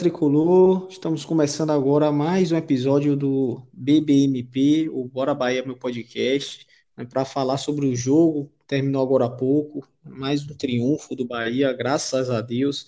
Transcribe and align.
Tricolor, 0.00 0.86
estamos 0.88 1.26
começando 1.26 1.68
agora 1.68 2.10
mais 2.10 2.50
um 2.50 2.56
episódio 2.56 3.14
do 3.14 3.60
BBMP, 3.70 4.88
o 4.88 5.04
Bora 5.04 5.34
Bahia, 5.34 5.62
meu 5.62 5.76
podcast, 5.76 6.66
né, 6.96 7.04
para 7.04 7.22
falar 7.26 7.58
sobre 7.58 7.84
o 7.84 7.94
jogo, 7.94 8.50
terminou 8.66 9.02
agora 9.02 9.26
há 9.26 9.30
pouco, 9.30 9.86
mais 10.02 10.42
um 10.42 10.54
triunfo 10.54 11.14
do 11.14 11.26
Bahia, 11.26 11.70
graças 11.74 12.30
a 12.30 12.40
Deus, 12.40 12.86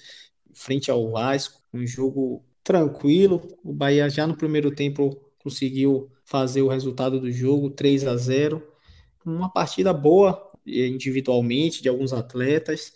frente 0.55 0.91
ao 0.91 1.11
Vasco, 1.11 1.61
um 1.71 1.87
jogo 1.87 2.43
tranquilo, 2.65 3.43
o 3.63 3.75
Bahia 3.75 4.09
já 4.09 4.27
no 4.27 4.35
primeiro 4.35 4.75
tempo 4.75 5.15
conseguiu 5.45 6.11
fazer 6.25 6.63
o 6.63 6.69
resultado 6.69 7.21
do 7.21 7.31
jogo, 7.31 7.69
3 7.69 8.07
a 8.07 8.17
0 8.17 8.67
uma 9.23 9.53
partida 9.53 9.93
boa 9.93 10.51
eh, 10.67 10.87
individualmente 10.87 11.83
de 11.83 11.91
alguns 11.91 12.15
atletas, 12.15 12.95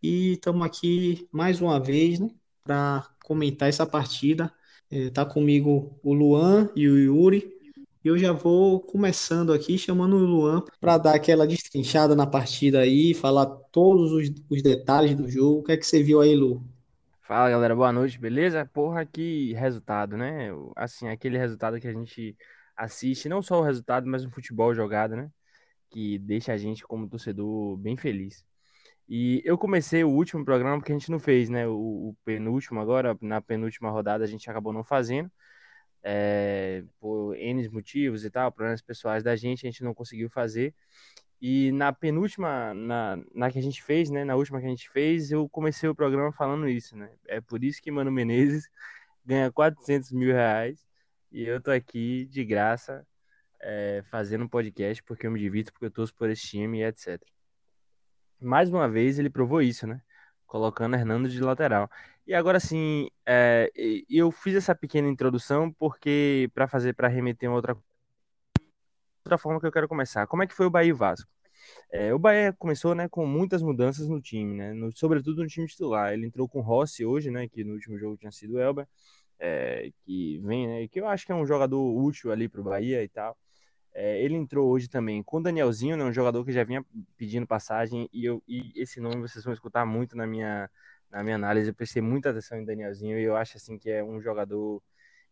e 0.00 0.34
estamos 0.34 0.64
aqui 0.64 1.26
mais 1.32 1.60
uma 1.60 1.80
vez, 1.80 2.20
né, 2.20 2.30
para 2.62 3.15
comentar 3.26 3.68
essa 3.68 3.84
partida. 3.84 4.52
Está 4.88 5.22
é, 5.22 5.24
comigo 5.24 5.98
o 6.00 6.14
Luan 6.14 6.70
e 6.76 6.88
o 6.88 6.96
Yuri. 6.96 7.52
E 8.04 8.08
eu 8.08 8.16
já 8.16 8.30
vou 8.32 8.78
começando 8.80 9.52
aqui, 9.52 9.76
chamando 9.76 10.14
o 10.14 10.24
Luan 10.24 10.62
para 10.80 10.96
dar 10.96 11.16
aquela 11.16 11.44
destrinchada 11.44 12.14
na 12.14 12.24
partida 12.24 12.78
aí, 12.78 13.12
falar 13.14 13.46
todos 13.46 14.12
os, 14.12 14.30
os, 14.48 14.62
detalhes 14.62 15.16
do 15.16 15.28
jogo. 15.28 15.58
O 15.60 15.64
que 15.64 15.72
é 15.72 15.76
que 15.76 15.84
você 15.84 16.00
viu 16.04 16.20
aí, 16.20 16.36
Lu? 16.36 16.62
Fala 17.22 17.50
galera, 17.50 17.74
boa 17.74 17.92
noite, 17.92 18.16
beleza? 18.16 18.64
Porra, 18.72 19.04
que 19.04 19.52
resultado, 19.54 20.16
né? 20.16 20.50
Assim, 20.76 21.08
aquele 21.08 21.36
resultado 21.36 21.80
que 21.80 21.88
a 21.88 21.92
gente 21.92 22.36
assiste, 22.76 23.28
não 23.28 23.42
só 23.42 23.58
o 23.58 23.64
resultado, 23.64 24.06
mas 24.06 24.24
o 24.24 24.30
futebol 24.30 24.72
jogado, 24.72 25.16
né? 25.16 25.28
Que 25.90 26.16
deixa 26.20 26.52
a 26.52 26.56
gente, 26.56 26.84
como 26.84 27.08
torcedor, 27.08 27.76
bem 27.76 27.96
feliz. 27.96 28.44
E 29.08 29.40
eu 29.44 29.56
comecei 29.56 30.02
o 30.02 30.10
último 30.10 30.44
programa 30.44 30.78
porque 30.78 30.92
a 30.92 30.94
gente 30.98 31.10
não 31.10 31.20
fez, 31.20 31.48
né? 31.48 31.66
O, 31.66 32.10
o 32.10 32.16
penúltimo 32.24 32.80
agora, 32.80 33.16
na 33.20 33.40
penúltima 33.40 33.90
rodada, 33.90 34.24
a 34.24 34.26
gente 34.26 34.50
acabou 34.50 34.72
não 34.72 34.82
fazendo. 34.82 35.30
É, 36.02 36.84
por 37.00 37.36
N 37.36 37.68
motivos 37.70 38.24
e 38.24 38.30
tal, 38.30 38.52
problemas 38.52 38.82
pessoais 38.82 39.24
da 39.24 39.36
gente, 39.36 39.66
a 39.66 39.70
gente 39.70 39.84
não 39.84 39.94
conseguiu 39.94 40.30
fazer. 40.30 40.74
E 41.40 41.72
na 41.72 41.92
penúltima, 41.92 42.74
na, 42.74 43.18
na 43.34 43.50
que 43.50 43.58
a 43.58 43.62
gente 43.62 43.82
fez, 43.82 44.10
né? 44.10 44.24
Na 44.24 44.36
última 44.36 44.60
que 44.60 44.66
a 44.66 44.70
gente 44.70 44.90
fez, 44.90 45.30
eu 45.30 45.48
comecei 45.48 45.88
o 45.88 45.94
programa 45.94 46.32
falando 46.32 46.68
isso, 46.68 46.96
né? 46.96 47.10
É 47.26 47.40
por 47.40 47.62
isso 47.64 47.82
que 47.82 47.90
Mano 47.90 48.10
Menezes 48.12 48.68
ganha 49.24 49.52
400 49.52 50.12
mil 50.12 50.32
reais 50.32 50.86
e 51.32 51.44
eu 51.44 51.60
tô 51.60 51.70
aqui 51.70 52.26
de 52.26 52.44
graça 52.44 53.06
é, 53.60 54.02
fazendo 54.10 54.44
um 54.44 54.48
podcast 54.48 55.02
porque 55.04 55.26
eu 55.26 55.30
me 55.30 55.40
divirto, 55.40 55.72
porque 55.72 55.86
eu 55.86 55.90
torço 55.90 56.14
por 56.14 56.30
esse 56.30 56.42
time 56.42 56.80
e 56.80 56.84
etc 56.84 57.20
mais 58.40 58.70
uma 58.70 58.88
vez 58.88 59.18
ele 59.18 59.30
provou 59.30 59.62
isso, 59.62 59.86
né? 59.86 60.00
Colocando 60.46 60.96
Hernando 60.96 61.28
de 61.28 61.40
lateral. 61.40 61.90
E 62.26 62.34
agora 62.34 62.60
sim, 62.60 63.08
é, 63.26 63.70
eu 64.08 64.30
fiz 64.32 64.54
essa 64.56 64.74
pequena 64.74 65.08
introdução 65.08 65.72
porque 65.72 66.50
para 66.54 66.68
fazer 66.68 66.94
para 66.94 67.08
remeter 67.08 67.48
uma 67.48 67.56
outra 67.56 67.76
outra 69.24 69.38
forma 69.38 69.60
que 69.60 69.66
eu 69.66 69.72
quero 69.72 69.88
começar. 69.88 70.26
Como 70.26 70.42
é 70.42 70.46
que 70.46 70.54
foi 70.54 70.66
o 70.66 70.70
Bahia 70.70 70.90
e 70.90 70.92
Vasco? 70.92 71.28
É, 71.90 72.14
o 72.14 72.18
Bahia 72.18 72.52
começou, 72.52 72.94
né, 72.94 73.08
com 73.08 73.26
muitas 73.26 73.62
mudanças 73.62 74.08
no 74.08 74.20
time, 74.20 74.56
né? 74.56 74.72
No, 74.72 74.96
sobretudo 74.96 75.42
no 75.42 75.48
time 75.48 75.66
titular. 75.66 76.12
Ele 76.12 76.26
entrou 76.26 76.48
com 76.48 76.60
Rossi 76.60 77.04
hoje, 77.04 77.30
né, 77.30 77.48
que 77.48 77.64
no 77.64 77.74
último 77.74 77.98
jogo 77.98 78.16
tinha 78.16 78.30
sido 78.32 78.54
o 78.54 78.60
Elber, 78.60 78.86
é, 79.38 79.90
que 80.04 80.38
vem, 80.38 80.66
né, 80.68 80.88
que 80.88 81.00
eu 81.00 81.08
acho 81.08 81.26
que 81.26 81.32
é 81.32 81.34
um 81.34 81.46
jogador 81.46 81.80
útil 81.96 82.32
ali 82.32 82.48
para 82.48 82.60
o 82.60 82.64
Bahia 82.64 83.02
e 83.02 83.08
tal. 83.08 83.36
É, 83.98 84.22
ele 84.22 84.34
entrou 84.36 84.68
hoje 84.68 84.88
também 84.88 85.22
com 85.22 85.38
o 85.38 85.42
Danielzinho, 85.42 85.96
né, 85.96 86.04
um 86.04 86.12
jogador 86.12 86.44
que 86.44 86.52
já 86.52 86.62
vinha 86.64 86.84
pedindo 87.16 87.46
passagem, 87.46 88.06
e, 88.12 88.26
eu, 88.26 88.42
e 88.46 88.70
esse 88.76 89.00
nome 89.00 89.22
vocês 89.22 89.42
vão 89.42 89.54
escutar 89.54 89.86
muito 89.86 90.14
na 90.14 90.26
minha, 90.26 90.70
na 91.10 91.24
minha 91.24 91.36
análise. 91.36 91.70
Eu 91.70 91.74
prestei 91.74 92.02
muita 92.02 92.28
atenção 92.28 92.58
em 92.58 92.64
Danielzinho 92.66 93.18
e 93.18 93.22
eu 93.24 93.34
acho 93.36 93.56
assim 93.56 93.78
que 93.78 93.88
é 93.90 94.04
um 94.04 94.20
jogador 94.20 94.82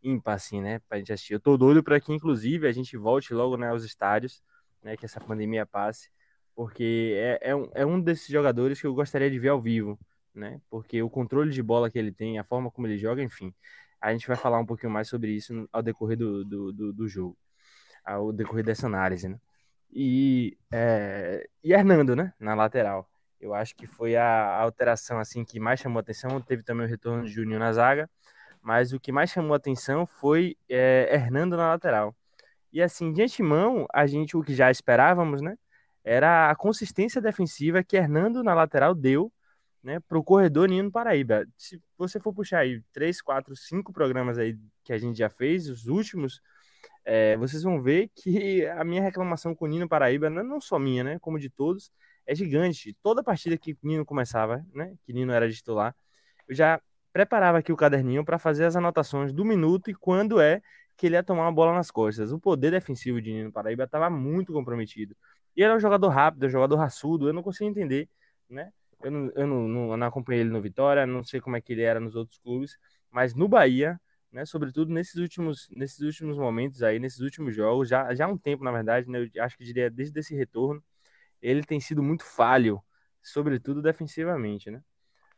ímpar, 0.02 0.34
assim, 0.34 0.62
né, 0.62 0.80
pra 0.88 0.96
gente 0.98 1.12
assistir. 1.12 1.34
Eu 1.34 1.40
tô 1.40 1.58
doido 1.58 1.82
para 1.84 2.00
que, 2.00 2.10
inclusive, 2.12 2.66
a 2.66 2.72
gente 2.72 2.96
volte 2.96 3.34
logo 3.34 3.56
né, 3.58 3.68
aos 3.68 3.84
estádios, 3.84 4.42
né, 4.82 4.96
que 4.96 5.04
essa 5.04 5.20
pandemia 5.20 5.66
passe, 5.66 6.10
porque 6.54 7.14
é, 7.18 7.50
é, 7.50 7.56
um, 7.56 7.70
é 7.74 7.84
um 7.86 8.00
desses 8.00 8.28
jogadores 8.28 8.80
que 8.80 8.86
eu 8.86 8.94
gostaria 8.94 9.30
de 9.30 9.38
ver 9.38 9.50
ao 9.50 9.60
vivo, 9.60 9.98
né, 10.34 10.58
porque 10.70 11.02
o 11.02 11.10
controle 11.10 11.50
de 11.52 11.62
bola 11.62 11.90
que 11.90 11.98
ele 11.98 12.12
tem, 12.12 12.38
a 12.38 12.44
forma 12.44 12.70
como 12.70 12.86
ele 12.86 12.96
joga, 12.98 13.22
enfim. 13.22 13.54
A 14.00 14.12
gente 14.12 14.26
vai 14.26 14.36
falar 14.36 14.58
um 14.58 14.66
pouquinho 14.66 14.92
mais 14.92 15.08
sobre 15.08 15.32
isso 15.32 15.68
ao 15.72 15.82
decorrer 15.82 16.16
do, 16.18 16.44
do, 16.44 16.72
do, 16.72 16.92
do 16.94 17.08
jogo 17.08 17.36
ao 18.04 18.32
decorrer 18.32 18.64
dessa 18.64 18.86
análise, 18.86 19.28
né? 19.28 19.38
E, 19.92 20.58
é, 20.72 21.48
e 21.62 21.72
Hernando, 21.72 22.16
né, 22.16 22.32
na 22.38 22.54
lateral. 22.54 23.08
Eu 23.40 23.54
acho 23.54 23.76
que 23.76 23.86
foi 23.86 24.16
a 24.16 24.56
alteração 24.60 25.18
assim 25.18 25.44
que 25.44 25.60
mais 25.60 25.78
chamou 25.80 26.00
atenção. 26.00 26.40
Teve 26.40 26.62
também 26.62 26.86
o 26.86 26.88
retorno 26.88 27.24
de 27.24 27.30
Juninho 27.30 27.58
na 27.58 27.72
zaga, 27.72 28.10
mas 28.60 28.92
o 28.92 28.98
que 28.98 29.12
mais 29.12 29.30
chamou 29.30 29.54
atenção 29.54 30.06
foi 30.06 30.56
é, 30.68 31.14
Hernando 31.14 31.56
na 31.56 31.68
lateral. 31.68 32.14
E 32.72 32.82
assim, 32.82 33.12
de 33.12 33.22
antemão, 33.22 33.86
a 33.92 34.06
gente 34.06 34.36
o 34.36 34.42
que 34.42 34.54
já 34.54 34.70
esperávamos, 34.70 35.40
né, 35.40 35.56
era 36.02 36.50
a 36.50 36.56
consistência 36.56 37.20
defensiva 37.20 37.84
que 37.84 37.96
Hernando 37.96 38.42
na 38.42 38.52
lateral 38.54 38.94
deu, 38.94 39.32
né, 39.82 40.00
para 40.00 40.18
o 40.18 40.24
corredor 40.24 40.68
Nino 40.68 40.90
Paraíba. 40.90 41.46
Se 41.56 41.80
você 41.96 42.18
for 42.18 42.34
puxar 42.34 42.60
aí 42.60 42.82
três, 42.92 43.22
quatro, 43.22 43.54
cinco 43.54 43.92
programas 43.92 44.38
aí 44.38 44.58
que 44.82 44.92
a 44.92 44.98
gente 44.98 45.18
já 45.18 45.28
fez, 45.30 45.68
os 45.68 45.86
últimos 45.86 46.40
é, 47.04 47.36
vocês 47.36 47.62
vão 47.62 47.82
ver 47.82 48.10
que 48.14 48.66
a 48.66 48.84
minha 48.84 49.02
reclamação 49.02 49.54
com 49.54 49.64
o 49.66 49.68
Nino 49.68 49.88
Paraíba, 49.88 50.30
não 50.30 50.60
só 50.60 50.78
minha, 50.78 51.04
né, 51.04 51.18
como 51.18 51.38
de 51.38 51.50
todos, 51.50 51.92
é 52.26 52.34
gigante. 52.34 52.96
Toda 53.02 53.22
partida 53.22 53.56
que 53.58 53.72
o 53.72 53.78
Nino 53.82 54.04
começava, 54.04 54.64
né, 54.74 54.94
que 55.04 55.12
Nino 55.12 55.32
era 55.32 55.50
titular, 55.50 55.94
eu 56.48 56.54
já 56.54 56.80
preparava 57.12 57.58
aqui 57.58 57.72
o 57.72 57.76
caderninho 57.76 58.24
para 58.24 58.38
fazer 58.38 58.64
as 58.64 58.76
anotações 58.76 59.32
do 59.32 59.44
minuto 59.44 59.90
e 59.90 59.94
quando 59.94 60.40
é 60.40 60.60
que 60.96 61.06
ele 61.06 61.16
ia 61.16 61.22
tomar 61.22 61.42
uma 61.42 61.52
bola 61.52 61.72
nas 61.72 61.90
costas. 61.90 62.32
O 62.32 62.38
poder 62.38 62.70
defensivo 62.70 63.20
de 63.20 63.32
Nino 63.32 63.52
Paraíba 63.52 63.84
estava 63.84 64.08
muito 64.10 64.52
comprometido. 64.52 65.16
E 65.56 65.62
é 65.62 65.74
um 65.74 65.78
jogador 65.80 66.08
rápido, 66.08 66.46
um 66.46 66.50
jogador 66.50 66.76
raçudo, 66.76 67.28
eu 67.28 67.32
não 67.32 67.42
consigo 67.42 67.70
entender, 67.70 68.08
né? 68.48 68.72
Eu 69.02 69.10
não, 69.10 69.32
eu 69.34 69.46
não, 69.46 69.68
não, 69.68 69.96
não 69.96 70.06
acompanhei 70.06 70.40
ele 70.42 70.50
no 70.50 70.60
Vitória, 70.60 71.06
não 71.06 71.22
sei 71.22 71.40
como 71.40 71.56
é 71.56 71.60
que 71.60 71.72
ele 71.72 71.82
era 71.82 72.00
nos 72.00 72.16
outros 72.16 72.38
clubes, 72.38 72.78
mas 73.10 73.34
no 73.34 73.46
Bahia 73.48 74.00
né? 74.34 74.44
Sobretudo 74.44 74.92
nesses 74.92 75.14
últimos, 75.14 75.68
nesses 75.70 76.00
últimos 76.00 76.36
momentos 76.36 76.82
aí, 76.82 76.98
nesses 76.98 77.20
últimos 77.20 77.54
jogos, 77.54 77.88
já, 77.88 78.12
já 78.14 78.26
há 78.26 78.28
um 78.28 78.36
tempo, 78.36 78.64
na 78.64 78.72
verdade, 78.72 79.08
né? 79.08 79.30
Eu 79.32 79.44
acho 79.44 79.56
que 79.56 79.64
diria 79.64 79.88
desde 79.88 80.18
esse 80.18 80.34
retorno, 80.34 80.82
ele 81.40 81.62
tem 81.62 81.78
sido 81.80 82.02
muito 82.02 82.24
falho, 82.24 82.82
sobretudo 83.22 83.80
defensivamente, 83.80 84.70
né? 84.70 84.82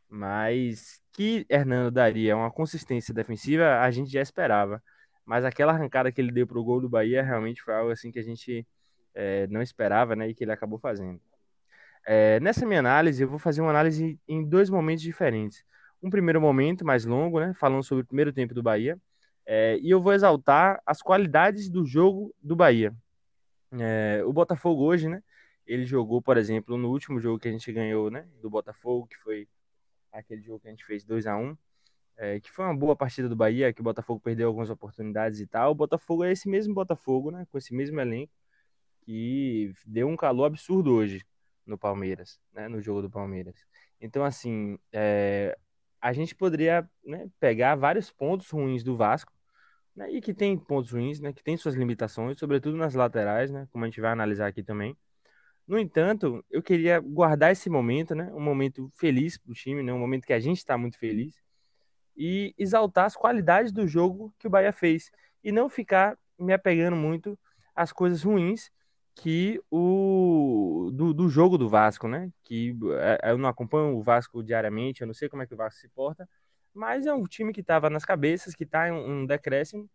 Mas 0.08 1.00
que 1.12 1.44
Hernando 1.50 1.90
daria 1.92 2.36
uma 2.36 2.50
consistência 2.50 3.12
defensiva, 3.12 3.80
a 3.80 3.90
gente 3.90 4.10
já 4.10 4.22
esperava. 4.22 4.82
Mas 5.26 5.44
aquela 5.44 5.72
arrancada 5.72 6.10
que 6.12 6.20
ele 6.20 6.32
deu 6.32 6.46
para 6.46 6.58
o 6.58 6.64
gol 6.64 6.80
do 6.80 6.88
Bahia 6.88 7.22
realmente 7.22 7.62
foi 7.62 7.74
algo 7.74 7.90
assim 7.90 8.10
que 8.10 8.18
a 8.18 8.22
gente 8.22 8.66
é, 9.14 9.46
não 9.48 9.60
esperava, 9.60 10.16
né? 10.16 10.28
E 10.28 10.34
que 10.34 10.44
ele 10.44 10.52
acabou 10.52 10.78
fazendo. 10.78 11.20
É, 12.06 12.40
nessa 12.40 12.64
minha 12.64 12.80
análise, 12.80 13.22
eu 13.22 13.28
vou 13.28 13.38
fazer 13.38 13.60
uma 13.60 13.70
análise 13.70 14.18
em 14.28 14.48
dois 14.48 14.70
momentos 14.70 15.02
diferentes 15.02 15.64
um 16.02 16.10
primeiro 16.10 16.40
momento 16.40 16.84
mais 16.84 17.04
longo, 17.04 17.40
né, 17.40 17.54
falando 17.54 17.82
sobre 17.82 18.02
o 18.04 18.06
primeiro 18.06 18.32
tempo 18.32 18.54
do 18.54 18.62
Bahia, 18.62 18.98
é, 19.44 19.78
e 19.78 19.90
eu 19.90 20.00
vou 20.00 20.12
exaltar 20.12 20.80
as 20.84 21.00
qualidades 21.00 21.68
do 21.68 21.84
jogo 21.84 22.34
do 22.42 22.56
Bahia. 22.56 22.94
É, 23.72 24.22
o 24.24 24.32
Botafogo 24.32 24.82
hoje, 24.84 25.08
né, 25.08 25.22
ele 25.66 25.84
jogou, 25.84 26.22
por 26.22 26.36
exemplo, 26.36 26.76
no 26.76 26.90
último 26.90 27.20
jogo 27.20 27.38
que 27.38 27.48
a 27.48 27.52
gente 27.52 27.72
ganhou, 27.72 28.10
né, 28.10 28.28
do 28.40 28.50
Botafogo, 28.50 29.06
que 29.06 29.16
foi 29.16 29.48
aquele 30.12 30.42
jogo 30.42 30.60
que 30.60 30.68
a 30.68 30.70
gente 30.70 30.84
fez 30.84 31.04
2 31.04 31.26
a 31.26 31.36
1 31.36 31.56
é, 32.16 32.40
que 32.40 32.50
foi 32.50 32.64
uma 32.64 32.74
boa 32.76 32.96
partida 32.96 33.28
do 33.28 33.36
Bahia, 33.36 33.72
que 33.72 33.80
o 33.80 33.84
Botafogo 33.84 34.20
perdeu 34.20 34.48
algumas 34.48 34.70
oportunidades 34.70 35.40
e 35.40 35.46
tal. 35.46 35.72
O 35.72 35.74
Botafogo 35.74 36.24
é 36.24 36.32
esse 36.32 36.48
mesmo 36.48 36.74
Botafogo, 36.74 37.30
né, 37.30 37.46
com 37.50 37.58
esse 37.58 37.74
mesmo 37.74 38.00
elenco, 38.00 38.32
que 39.02 39.72
deu 39.84 40.08
um 40.08 40.16
calor 40.16 40.46
absurdo 40.46 40.92
hoje 40.92 41.24
no 41.66 41.76
Palmeiras, 41.76 42.40
né, 42.52 42.68
no 42.68 42.80
jogo 42.80 43.02
do 43.02 43.10
Palmeiras. 43.10 43.54
Então, 44.00 44.24
assim, 44.24 44.78
é, 44.92 45.56
a 46.06 46.12
gente 46.12 46.36
poderia 46.36 46.88
né, 47.04 47.28
pegar 47.40 47.74
vários 47.74 48.12
pontos 48.12 48.48
ruins 48.48 48.84
do 48.84 48.96
Vasco, 48.96 49.32
né, 49.94 50.08
e 50.12 50.20
que 50.20 50.32
tem 50.32 50.56
pontos 50.56 50.92
ruins, 50.92 51.18
né, 51.18 51.32
que 51.32 51.42
tem 51.42 51.56
suas 51.56 51.74
limitações, 51.74 52.38
sobretudo 52.38 52.76
nas 52.76 52.94
laterais, 52.94 53.50
né, 53.50 53.66
como 53.72 53.84
a 53.84 53.88
gente 53.88 54.00
vai 54.00 54.12
analisar 54.12 54.46
aqui 54.46 54.62
também. 54.62 54.96
No 55.66 55.76
entanto, 55.76 56.44
eu 56.48 56.62
queria 56.62 57.00
guardar 57.00 57.50
esse 57.50 57.68
momento, 57.68 58.14
né, 58.14 58.30
um 58.32 58.40
momento 58.40 58.88
feliz 58.94 59.36
para 59.36 59.50
o 59.50 59.54
time, 59.54 59.82
né, 59.82 59.92
um 59.92 59.98
momento 59.98 60.24
que 60.24 60.32
a 60.32 60.38
gente 60.38 60.58
está 60.58 60.78
muito 60.78 60.96
feliz, 60.96 61.34
e 62.16 62.54
exaltar 62.56 63.06
as 63.06 63.16
qualidades 63.16 63.72
do 63.72 63.84
jogo 63.84 64.32
que 64.38 64.46
o 64.46 64.50
Bahia 64.50 64.72
fez, 64.72 65.10
e 65.42 65.50
não 65.50 65.68
ficar 65.68 66.16
me 66.38 66.52
apegando 66.52 66.96
muito 66.96 67.36
às 67.74 67.90
coisas 67.90 68.22
ruins 68.22 68.70
que 69.16 69.60
o 69.70 70.90
do, 70.92 71.14
do 71.14 71.28
jogo 71.28 71.56
do 71.56 71.68
Vasco, 71.68 72.06
né? 72.06 72.30
Que 72.44 72.76
é, 73.22 73.32
eu 73.32 73.38
não 73.38 73.48
acompanho 73.48 73.96
o 73.96 74.02
Vasco 74.02 74.42
diariamente, 74.44 75.00
eu 75.00 75.06
não 75.06 75.14
sei 75.14 75.28
como 75.28 75.42
é 75.42 75.46
que 75.46 75.54
o 75.54 75.56
Vasco 75.56 75.80
se 75.80 75.88
porta, 75.88 76.28
mas 76.74 77.06
é 77.06 77.14
um 77.14 77.24
time 77.24 77.52
que 77.52 77.62
estava 77.62 77.88
nas 77.90 78.04
cabeças, 78.04 78.54
que 78.54 78.64
está 78.64 78.88
em 78.88 78.92
um 78.92 79.26
decréscimo, 79.26 79.88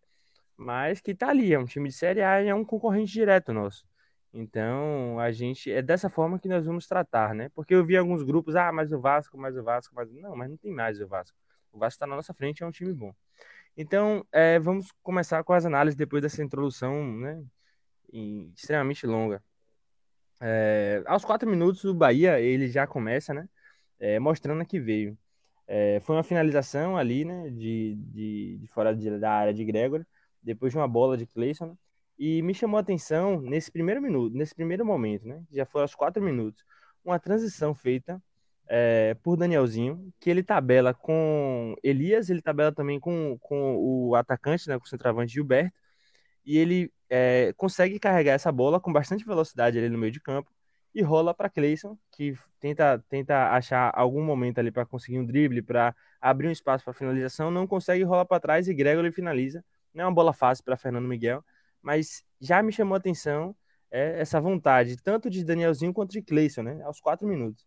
mas 0.58 1.00
que 1.02 1.12
está 1.12 1.30
ali, 1.30 1.54
é 1.54 1.60
um 1.60 1.66
time 1.66 1.88
de 1.90 1.96
Série 1.96 2.22
A 2.22 2.42
e 2.42 2.48
é 2.48 2.56
um 2.56 2.66
concorrente 2.66 3.12
direto 3.14 3.54
nosso. 3.54 3.86
Então, 4.34 5.20
a 5.20 5.32
gente 5.32 5.72
é 5.72 5.82
dessa 5.82 6.10
forma 6.10 6.40
que 6.40 6.48
nós 6.48 6.66
vamos 6.66 6.88
tratar, 6.88 7.36
né? 7.36 7.50
Porque 7.54 7.76
eu 7.76 7.86
vi 7.86 7.98
alguns 7.98 8.24
grupos, 8.24 8.56
ah, 8.56 8.72
mas 8.72 8.92
o 8.92 9.00
Vasco, 9.00 9.38
mas 9.38 9.56
o 9.56 9.64
Vasco, 9.64 9.94
mas 9.96 10.12
não, 10.12 10.36
mas 10.36 10.50
não 10.50 10.58
tem 10.58 10.74
mais 10.74 11.00
o 11.00 11.08
Vasco. 11.08 11.38
O 11.72 11.78
Vasco 11.78 11.96
está 11.96 12.08
na 12.08 12.16
nossa 12.16 12.34
frente, 12.34 12.64
é 12.64 12.66
um 12.66 12.72
time 12.72 12.94
bom. 12.94 13.14
Então, 13.78 14.26
é, 14.32 14.60
vamos 14.60 14.92
começar 15.04 15.44
com 15.44 15.54
as 15.54 15.66
análises 15.66 15.96
depois 15.96 16.22
dessa 16.24 16.44
introdução, 16.44 17.04
né? 17.18 17.44
Extremamente 18.12 19.06
longa. 19.08 19.44
É, 20.40 21.04
aos 21.06 21.24
quatro 21.24 21.50
minutos, 21.50 21.84
o 21.84 21.94
Bahia 21.94 22.40
ele 22.40 22.68
já 22.68 22.88
começa, 22.88 23.34
né? 23.34 23.48
É, 24.00 24.19
mostrando 24.19 24.66
que 24.66 24.80
veio. 24.80 25.18
É, 25.68 26.00
foi 26.02 26.16
uma 26.16 26.24
finalização 26.24 26.98
ali, 26.98 27.24
né? 27.24 27.50
De, 27.50 27.96
de, 27.96 28.58
de 28.60 28.68
fora 28.68 28.96
de, 28.96 29.19
da 29.19 29.31
área 29.31 29.54
de 29.54 29.63
Gregory, 29.63 30.06
depois 30.42 30.72
de 30.74 30.78
uma 30.78 30.88
bola 30.88 31.16
de 31.16 31.25
Clayson. 31.25 31.68
Né, 31.68 31.75
e 32.18 32.42
me 32.44 32.54
chamou 32.54 32.78
a 32.78 32.81
atenção 32.81 33.42
nesse 33.42 33.72
primeiro 33.72 34.00
minuto, 34.00 34.36
nesse 34.36 34.54
primeiro 34.54 34.86
momento, 34.86 35.28
né? 35.28 35.44
Já 35.52 35.66
foi 35.66 35.81
aos 35.81 35.96
quatro 35.96 36.22
minutos, 36.22 36.63
uma 37.04 37.19
transição 37.19 37.74
feita 37.74 38.22
é, 38.68 39.16
por 39.24 39.36
Danielzinho, 39.36 40.13
que 40.19 40.30
ele 40.30 40.44
tabela 40.44 40.94
com 40.94 41.75
Elias, 41.84 42.30
ele 42.30 42.42
tabela 42.42 42.72
também 42.72 43.00
com, 43.00 43.38
com 43.40 43.75
o 43.75 44.16
atacante, 44.16 44.68
né? 44.69 44.78
Com 44.78 44.86
o 44.86 44.88
centroavante 44.88 45.34
Gilberto, 45.34 45.75
e 46.46 46.58
ele 46.58 46.92
é, 47.10 47.54
consegue 47.58 48.00
carregar 48.00 48.34
essa 48.34 48.52
bola 48.52 48.80
com 48.80 48.92
bastante 48.92 49.26
velocidade 49.26 49.78
ali 49.78 49.90
no 49.90 49.98
meio 49.98 50.12
de 50.12 50.20
campo 50.20 50.52
e 50.94 51.02
rola 51.02 51.34
para 51.34 51.50
Cleison, 51.50 51.98
que 52.12 52.36
tenta, 52.60 53.04
tenta 53.10 53.52
achar 53.52 53.92
algum 53.94 54.24
momento 54.24 54.60
ali 54.60 54.72
para 54.72 54.86
conseguir 54.86 55.20
um 55.20 55.26
drible, 55.26 55.62
para 55.62 55.96
abrir 56.20 56.48
um 56.48 56.52
espaço 56.52 56.84
para 56.84 56.94
finalização, 56.94 57.50
não 57.50 57.66
consegue 57.66 58.04
rolar 58.04 58.26
para 58.26 58.40
trás 58.40 58.68
e 58.68 58.74
Gregory 58.74 59.12
finaliza. 59.12 59.64
Não 59.94 60.04
é 60.04 60.08
uma 60.08 60.14
bola 60.14 60.34
fácil 60.34 60.64
para 60.64 60.78
Fernando 60.78 61.08
Miguel, 61.08 61.44
mas 61.82 62.24
já 62.40 62.62
me 62.62 62.72
chamou 62.72 62.96
a 62.96 62.98
atenção 62.98 63.56
é, 63.90 64.20
essa 64.20 64.40
vontade, 64.40 64.98
tanto 64.98 65.30
de 65.30 65.44
Danielzinho 65.44 65.94
quanto 65.94 66.12
de 66.12 66.22
Cleison, 66.22 66.64
né, 66.64 66.82
aos 66.84 67.00
quatro 67.00 67.28
minutos. 67.28 67.66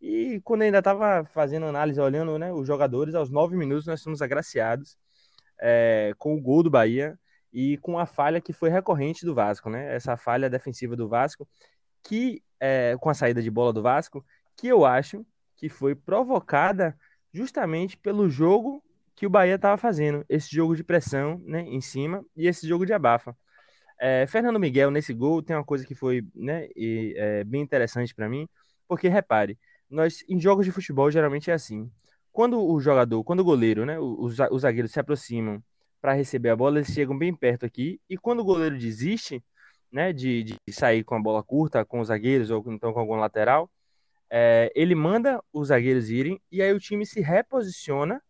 E 0.00 0.40
quando 0.44 0.62
ainda 0.62 0.78
estava 0.78 1.24
fazendo 1.24 1.66
análise, 1.66 2.00
olhando 2.00 2.38
né, 2.38 2.52
os 2.52 2.66
jogadores, 2.66 3.14
aos 3.14 3.30
nove 3.30 3.56
minutos 3.56 3.86
nós 3.86 4.02
fomos 4.02 4.20
agraciados 4.20 4.96
é, 5.60 6.12
com 6.18 6.34
o 6.34 6.40
gol 6.40 6.62
do 6.62 6.70
Bahia 6.70 7.18
e 7.56 7.78
com 7.78 7.98
a 7.98 8.04
falha 8.04 8.38
que 8.38 8.52
foi 8.52 8.68
recorrente 8.68 9.24
do 9.24 9.34
Vasco, 9.34 9.70
né? 9.70 9.94
Essa 9.96 10.14
falha 10.14 10.50
defensiva 10.50 10.94
do 10.94 11.08
Vasco, 11.08 11.48
que 12.02 12.42
é, 12.60 12.94
com 13.00 13.08
a 13.08 13.14
saída 13.14 13.40
de 13.40 13.50
bola 13.50 13.72
do 13.72 13.80
Vasco, 13.80 14.22
que 14.54 14.68
eu 14.68 14.84
acho 14.84 15.24
que 15.56 15.70
foi 15.70 15.94
provocada 15.94 16.94
justamente 17.32 17.96
pelo 17.96 18.28
jogo 18.28 18.84
que 19.14 19.26
o 19.26 19.30
Bahia 19.30 19.54
estava 19.54 19.78
fazendo, 19.78 20.22
esse 20.28 20.54
jogo 20.54 20.76
de 20.76 20.84
pressão 20.84 21.40
né, 21.46 21.62
em 21.62 21.80
cima 21.80 22.22
e 22.36 22.46
esse 22.46 22.68
jogo 22.68 22.84
de 22.84 22.92
abafa. 22.92 23.34
É, 23.98 24.26
Fernando 24.26 24.60
Miguel, 24.60 24.90
nesse 24.90 25.14
gol, 25.14 25.42
tem 25.42 25.56
uma 25.56 25.64
coisa 25.64 25.86
que 25.86 25.94
foi 25.94 26.22
né, 26.34 26.68
e, 26.76 27.14
é, 27.16 27.42
bem 27.42 27.62
interessante 27.62 28.14
para 28.14 28.28
mim, 28.28 28.46
porque 28.86 29.08
repare, 29.08 29.58
nós 29.88 30.22
em 30.28 30.38
jogos 30.38 30.66
de 30.66 30.72
futebol 30.72 31.10
geralmente 31.10 31.50
é 31.50 31.54
assim. 31.54 31.90
Quando 32.30 32.62
o 32.62 32.78
jogador, 32.78 33.24
quando 33.24 33.40
o 33.40 33.44
goleiro, 33.44 33.86
né, 33.86 33.98
os, 33.98 34.36
os 34.50 34.60
zagueiros 34.60 34.92
se 34.92 35.00
aproximam 35.00 35.64
para 36.06 36.12
receber 36.12 36.50
a 36.50 36.56
bola, 36.56 36.78
eles 36.78 36.92
chegam 36.92 37.18
bem 37.18 37.34
perto 37.34 37.66
aqui. 37.66 38.00
E 38.08 38.16
quando 38.16 38.38
o 38.38 38.44
goleiro 38.44 38.78
desiste, 38.78 39.42
né, 39.90 40.12
de, 40.12 40.44
de 40.44 40.56
sair 40.70 41.02
com 41.02 41.16
a 41.16 41.20
bola 41.20 41.42
curta, 41.42 41.84
com 41.84 41.98
os 41.98 42.06
zagueiros 42.06 42.48
ou 42.48 42.62
então 42.68 42.92
com 42.92 43.00
algum 43.00 43.16
lateral, 43.16 43.68
é, 44.30 44.70
ele 44.76 44.94
manda 44.94 45.42
os 45.52 45.66
zagueiros 45.66 46.08
irem 46.08 46.40
e 46.48 46.62
aí 46.62 46.72
o 46.72 46.78
time 46.78 47.04
se 47.04 47.20
reposiciona 47.20 48.22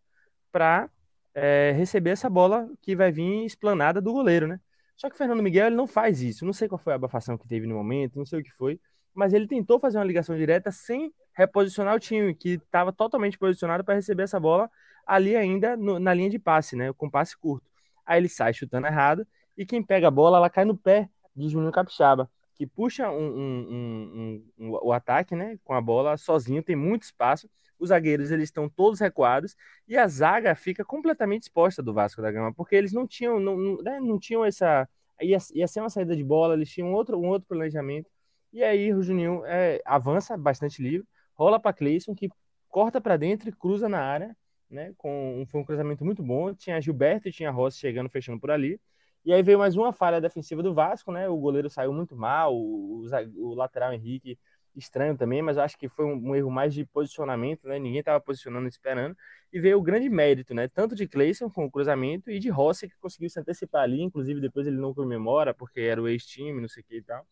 para 0.51 0.89
é, 1.35 1.71
receber 1.77 2.09
essa 2.09 2.27
bola 2.27 2.67
que 2.81 2.95
vai 2.95 3.11
vir 3.11 3.45
esplanada 3.45 4.01
do 4.01 4.11
goleiro, 4.11 4.47
né? 4.47 4.59
Só 4.95 5.07
que 5.07 5.13
o 5.13 5.17
Fernando 5.17 5.43
Miguel 5.43 5.67
ele 5.67 5.75
não 5.75 5.85
faz 5.85 6.19
isso. 6.19 6.47
Não 6.47 6.53
sei 6.53 6.67
qual 6.67 6.79
foi 6.79 6.93
a 6.93 6.95
abafação 6.95 7.37
que 7.37 7.47
teve 7.47 7.67
no 7.67 7.75
momento, 7.75 8.17
não 8.17 8.25
sei 8.25 8.39
o 8.39 8.43
que 8.43 8.53
foi, 8.53 8.81
mas 9.13 9.33
ele 9.33 9.47
tentou 9.47 9.79
fazer 9.79 9.99
uma 9.99 10.03
ligação 10.03 10.35
direta 10.35 10.71
sem 10.71 11.13
reposicionar 11.35 11.93
o 11.93 11.99
time, 11.99 12.33
que 12.33 12.53
estava 12.53 12.91
totalmente 12.91 13.37
posicionado 13.37 13.83
para 13.83 13.93
receber 13.93 14.23
essa 14.23 14.39
bola 14.39 14.67
ali 15.07 15.35
ainda 15.35 15.77
no, 15.77 15.97
na 15.97 16.13
linha 16.13 16.29
de 16.29 16.37
passe, 16.37 16.75
né? 16.75 16.91
Com 16.93 17.09
passe 17.09 17.37
curto. 17.37 17.65
Aí 18.05 18.19
ele 18.19 18.29
sai 18.29 18.53
chutando 18.53 18.87
errado 18.87 19.25
e 19.57 19.65
quem 19.65 19.81
pega 19.81 20.09
a 20.09 20.11
bola, 20.11 20.37
ela 20.37 20.49
cai 20.49 20.65
no 20.65 20.77
pé 20.77 21.09
de 21.35 21.49
Juninho 21.49 21.71
Capixaba, 21.71 22.29
que 22.55 22.67
puxa 22.67 23.09
um, 23.09 23.27
um, 23.27 24.43
um, 24.59 24.71
o 24.83 24.91
ataque, 24.91 25.35
né? 25.35 25.57
Com 25.63 25.73
a 25.73 25.81
bola 25.81 26.17
sozinho, 26.17 26.61
tem 26.61 26.75
muito 26.75 27.03
espaço. 27.03 27.49
Os 27.79 27.89
zagueiros 27.89 28.31
eles 28.31 28.45
estão 28.45 28.67
todos 28.67 28.99
recuados 28.99 29.55
e 29.87 29.95
a 29.95 30.07
zaga 30.07 30.55
fica 30.55 30.83
completamente 30.83 31.43
exposta 31.43 31.81
do 31.81 31.93
Vasco 31.93 32.21
da 32.21 32.31
Gama, 32.31 32.53
porque 32.53 32.75
eles 32.75 32.91
não 32.91 33.07
tinham, 33.07 33.39
não, 33.39 33.55
não, 33.55 33.77
né, 33.77 33.99
não 33.99 34.19
tinham 34.19 34.43
essa. 34.43 34.87
Ia, 35.21 35.37
ia 35.53 35.67
ser 35.67 35.79
uma 35.79 35.89
saída 35.89 36.15
de 36.15 36.23
bola, 36.23 36.53
eles 36.53 36.69
tinham 36.69 36.91
outro, 36.93 37.17
um 37.17 37.27
outro 37.27 37.47
planejamento. 37.47 38.09
E 38.51 38.63
aí 38.63 38.93
o 38.93 39.01
Juninho 39.01 39.43
é, 39.45 39.81
avança 39.85 40.35
bastante 40.37 40.81
livre, 40.81 41.07
rola 41.35 41.59
para 41.59 41.73
Cleison, 41.73 42.15
que 42.15 42.29
corta 42.69 42.99
para 42.99 43.17
dentro 43.17 43.49
e 43.49 43.51
cruza 43.51 43.87
na 43.89 43.99
área 43.99 44.35
né? 44.69 44.93
Com, 44.97 45.45
foi 45.47 45.61
um 45.61 45.63
cruzamento 45.63 46.03
muito 46.05 46.23
bom. 46.23 46.53
Tinha 46.53 46.81
Gilberto 46.81 47.27
e 47.27 47.31
tinha 47.31 47.51
Rossi 47.51 47.79
chegando, 47.79 48.09
fechando 48.09 48.39
por 48.39 48.51
ali. 48.51 48.79
E 49.25 49.33
aí 49.33 49.43
veio 49.43 49.59
mais 49.59 49.75
uma 49.75 49.91
falha 49.91 50.21
defensiva 50.21 50.63
do 50.63 50.73
Vasco, 50.73 51.11
né? 51.11 51.27
O 51.27 51.37
goleiro 51.37 51.69
saiu 51.69 51.91
muito 51.91 52.15
mal, 52.15 52.55
o, 52.55 53.05
o, 53.35 53.53
lateral 53.53 53.93
Henrique 53.93 54.39
estranho 54.75 55.17
também, 55.17 55.41
mas 55.41 55.57
eu 55.57 55.63
acho 55.63 55.77
que 55.77 55.89
foi 55.89 56.05
um, 56.05 56.29
um, 56.29 56.35
erro 56.35 56.51
mais 56.51 56.73
de 56.73 56.85
posicionamento, 56.85 57.67
né? 57.67 57.79
Ninguém 57.79 57.99
estava 57.99 58.21
posicionando 58.21 58.67
esperando. 58.67 59.17
E 59.51 59.59
veio 59.59 59.79
o 59.79 59.81
grande 59.81 60.09
mérito, 60.09 60.53
né? 60.53 60.67
Tanto 60.67 60.95
de 60.95 61.07
Cleison 61.07 61.49
com 61.49 61.65
o 61.65 61.71
cruzamento 61.71 62.29
e 62.31 62.39
de 62.39 62.49
Rossi 62.49 62.87
que 62.87 62.95
conseguiu 62.99 63.29
se 63.29 63.39
antecipar 63.39 63.83
ali, 63.83 64.01
inclusive 64.01 64.39
depois 64.39 64.67
ele 64.67 64.77
não 64.77 64.93
comemora 64.93 65.53
porque 65.53 65.81
era 65.81 66.01
o 66.01 66.07
ex-time, 66.07 66.61
não 66.61 66.69
sei 66.69 66.83
o 66.83 66.85
que 66.85 66.97
e 66.97 67.03
tal. 67.03 67.27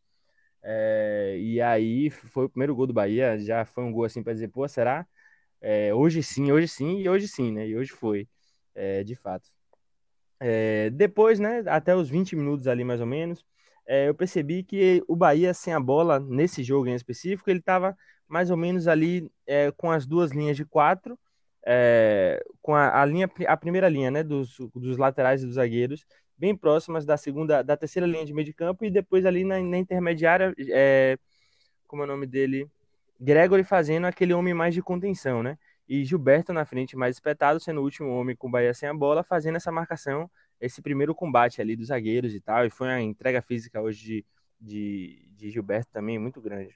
É, 0.64 1.38
e 1.40 1.62
aí 1.62 2.10
foi 2.10 2.46
o 2.46 2.50
primeiro 2.50 2.76
gol 2.76 2.88
do 2.88 2.94
Bahia, 2.94 3.38
já 3.38 3.64
foi 3.66 3.84
um 3.84 3.92
gol 3.92 4.04
assim 4.06 4.24
para 4.24 4.34
dizer, 4.34 4.48
pô, 4.50 4.68
será? 4.68 5.08
É, 5.68 5.92
hoje 5.96 6.22
sim, 6.22 6.52
hoje 6.52 6.68
sim 6.68 7.00
e 7.00 7.10
hoje 7.10 7.28
sim, 7.28 7.52
né? 7.52 7.68
E 7.68 7.76
hoje 7.76 7.92
foi, 7.92 8.28
é, 8.76 9.04
de 9.04 9.16
fato. 9.16 9.50
É, 10.40 10.92
depois, 10.92 11.40
né, 11.40 11.64
até 11.66 11.96
os 11.96 12.08
20 12.08 12.36
minutos 12.36 12.68
ali 12.68 12.84
mais 12.84 13.02
ou 13.02 13.08
menos, 13.08 13.44
é, 13.88 14.08
eu 14.08 14.14
percebi 14.14 14.62
que 14.64 15.04
o 15.08 15.16
Bahia 15.16 15.56
sem 15.56 15.74
a 15.74 15.80
bola, 15.80 16.20
nesse 16.20 16.64
jogo 16.64 16.88
em 16.88 16.94
específico, 16.94 17.50
ele 17.50 17.60
estava 17.60 17.98
mais 18.28 18.52
ou 18.52 18.58
menos 18.58 18.88
ali 18.88 19.28
é, 19.48 19.72
com 19.72 19.90
as 19.90 20.06
duas 20.06 20.32
linhas 20.32 20.56
de 20.56 20.64
quatro, 20.66 21.18
é, 21.66 22.44
com 22.62 22.76
a, 22.76 23.02
a, 23.02 23.06
linha, 23.06 23.28
a 23.48 23.58
primeira 23.58 23.90
linha, 23.90 24.12
né, 24.12 24.22
dos, 24.22 24.58
dos 24.76 24.98
laterais 24.98 25.42
e 25.42 25.48
dos 25.48 25.56
zagueiros, 25.56 26.06
bem 26.38 26.56
próximas 26.56 27.08
da 27.08 27.18
segunda, 27.18 27.64
da 27.64 27.76
terceira 27.76 28.06
linha 28.06 28.24
de 28.24 28.34
meio 28.36 28.46
de 28.46 28.54
campo 28.54 28.86
e 28.86 28.92
depois 28.92 29.26
ali 29.26 29.44
na, 29.44 29.60
na 29.60 29.80
intermediária, 29.80 30.54
como 31.88 32.04
é 32.04 32.06
o 32.06 32.08
nome 32.08 32.28
dele? 32.28 32.70
Gregory 33.20 33.64
fazendo 33.64 34.06
aquele 34.06 34.34
homem 34.34 34.54
mais 34.54 34.74
de 34.74 34.82
contenção, 34.82 35.42
né? 35.42 35.58
E 35.88 36.04
Gilberto 36.04 36.52
na 36.52 36.66
frente 36.66 36.96
mais 36.96 37.16
espetado, 37.16 37.60
sendo 37.60 37.80
o 37.80 37.84
último 37.84 38.10
homem 38.10 38.36
com 38.36 38.48
o 38.48 38.52
Bahia 38.52 38.74
sem 38.74 38.90
a 38.90 38.94
bola, 38.94 39.24
fazendo 39.24 39.56
essa 39.56 39.72
marcação, 39.72 40.30
esse 40.60 40.82
primeiro 40.82 41.14
combate 41.14 41.62
ali 41.62 41.76
dos 41.76 41.88
zagueiros 41.88 42.34
e 42.34 42.42
tal. 42.42 42.66
E 42.66 42.70
foi 42.70 42.88
uma 42.88 43.02
entrega 43.02 43.42
física 43.42 43.82
hoje 43.82 44.04
de, 44.04 44.26
de, 44.60 45.30
de 45.36 45.52
Gilberto 45.52 45.92
também 45.92 46.18
muito 46.18 46.42
grande. 46.42 46.76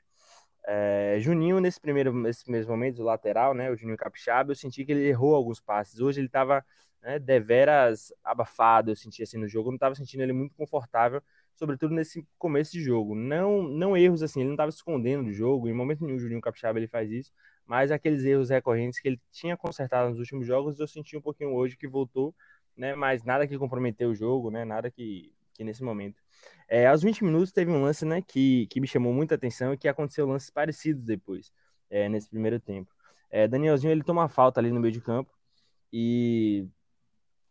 É, 0.66 1.18
Juninho, 1.20 1.60
nesse 1.60 1.80
primeiro, 1.80 2.14
nesses 2.14 2.44
primeiros 2.44 2.68
momentos, 2.68 3.00
o 3.00 3.04
lateral, 3.04 3.54
né? 3.54 3.72
O 3.72 3.76
Juninho 3.76 3.98
Capixaba, 3.98 4.52
eu 4.52 4.56
senti 4.56 4.86
que 4.86 4.92
ele 4.92 5.08
errou 5.08 5.34
alguns 5.34 5.60
passes. 5.60 6.00
Hoje 6.00 6.20
ele 6.20 6.28
estava 6.28 6.64
né, 7.02 7.18
deveras 7.18 8.14
abafado, 8.24 8.92
eu 8.92 8.96
senti 8.96 9.24
assim 9.24 9.38
no 9.38 9.48
jogo. 9.48 9.70
Eu 9.70 9.72
não 9.72 9.78
estava 9.78 9.96
sentindo 9.96 10.22
ele 10.22 10.34
muito 10.34 10.54
confortável 10.56 11.24
sobretudo 11.60 11.94
nesse 11.94 12.26
começo 12.38 12.72
de 12.72 12.82
jogo. 12.82 13.14
Não, 13.14 13.62
não 13.62 13.98
erros 13.98 14.24
assim, 14.24 14.40
ele 14.40 14.48
não 14.48 14.56
estava 14.56 14.70
escondendo 14.70 15.26
do 15.26 15.34
jogo, 15.34 15.68
em 15.68 15.74
momento 15.74 16.04
nenhum 16.04 16.16
o 16.16 16.20
Juninho 16.20 16.40
Capixaba 16.40 16.80
ele 16.80 16.88
faz 16.88 17.12
isso, 17.12 17.34
mas 17.70 17.92
aqueles 17.92 18.24
erros 18.26 18.50
recorrentes 18.50 19.00
que 19.00 19.08
ele 19.08 19.22
tinha 19.32 19.56
consertado 19.56 20.10
nos 20.10 20.18
últimos 20.18 20.48
jogos, 20.48 20.80
eu 20.80 20.88
senti 20.88 21.16
um 21.16 21.22
pouquinho 21.22 21.54
hoje 21.54 21.78
que 21.78 21.88
voltou, 21.88 22.34
né, 22.76 22.96
mas 22.96 23.24
nada 23.24 23.46
que 23.48 23.56
comprometeu 23.60 24.10
o 24.10 24.16
jogo, 24.16 24.50
né, 24.50 24.66
nada 24.66 24.90
que, 24.90 25.32
que 25.54 25.64
nesse 25.64 25.84
momento. 25.84 26.20
É, 26.68 26.88
aos 26.88 27.04
20 27.04 27.24
minutos 27.24 27.52
teve 27.52 27.70
um 27.70 27.84
lance, 27.84 28.04
né, 28.06 28.24
que, 28.24 28.66
que 28.72 28.82
me 28.82 28.88
chamou 28.88 29.14
muita 29.14 29.36
atenção 29.36 29.72
e 29.72 29.78
que 29.78 29.88
aconteceu 29.88 30.26
lances 30.26 30.50
parecidos 30.50 31.04
depois, 31.04 31.54
é, 31.92 32.10
nesse 32.10 32.28
primeiro 32.28 32.60
tempo. 32.60 32.92
É, 33.30 33.48
Danielzinho, 33.48 33.92
ele 33.92 34.04
toma 34.04 34.28
falta 34.28 34.60
ali 34.60 34.72
no 34.72 34.80
meio 34.80 34.92
de 34.92 35.02
campo 35.02 35.32
e 35.94 36.68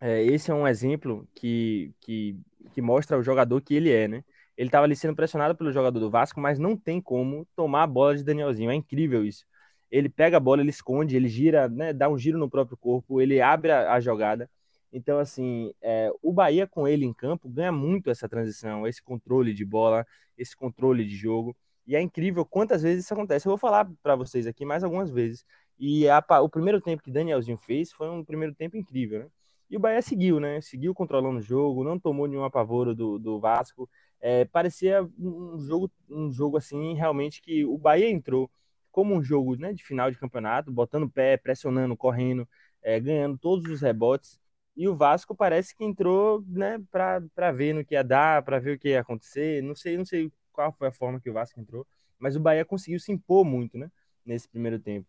é, 0.01 0.25
esse 0.25 0.51
é 0.51 0.55
um 0.55 0.67
exemplo 0.67 1.29
que, 1.33 1.95
que 2.01 2.37
que 2.73 2.83
mostra 2.83 3.19
o 3.19 3.23
jogador 3.23 3.61
que 3.61 3.75
ele 3.75 3.91
é, 3.91 4.09
né? 4.09 4.25
Ele 4.57 4.69
estava 4.69 4.85
ali 4.85 4.97
sendo 4.97 5.15
pressionado 5.15 5.57
pelo 5.57 5.73
jogador 5.73 5.99
do 6.01 6.11
Vasco, 6.11 6.41
mas 6.41 6.59
não 6.59 6.77
tem 6.77 7.01
como 7.01 7.47
tomar 7.55 7.85
a 7.85 7.87
bola 7.87 8.17
de 8.17 8.25
Danielzinho. 8.25 8.71
É 8.71 8.75
incrível 8.75 9.25
isso. 9.25 9.45
Ele 9.90 10.09
pega 10.09 10.37
a 10.37 10.40
bola, 10.40 10.61
ele 10.61 10.71
esconde, 10.71 11.16
ele 11.16 11.28
gira, 11.28 11.68
né, 11.68 11.92
dá 11.92 12.09
um 12.09 12.18
giro 12.18 12.38
no 12.38 12.50
próprio 12.50 12.76
corpo, 12.76 13.21
ele 13.21 13.40
abre 13.40 13.71
a, 13.71 13.92
a 13.92 14.00
jogada. 14.00 14.49
Então, 14.92 15.18
assim, 15.18 15.73
é, 15.83 16.11
o 16.23 16.33
Bahia 16.33 16.66
com 16.66 16.88
ele 16.88 17.04
em 17.04 17.12
campo 17.12 17.49
ganha 17.49 17.73
muito 17.73 18.11
essa 18.11 18.28
transição, 18.28 18.87
esse 18.87 19.02
controle 19.02 19.52
de 19.52 19.64
bola, 19.64 20.07
esse 20.37 20.57
controle 20.57 21.04
de 21.04 21.16
jogo. 21.16 21.57
E 21.87 21.97
é 21.97 22.00
incrível 22.00 22.45
quantas 22.45 22.83
vezes 22.83 23.04
isso 23.04 23.14
acontece. 23.14 23.47
Eu 23.47 23.50
vou 23.50 23.59
falar 23.59 23.90
para 24.02 24.14
vocês 24.14 24.47
aqui 24.47 24.64
mais 24.64 24.85
algumas 24.85 25.11
vezes. 25.11 25.45
E 25.78 26.09
a, 26.09 26.23
o 26.42 26.49
primeiro 26.49 26.80
tempo 26.80 27.02
que 27.02 27.11
Danielzinho 27.11 27.57
fez 27.59 27.92
foi 27.92 28.09
um 28.11 28.25
primeiro 28.25 28.54
tempo 28.54 28.76
incrível, 28.76 29.21
né? 29.21 29.26
E 29.71 29.76
o 29.76 29.80
Bahia 29.80 30.00
seguiu, 30.00 30.40
né? 30.40 30.61
Seguiu 30.61 30.95
controlando 30.95 31.38
o 31.38 31.42
jogo, 31.42 31.85
não 31.85 31.99
tomou 31.99 32.26
nenhum 32.26 32.45
apavoro 32.45 32.95
do, 32.95 33.18
do 33.18 33.38
Vasco. 33.38 33.88
É, 34.21 34.45
parecia 34.47 35.02
um 35.18 35.59
jogo, 35.59 35.90
um 36.11 36.33
jogo 36.33 36.57
assim, 36.57 36.95
realmente 36.95 37.40
que 37.42 37.64
o 37.64 37.76
Bahia 37.76 38.11
entrou 38.11 38.50
como 38.99 39.14
um 39.14 39.23
jogo 39.23 39.55
né, 39.55 39.73
de 39.73 39.85
final 39.85 40.11
de 40.11 40.19
campeonato, 40.19 40.73
botando 40.73 41.09
pé, 41.09 41.37
pressionando, 41.37 41.97
correndo, 41.97 42.49
é, 42.83 42.99
ganhando 42.99 43.38
todos 43.38 43.71
os 43.71 43.81
rebotes. 43.81 44.40
E 44.76 44.88
o 44.88 44.97
Vasco 44.97 45.37
parece 45.37 45.73
que 45.73 45.85
entrou, 45.85 46.43
né, 46.49 46.81
para 46.90 47.52
ver 47.52 47.75
no 47.75 47.85
que 47.85 47.95
ia 47.95 48.02
dar, 48.02 48.43
para 48.43 48.59
ver 48.59 48.75
o 48.75 48.78
que 48.78 48.88
ia 48.88 49.00
acontecer. 49.00 49.62
Não 49.62 49.76
sei, 49.76 49.97
não 49.97 50.05
sei 50.05 50.33
qual 50.52 50.73
foi 50.73 50.88
a 50.88 50.90
forma 50.90 51.21
que 51.21 51.31
o 51.31 51.33
Vasco 51.33 51.61
entrou, 51.61 51.87
mas 52.19 52.35
o 52.35 52.40
Bahia 52.40 52.64
conseguiu 52.64 52.99
se 52.99 53.12
impor 53.12 53.45
muito, 53.45 53.78
né, 53.78 53.88
nesse 54.26 54.49
primeiro 54.49 54.81
tempo. 54.81 55.07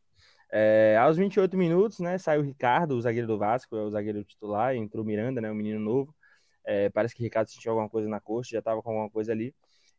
É, 0.51 0.95
aos 1.01 1.17
28 1.17 1.57
minutos, 1.57 1.99
né, 1.99 2.19
saiu 2.19 2.41
o 2.41 2.45
Ricardo, 2.45 2.91
o 2.91 3.01
zagueiro 3.01 3.25
do 3.25 3.39
Vasco, 3.39 3.75
é 3.75 3.81
o 3.81 3.89
zagueiro 3.89 4.23
titular, 4.23 4.75
entrou 4.75 5.03
Miranda, 5.03 5.41
né, 5.41 5.49
o 5.49 5.55
menino 5.55 5.79
novo. 5.79 6.15
É, 6.63 6.89
parece 6.91 7.15
que 7.15 7.23
o 7.23 7.25
Ricardo 7.25 7.49
sentiu 7.49 7.71
alguma 7.71 7.89
coisa 7.89 8.07
na 8.07 8.19
coxa, 8.19 8.51
já 8.51 8.59
estava 8.59 8.83
com 8.83 8.91
alguma 8.91 9.09
coisa 9.09 9.31
ali. 9.31 9.51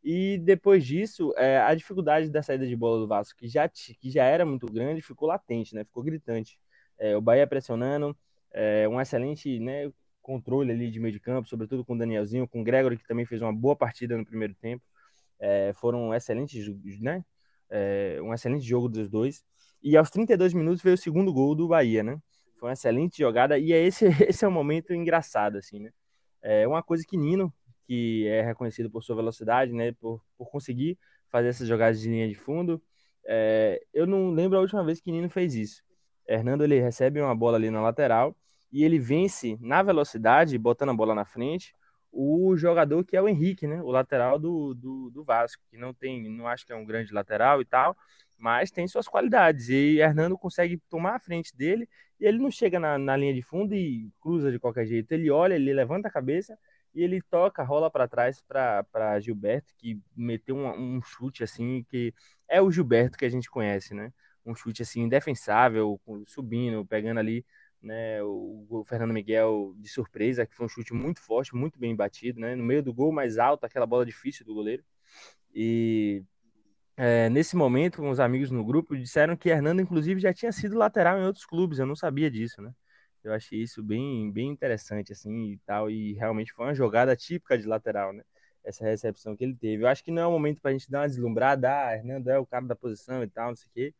E 0.02 0.38
depois 0.38 0.84
disso, 0.84 1.32
é, 1.36 1.58
a 1.58 1.74
dificuldade 1.74 2.30
da 2.30 2.42
saída 2.42 2.66
de 2.66 2.74
bola 2.74 2.98
do 3.00 3.06
Vasco, 3.06 3.38
que 3.38 3.48
já, 3.48 3.68
que 3.68 4.10
já 4.10 4.24
era 4.24 4.46
muito 4.46 4.66
grande, 4.66 5.02
ficou 5.02 5.28
latente, 5.28 5.74
né, 5.74 5.84
ficou 5.84 6.02
gritante. 6.02 6.58
É, 6.98 7.16
o 7.16 7.20
Bahia 7.20 7.46
pressionando, 7.46 8.16
é, 8.52 8.88
um 8.88 9.00
excelente 9.00 9.60
né, 9.60 9.90
controle 10.22 10.70
ali 10.70 10.90
de 10.90 11.00
meio 11.00 11.12
de 11.12 11.20
campo, 11.20 11.48
sobretudo 11.48 11.84
com 11.84 11.94
o 11.94 11.98
Danielzinho, 11.98 12.48
com 12.48 12.60
o 12.60 12.64
Gregory, 12.64 12.96
que 12.96 13.06
também 13.06 13.26
fez 13.26 13.42
uma 13.42 13.52
boa 13.52 13.76
partida 13.76 14.16
no 14.16 14.24
primeiro 14.24 14.54
tempo. 14.54 14.84
É, 15.38 15.72
foram 15.74 16.14
excelentes, 16.14 16.66
né? 17.00 17.24
É, 17.68 18.18
um 18.22 18.32
excelente 18.34 18.66
jogo 18.66 18.88
dos 18.88 19.08
dois. 19.08 19.42
E 19.82 19.96
aos 19.96 20.10
32 20.10 20.52
minutos 20.52 20.82
veio 20.82 20.94
o 20.94 20.98
segundo 20.98 21.32
gol 21.32 21.54
do 21.54 21.68
Bahia, 21.68 22.02
né? 22.02 22.18
Foi 22.58 22.68
uma 22.68 22.74
excelente 22.74 23.18
jogada 23.18 23.58
e 23.58 23.72
é 23.72 23.82
esse, 23.82 24.04
esse 24.28 24.44
é 24.44 24.48
um 24.48 24.50
momento 24.50 24.92
engraçado, 24.92 25.56
assim, 25.56 25.80
né? 25.80 25.90
É 26.42 26.66
uma 26.68 26.82
coisa 26.82 27.04
que 27.06 27.16
Nino, 27.16 27.52
que 27.90 28.28
é 28.28 28.40
reconhecido 28.40 28.88
por 28.88 29.02
sua 29.02 29.16
velocidade, 29.16 29.72
né? 29.72 29.90
Por, 29.90 30.22
por 30.38 30.48
conseguir 30.48 30.96
fazer 31.28 31.48
essas 31.48 31.66
jogadas 31.66 32.00
de 32.00 32.08
linha 32.08 32.28
de 32.28 32.36
fundo. 32.36 32.80
É, 33.26 33.82
eu 33.92 34.06
não 34.06 34.30
lembro 34.30 34.56
a 34.56 34.60
última 34.60 34.84
vez 34.84 35.00
que 35.00 35.10
Nino 35.10 35.28
fez 35.28 35.56
isso. 35.56 35.82
Hernando 36.24 36.62
ele 36.62 36.78
recebe 36.78 37.20
uma 37.20 37.34
bola 37.34 37.56
ali 37.56 37.68
na 37.68 37.82
lateral 37.82 38.36
e 38.72 38.84
ele 38.84 38.96
vence 38.96 39.58
na 39.60 39.82
velocidade, 39.82 40.56
botando 40.56 40.90
a 40.90 40.94
bola 40.94 41.16
na 41.16 41.24
frente, 41.24 41.74
o 42.12 42.56
jogador 42.56 43.04
que 43.04 43.16
é 43.16 43.22
o 43.22 43.28
Henrique, 43.28 43.66
né? 43.66 43.82
O 43.82 43.90
lateral 43.90 44.38
do, 44.38 44.72
do, 44.72 45.10
do 45.10 45.24
Vasco, 45.24 45.60
que 45.68 45.76
não 45.76 45.92
tem, 45.92 46.30
não 46.30 46.46
acho 46.46 46.64
que 46.64 46.72
é 46.72 46.76
um 46.76 46.86
grande 46.86 47.12
lateral 47.12 47.60
e 47.60 47.64
tal, 47.64 47.96
mas 48.38 48.70
tem 48.70 48.86
suas 48.86 49.08
qualidades. 49.08 49.68
E 49.68 49.98
Hernando 49.98 50.38
consegue 50.38 50.80
tomar 50.88 51.16
a 51.16 51.20
frente 51.20 51.56
dele 51.56 51.88
e 52.20 52.24
ele 52.24 52.38
não 52.38 52.52
chega 52.52 52.78
na, 52.78 52.96
na 52.96 53.16
linha 53.16 53.34
de 53.34 53.42
fundo 53.42 53.74
e 53.74 54.12
cruza 54.20 54.52
de 54.52 54.60
qualquer 54.60 54.86
jeito. 54.86 55.10
Ele 55.10 55.28
olha, 55.28 55.54
ele 55.54 55.72
levanta 55.72 56.06
a 56.06 56.10
cabeça 56.12 56.56
e 56.94 57.02
ele 57.02 57.22
toca, 57.22 57.62
rola 57.62 57.90
para 57.90 58.08
trás 58.08 58.42
para 58.42 59.20
Gilberto, 59.20 59.72
que 59.76 60.00
meteu 60.16 60.56
um, 60.56 60.96
um, 60.96 61.02
chute 61.02 61.44
assim, 61.44 61.84
que 61.88 62.12
é 62.48 62.60
o 62.60 62.70
Gilberto 62.70 63.16
que 63.16 63.24
a 63.24 63.28
gente 63.28 63.50
conhece, 63.50 63.94
né? 63.94 64.12
Um 64.44 64.54
chute 64.54 64.82
assim, 64.82 65.02
indefensável, 65.02 66.00
subindo, 66.26 66.84
pegando 66.86 67.20
ali 67.20 67.44
né, 67.82 68.22
o, 68.22 68.66
o, 68.68 68.84
Fernando 68.84 69.12
Miguel 69.12 69.74
de 69.78 69.88
surpresa, 69.88 70.46
que 70.46 70.54
foi 70.54 70.66
um 70.66 70.68
chute 70.68 70.92
muito 70.92 71.20
forte, 71.20 71.54
muito 71.54 71.78
bem 71.78 71.94
batido, 71.94 72.40
né? 72.40 72.54
No 72.54 72.64
meio 72.64 72.82
do 72.82 72.92
gol 72.92 73.12
mais 73.12 73.38
alto, 73.38 73.64
aquela 73.64 73.86
bola 73.86 74.04
difícil 74.04 74.44
do 74.44 74.54
goleiro. 74.54 74.84
E 75.54 76.22
é, 76.96 77.30
nesse 77.30 77.56
momento, 77.56 78.02
os 78.06 78.20
amigos 78.20 78.50
no 78.50 78.64
grupo 78.64 78.96
disseram 78.96 79.36
que 79.36 79.48
Hernando, 79.48 79.80
inclusive, 79.80 80.20
já 80.20 80.34
tinha 80.34 80.52
sido 80.52 80.76
lateral 80.76 81.18
em 81.18 81.24
outros 81.24 81.46
clubes. 81.46 81.78
Eu 81.78 81.86
não 81.86 81.96
sabia 81.96 82.30
disso, 82.30 82.60
né? 82.60 82.72
Eu 83.22 83.32
achei 83.32 83.60
isso 83.62 83.82
bem, 83.82 84.30
bem 84.32 84.48
interessante, 84.48 85.12
assim, 85.12 85.52
e 85.52 85.58
tal. 85.66 85.90
E 85.90 86.14
realmente 86.14 86.52
foi 86.52 86.66
uma 86.66 86.74
jogada 86.74 87.14
típica 87.16 87.58
de 87.58 87.66
lateral, 87.66 88.12
né? 88.12 88.22
Essa 88.64 88.84
recepção 88.84 89.36
que 89.36 89.44
ele 89.44 89.54
teve. 89.54 89.82
Eu 89.84 89.88
acho 89.88 90.02
que 90.04 90.10
não 90.10 90.22
é 90.22 90.26
o 90.26 90.30
momento 90.32 90.60
para 90.60 90.70
a 90.70 90.72
gente 90.72 90.90
dar 90.90 91.00
uma 91.00 91.08
deslumbrada. 91.08 91.68
Ah, 91.70 91.94
Hernando 91.96 92.28
é 92.28 92.38
o 92.38 92.46
cara 92.46 92.66
da 92.66 92.76
posição 92.76 93.22
e 93.22 93.28
tal, 93.28 93.48
não 93.50 93.56
sei 93.56 93.68
o 93.68 93.72
quê. 93.74 93.94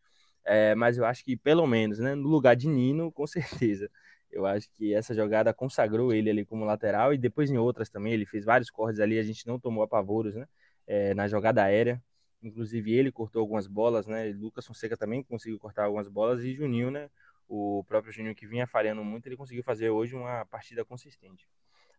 É, 0.45 0.75
mas 0.75 0.99
eu 0.99 1.05
acho 1.05 1.25
que, 1.25 1.37
pelo 1.37 1.67
menos, 1.67 1.99
né? 1.99 2.15
No 2.15 2.29
lugar 2.29 2.57
de 2.57 2.69
Nino, 2.69 3.13
com 3.13 3.27
certeza. 3.29 3.91
Eu 4.31 4.47
acho 4.47 4.69
que 4.73 4.95
essa 4.95 5.15
jogada 5.15 5.53
consagrou 5.53 6.13
ele 6.13 6.31
ali 6.31 6.45
como 6.45 6.65
lateral. 6.65 7.13
E 7.15 7.19
depois 7.19 7.51
em 7.51 7.59
outras 7.59 7.89
também, 7.91 8.13
ele 8.13 8.27
fez 8.27 8.45
vários 8.45 8.71
cortes 8.71 9.01
ali. 9.01 9.19
A 9.19 9.23
gente 9.23 9.47
não 9.47 9.59
tomou 9.59 9.83
apavoros, 9.85 10.35
né? 10.35 10.47
É, 10.87 11.15
na 11.15 11.29
jogada 11.29 11.63
aérea. 11.65 12.03
Inclusive 12.43 12.93
ele 12.93 13.13
cortou 13.13 13.41
algumas 13.41 13.67
bolas, 13.67 14.07
né? 14.07 14.33
Lucas 14.33 14.67
Fonseca 14.67 14.97
também 14.97 15.23
conseguiu 15.23 15.59
cortar 15.59 15.85
algumas 15.85 16.09
bolas 16.09 16.43
e 16.43 16.55
Juninho, 16.55 16.91
né? 16.91 17.11
O 17.53 17.83
próprio 17.83 18.13
Juninho 18.13 18.33
que 18.33 18.47
vinha 18.47 18.65
falhando 18.65 19.03
muito, 19.05 19.27
ele 19.27 19.37
conseguiu 19.37 19.65
fazer 19.65 19.91
hoje 19.91 20.15
uma 20.15 20.45
partida 20.47 20.85
consistente. 20.85 21.49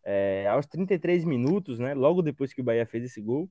É, 0.02 0.48
aos 0.48 0.66
33 0.66 1.26
minutos, 1.26 1.78
né? 1.78 1.94
Logo 1.94 2.22
depois 2.22 2.54
que 2.54 2.62
o 2.62 2.64
Bahia 2.64 2.86
fez 2.86 3.04
esse 3.04 3.22
gol, 3.22 3.50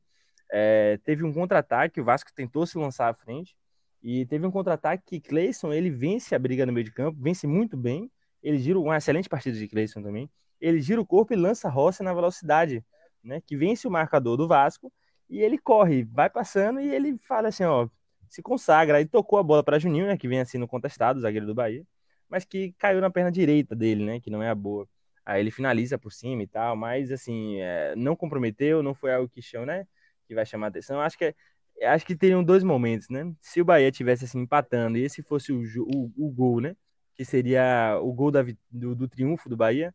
é, 0.51 0.99
teve 1.05 1.23
um 1.25 1.31
contra-ataque, 1.31 2.01
o 2.01 2.05
Vasco 2.05 2.33
tentou 2.35 2.65
se 2.65 2.79
lançar 2.79 3.11
à 3.11 3.13
frente 3.13 3.55
e 4.03 4.25
teve 4.25 4.47
um 4.47 4.51
contra-ataque 4.51 5.05
que 5.07 5.21
Cleison, 5.21 5.75
ele 5.75 5.91
vence 5.91 6.35
a 6.35 6.39
briga 6.39 6.65
no 6.65 6.73
meio 6.73 6.85
de 6.85 6.91
campo, 6.91 7.21
vence 7.21 7.47
muito 7.47 7.77
bem, 7.77 8.11
ele 8.43 8.59
gira 8.59 8.79
uma 8.79 8.97
excelente 8.97 9.29
partida 9.29 9.59
de 9.59 9.69
Cleison 9.69 10.03
também, 10.03 10.31
ele 10.59 10.81
gira 10.81 11.03
o 11.03 11.07
corpo 11.07 11.35
e 11.35 11.37
lança 11.37 11.69
Rossi 11.69 12.03
na 12.03 12.15
velocidade, 12.15 12.83
né? 13.23 13.43
Que 13.43 13.59
vence 13.59 13.87
o 13.87 13.91
marcador 13.91 14.39
do 14.39 14.49
Vasco 14.49 14.91
e 15.29 15.41
ele 15.43 15.59
corre, 15.59 16.05
vai 16.05 16.31
passando 16.31 16.81
e 16.81 16.89
ele 16.89 17.19
fala 17.19 17.49
assim, 17.49 17.65
ó, 17.65 17.91
se 18.31 18.43
consagra. 18.43 18.99
Aí 18.99 19.07
tocou 19.07 19.39
a 19.39 19.43
bola 19.43 19.63
para 19.63 19.79
Juninho, 19.79 20.07
né, 20.07 20.17
que 20.17 20.29
vem 20.29 20.41
assim 20.41 20.57
no 20.57 20.69
contestado, 20.69 21.21
zagueiro 21.21 21.47
do 21.47 21.55
Bahia, 21.55 21.85
mas 22.29 22.45
que 22.45 22.73
caiu 22.79 23.01
na 23.01 23.11
perna 23.11 23.31
direita 23.31 23.75
dele, 23.75 24.05
né, 24.05 24.21
que 24.21 24.31
não 24.31 24.43
é 24.43 24.49
a 24.49 24.55
boa. 24.55 24.89
Aí 25.27 25.41
ele 25.41 25.51
finaliza 25.51 25.99
por 25.99 26.13
cima 26.13 26.43
e 26.43 26.47
tal, 26.47 26.77
mas 26.77 27.11
assim, 27.13 27.61
é, 27.61 27.95
não 27.97 28.17
comprometeu, 28.17 28.83
não 28.83 28.95
foi 28.95 29.13
algo 29.13 29.29
que 29.29 29.43
chama, 29.43 29.67
né, 29.67 29.87
que 30.27 30.35
vai 30.35 30.47
chamar 30.47 30.69
atenção. 30.69 31.01
Acho 31.01 31.19
que 31.19 31.35
é, 31.81 31.89
acho 31.89 32.07
que 32.07 32.17
teriam 32.17 32.45
dois 32.45 32.63
momentos, 32.63 33.09
né? 33.09 33.33
Se 33.41 33.61
o 33.61 33.65
Bahia 33.65 33.91
tivesse 33.91 34.25
assim 34.25 34.41
empatando 34.41 34.99
e 34.99 35.03
esse 35.03 35.23
fosse 35.23 35.53
o, 35.53 35.63
o, 35.79 36.13
o 36.17 36.31
gol, 36.31 36.61
né, 36.61 36.77
que 37.15 37.25
seria 37.25 37.99
o 38.03 38.13
gol 38.13 38.31
da, 38.31 38.43
do, 38.71 38.95
do 38.95 39.09
triunfo 39.09 39.49
do 39.49 39.57
Bahia, 39.57 39.95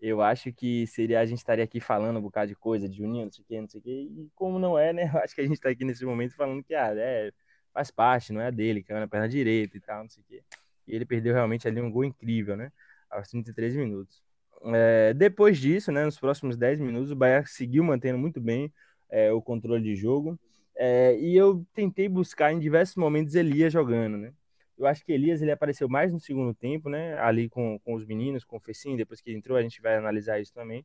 eu 0.00 0.22
acho 0.22 0.52
que 0.52 0.86
seria 0.86 1.20
a 1.20 1.26
gente 1.26 1.38
estaria 1.38 1.64
aqui 1.64 1.80
falando 1.80 2.18
um 2.18 2.22
bocado 2.22 2.48
de 2.48 2.56
coisa 2.56 2.88
de 2.88 2.96
Juninho, 2.96 3.26
não 3.26 3.32
sei 3.32 3.42
o 3.44 3.46
que, 3.46 3.60
não 3.60 3.68
sei 3.68 3.80
o 3.80 3.82
que, 3.82 3.90
e 3.90 4.30
como 4.34 4.58
não 4.58 4.78
é, 4.78 4.92
né? 4.92 5.02
Eu 5.14 5.20
acho 5.20 5.34
que 5.34 5.40
a 5.42 5.44
gente 5.44 5.54
está 5.54 5.70
aqui 5.70 5.84
nesse 5.84 6.04
momento 6.04 6.34
falando 6.34 6.62
que 6.64 6.74
ah, 6.74 6.92
é, 6.96 7.30
faz 7.72 7.90
parte, 7.90 8.32
não 8.32 8.40
é 8.40 8.50
dele, 8.50 8.84
é 8.88 8.94
na 8.94 9.08
perna 9.08 9.28
direita 9.28 9.76
e 9.76 9.80
tal, 9.80 10.02
não 10.02 10.08
sei 10.08 10.22
o 10.22 10.26
que. 10.26 10.42
E 10.86 10.94
ele 10.94 11.04
perdeu 11.04 11.34
realmente 11.34 11.66
ali 11.68 11.80
um 11.80 11.90
gol 11.90 12.04
incrível, 12.04 12.56
né? 12.56 12.72
Aos 13.10 13.28
33 13.28 13.76
minutos. 13.76 14.22
É, 14.74 15.14
depois 15.14 15.58
disso, 15.58 15.90
né, 15.90 16.04
nos 16.04 16.18
próximos 16.18 16.56
10 16.56 16.80
minutos, 16.80 17.10
o 17.10 17.16
Bahia 17.16 17.44
seguiu 17.46 17.82
mantendo 17.82 18.18
muito 18.18 18.40
bem 18.40 18.72
é, 19.08 19.32
o 19.32 19.40
controle 19.40 19.82
de 19.82 19.96
jogo. 19.96 20.38
É, 20.76 21.18
e 21.18 21.36
eu 21.36 21.64
tentei 21.74 22.08
buscar 22.08 22.52
em 22.52 22.58
diversos 22.58 22.96
momentos 22.96 23.34
Elias 23.34 23.72
jogando, 23.72 24.16
né? 24.16 24.32
Eu 24.78 24.86
acho 24.86 25.04
que 25.04 25.12
Elias 25.12 25.42
ele 25.42 25.50
apareceu 25.50 25.88
mais 25.88 26.12
no 26.12 26.18
segundo 26.18 26.54
tempo, 26.54 26.88
né? 26.88 27.18
Ali 27.18 27.48
com, 27.48 27.78
com 27.80 27.94
os 27.94 28.04
meninos, 28.04 28.44
com 28.44 28.56
o 28.56 28.60
Fecinho, 28.60 28.96
depois 28.96 29.20
que 29.20 29.30
ele 29.30 29.38
entrou, 29.38 29.58
a 29.58 29.62
gente 29.62 29.80
vai 29.80 29.96
analisar 29.96 30.40
isso 30.40 30.54
também. 30.54 30.84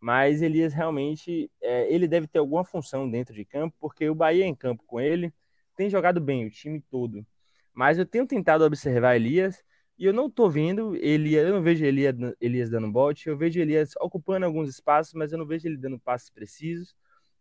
Mas 0.00 0.42
Elias 0.42 0.72
realmente, 0.72 1.50
é, 1.60 1.92
ele 1.92 2.06
deve 2.06 2.26
ter 2.26 2.38
alguma 2.38 2.64
função 2.64 3.08
dentro 3.08 3.34
de 3.34 3.44
campo, 3.44 3.76
porque 3.80 4.08
o 4.08 4.14
Bahia 4.14 4.44
em 4.44 4.54
campo 4.54 4.84
com 4.86 5.00
ele 5.00 5.32
tem 5.76 5.90
jogado 5.90 6.20
bem, 6.20 6.46
o 6.46 6.50
time 6.50 6.80
todo. 6.90 7.26
Mas 7.74 7.98
eu 7.98 8.06
tenho 8.06 8.26
tentado 8.26 8.64
observar 8.64 9.16
Elias 9.16 9.62
e 9.98 10.06
eu 10.06 10.12
não 10.12 10.30
tô 10.30 10.48
vendo 10.50 10.96
ele, 10.96 11.34
eu 11.34 11.52
não 11.52 11.62
vejo 11.62 11.84
Elias, 11.84 12.14
Elias 12.40 12.70
dando 12.70 12.90
bote, 12.90 13.28
eu 13.28 13.36
vejo 13.36 13.60
Elias 13.60 13.92
ocupando 14.00 14.46
alguns 14.46 14.68
espaços, 14.68 15.14
mas 15.14 15.32
eu 15.32 15.38
não 15.38 15.46
vejo 15.46 15.68
ele 15.68 15.76
dando 15.76 15.98
passes 15.98 16.30
precisos. 16.30 16.94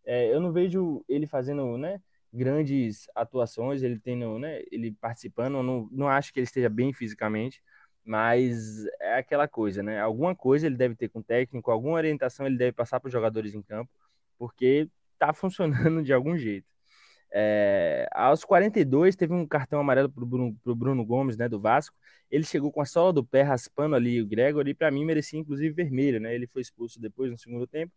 É, 0.06 0.34
eu 0.34 0.40
não 0.40 0.52
vejo 0.52 1.04
ele 1.08 1.28
fazendo, 1.28 1.78
né? 1.78 2.02
grandes 2.34 3.08
atuações, 3.16 3.84
ele 3.84 4.00
tendo, 4.00 4.40
né, 4.40 4.62
ele 4.72 4.92
participando, 4.94 5.62
não, 5.62 5.88
não 5.92 6.08
acho 6.08 6.32
que 6.34 6.40
ele 6.40 6.46
esteja 6.46 6.70
bem 6.70 6.94
fisicamente, 6.94 7.62
mas 8.04 8.86
é 9.00 9.18
aquela 9.18 9.48
coisa, 9.48 9.84
né? 9.84 10.00
Alguma 10.00 10.36
coisa 10.36 10.66
ele 10.66 10.76
deve 10.78 10.96
ter 10.96 11.10
com 11.10 11.20
o 11.20 11.24
técnico, 11.24 11.70
alguma 11.72 11.96
orientação 11.98 12.46
ele 12.48 12.58
deve 12.58 12.72
passar 12.72 13.00
para 13.00 13.08
os 13.08 13.14
jogadores 13.14 13.54
em 13.54 13.62
campo, 13.62 13.92
porque 14.38 14.90
tá 15.20 15.34
funcionando 15.34 16.02
de 16.04 16.14
algum 16.14 16.38
jeito. 16.38 16.68
É, 17.34 18.08
aos 18.12 18.44
42 18.44 19.16
teve 19.16 19.34
um 19.34 19.48
cartão 19.48 19.80
amarelo 19.80 20.10
para 20.10 20.24
o 20.24 20.28
Bruno, 20.28 20.58
Bruno, 20.66 21.06
Gomes, 21.06 21.38
né, 21.38 21.48
do 21.48 21.60
Vasco. 21.60 21.96
Ele 22.30 22.44
chegou 22.44 22.72
com 22.72 22.82
a 22.82 22.86
sola 22.86 23.14
do 23.14 23.24
pé 23.24 23.42
raspando 23.42 23.96
ali 23.96 24.22
o 24.22 24.28
Gregor 24.28 24.68
e 24.68 24.74
para 24.74 24.92
mim 24.92 25.06
merecia 25.06 25.40
inclusive 25.40 25.74
vermelho, 25.74 26.20
né? 26.20 26.34
Ele 26.34 26.48
foi 26.48 26.62
expulso 26.62 27.00
depois 27.00 27.32
no 27.32 27.38
segundo 27.38 27.68
tempo 27.68 27.94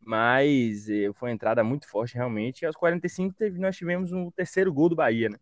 mas 0.00 0.88
eh, 0.88 1.12
foi 1.14 1.30
uma 1.30 1.34
entrada 1.34 1.64
muito 1.64 1.88
forte 1.88 2.14
realmente. 2.14 2.62
E 2.62 2.66
aos 2.66 2.76
45 2.76 3.34
teve, 3.34 3.58
nós 3.58 3.76
tivemos 3.76 4.12
um 4.12 4.30
terceiro 4.30 4.72
gol 4.72 4.88
do 4.88 4.96
Bahia, 4.96 5.28
né? 5.28 5.38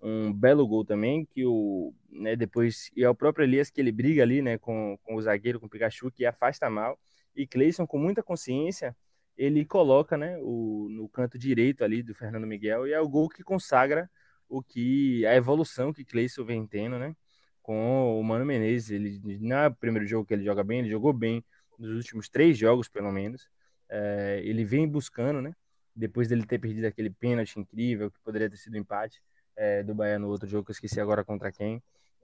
Um 0.00 0.32
belo 0.32 0.66
gol 0.66 0.84
também, 0.84 1.26
que 1.26 1.44
o, 1.44 1.94
né, 2.10 2.34
depois, 2.34 2.90
e 2.96 3.04
é 3.04 3.10
o 3.10 3.14
próprio 3.14 3.44
Elias 3.44 3.70
que 3.70 3.80
ele 3.80 3.92
briga 3.92 4.22
ali, 4.22 4.40
né, 4.40 4.56
com, 4.56 4.98
com 5.02 5.14
o 5.16 5.20
zagueiro, 5.22 5.60
com 5.60 5.66
o 5.66 5.68
Pikachu, 5.68 6.10
que 6.10 6.24
afasta 6.24 6.70
mal, 6.70 6.98
e 7.36 7.46
Cleison, 7.46 7.86
com 7.86 7.98
muita 7.98 8.22
consciência, 8.22 8.96
ele 9.40 9.64
coloca, 9.64 10.18
né, 10.18 10.36
o, 10.42 10.86
no 10.90 11.08
canto 11.08 11.38
direito 11.38 11.82
ali 11.82 12.02
do 12.02 12.14
Fernando 12.14 12.46
Miguel, 12.46 12.86
e 12.86 12.92
é 12.92 13.00
o 13.00 13.08
gol 13.08 13.26
que 13.26 13.42
consagra 13.42 14.10
o 14.46 14.62
que, 14.62 15.24
a 15.24 15.34
evolução 15.34 15.94
que 15.94 16.04
Cleison 16.04 16.44
vem 16.44 16.66
tendo, 16.66 16.98
né, 16.98 17.16
com 17.62 18.20
o 18.20 18.22
Mano 18.22 18.44
Menezes, 18.44 18.90
ele, 18.90 19.18
não 19.40 19.56
é 19.56 19.68
o 19.68 19.74
primeiro 19.74 20.06
jogo 20.06 20.26
que 20.26 20.34
ele 20.34 20.44
joga 20.44 20.62
bem, 20.62 20.80
ele 20.80 20.90
jogou 20.90 21.14
bem 21.14 21.42
nos 21.78 21.96
últimos 21.96 22.28
três 22.28 22.58
jogos, 22.58 22.86
pelo 22.86 23.10
menos, 23.10 23.48
é, 23.88 24.42
ele 24.44 24.62
vem 24.62 24.86
buscando, 24.86 25.40
né? 25.40 25.54
Depois 25.96 26.28
dele 26.28 26.44
ter 26.44 26.58
perdido 26.58 26.84
aquele 26.84 27.08
pênalti 27.08 27.58
incrível, 27.58 28.10
que 28.10 28.20
poderia 28.20 28.50
ter 28.50 28.58
sido 28.58 28.74
um 28.74 28.78
empate 28.78 29.22
é, 29.56 29.82
do 29.82 29.94
Bahia 29.94 30.18
no 30.18 30.28
outro 30.28 30.46
jogo, 30.46 30.66
que 30.66 30.70
eu 30.70 30.74
esqueci 30.74 31.00
agora 31.00 31.24
contra 31.24 31.50
quem. 31.50 31.82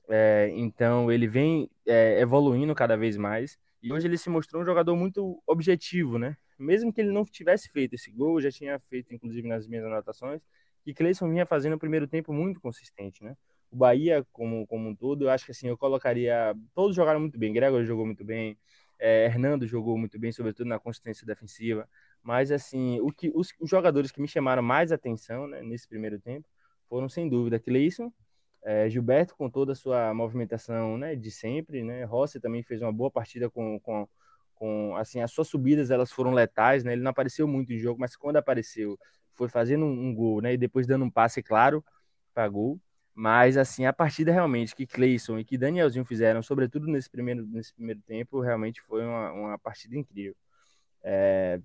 É, 0.09 0.51
então 0.55 1.11
ele 1.11 1.27
vem 1.27 1.71
evoluindo 2.19 2.75
cada 2.75 2.97
vez 2.97 3.17
mais. 3.17 3.59
E 3.83 3.93
hoje 3.93 4.07
ele 4.07 4.19
se 4.19 4.29
mostrou 4.29 4.63
um 4.63 4.65
jogador 4.65 4.95
muito 4.95 5.43
objetivo, 5.47 6.19
né? 6.19 6.37
Mesmo 6.59 6.93
que 6.93 7.01
ele 7.01 7.11
não 7.13 7.25
tivesse 7.25 7.69
feito 7.71 7.95
esse 7.95 8.11
gol, 8.11 8.41
já 8.41 8.51
tinha 8.51 8.79
feito, 8.79 9.15
inclusive, 9.15 9.47
nas 9.47 9.67
minhas 9.67 9.85
anotações, 9.85 10.43
que 10.83 10.95
Cleison 10.95 11.29
vinha 11.29 11.45
fazendo 11.45 11.75
o 11.75 11.79
primeiro 11.79 12.07
tempo 12.07 12.33
muito 12.33 12.61
consistente, 12.61 13.23
né? 13.23 13.37
O 13.71 13.77
Bahia, 13.77 14.25
como, 14.33 14.67
como 14.67 14.89
um 14.89 14.95
todo, 14.95 15.25
eu 15.25 15.31
acho 15.31 15.45
que 15.45 15.51
assim, 15.51 15.69
eu 15.69 15.77
colocaria. 15.77 16.55
Todos 16.75 16.95
jogaram 16.95 17.21
muito 17.21 17.39
bem. 17.39 17.53
Gregor 17.53 17.85
jogou 17.85 18.07
muito 18.07 18.25
bem, 18.25 18.57
é, 18.99 19.27
Hernando 19.27 19.67
jogou 19.67 19.99
muito 19.99 20.19
bem, 20.19 20.33
sobretudo 20.33 20.69
na 20.69 20.79
consistência 20.79 21.27
defensiva. 21.27 21.89
Mas, 22.23 22.51
assim, 22.51 23.01
o 23.01 23.13
que, 23.13 23.31
os, 23.35 23.53
os 23.61 23.69
jogadores 23.69 24.11
que 24.11 24.21
me 24.21 24.29
chamaram 24.29 24.63
mais 24.63 24.93
atenção 24.93 25.47
né, 25.47 25.63
nesse 25.63 25.89
primeiro 25.89 26.19
tempo 26.19 26.49
foram, 26.89 27.09
sem 27.09 27.29
dúvida, 27.29 27.59
Cleison, 27.59 28.13
é, 28.65 28.89
Gilberto 28.89 29.37
com 29.37 29.49
toda 29.49 29.73
a 29.73 29.77
sua 29.77 30.13
movimentação 30.13 30.99
né, 30.99 31.15
de 31.15 31.31
sempre, 31.31 31.85
né? 31.85 32.05
Rossi 32.05 32.41
também 32.41 32.63
fez 32.63 32.83
uma 32.83 32.93
boa 32.93 33.11
partida 33.11 33.49
com, 33.49 33.79
com, 33.81 34.09
com 34.57 34.97
assim 34.97 35.21
as 35.21 35.31
suas 35.31 35.49
subidas 35.49 35.91
elas 35.91 36.11
foram 36.11 36.33
letais, 36.33 36.83
né? 36.85 36.93
Ele 36.93 37.03
não 37.03 37.11
apareceu 37.11 37.47
muito 37.47 37.73
em 37.73 37.79
jogo, 37.79 38.01
mas 38.01 38.17
quando 38.17 38.37
apareceu 38.37 38.99
foi 39.35 39.49
fazendo 39.49 39.85
um, 39.85 40.09
um 40.09 40.15
gol, 40.15 40.41
né? 40.41 40.55
E 40.55 40.57
depois 40.59 40.87
dando 40.87 41.05
um 41.05 41.11
passe 41.11 41.43
claro 41.43 41.85
para 42.35 42.49
gol. 42.49 42.81
Mas, 43.15 43.57
assim, 43.57 43.87
a 43.87 43.93
partida 43.95 44.31
realmente 44.33 44.75
que 44.77 44.87
Cleison 44.87 45.39
e 45.39 45.45
que 45.45 45.57
Danielzinho 45.57 46.05
fizeram, 46.05 46.43
sobretudo 46.43 46.87
nesse 46.87 47.09
primeiro, 47.09 47.47
nesse 47.47 47.73
primeiro 47.75 48.01
tempo, 48.03 48.41
realmente 48.41 48.83
foi 48.83 49.05
uma, 49.07 49.33
uma 49.33 49.59
partida 49.59 49.97
incrível. 49.97 50.37
É, 51.03 51.61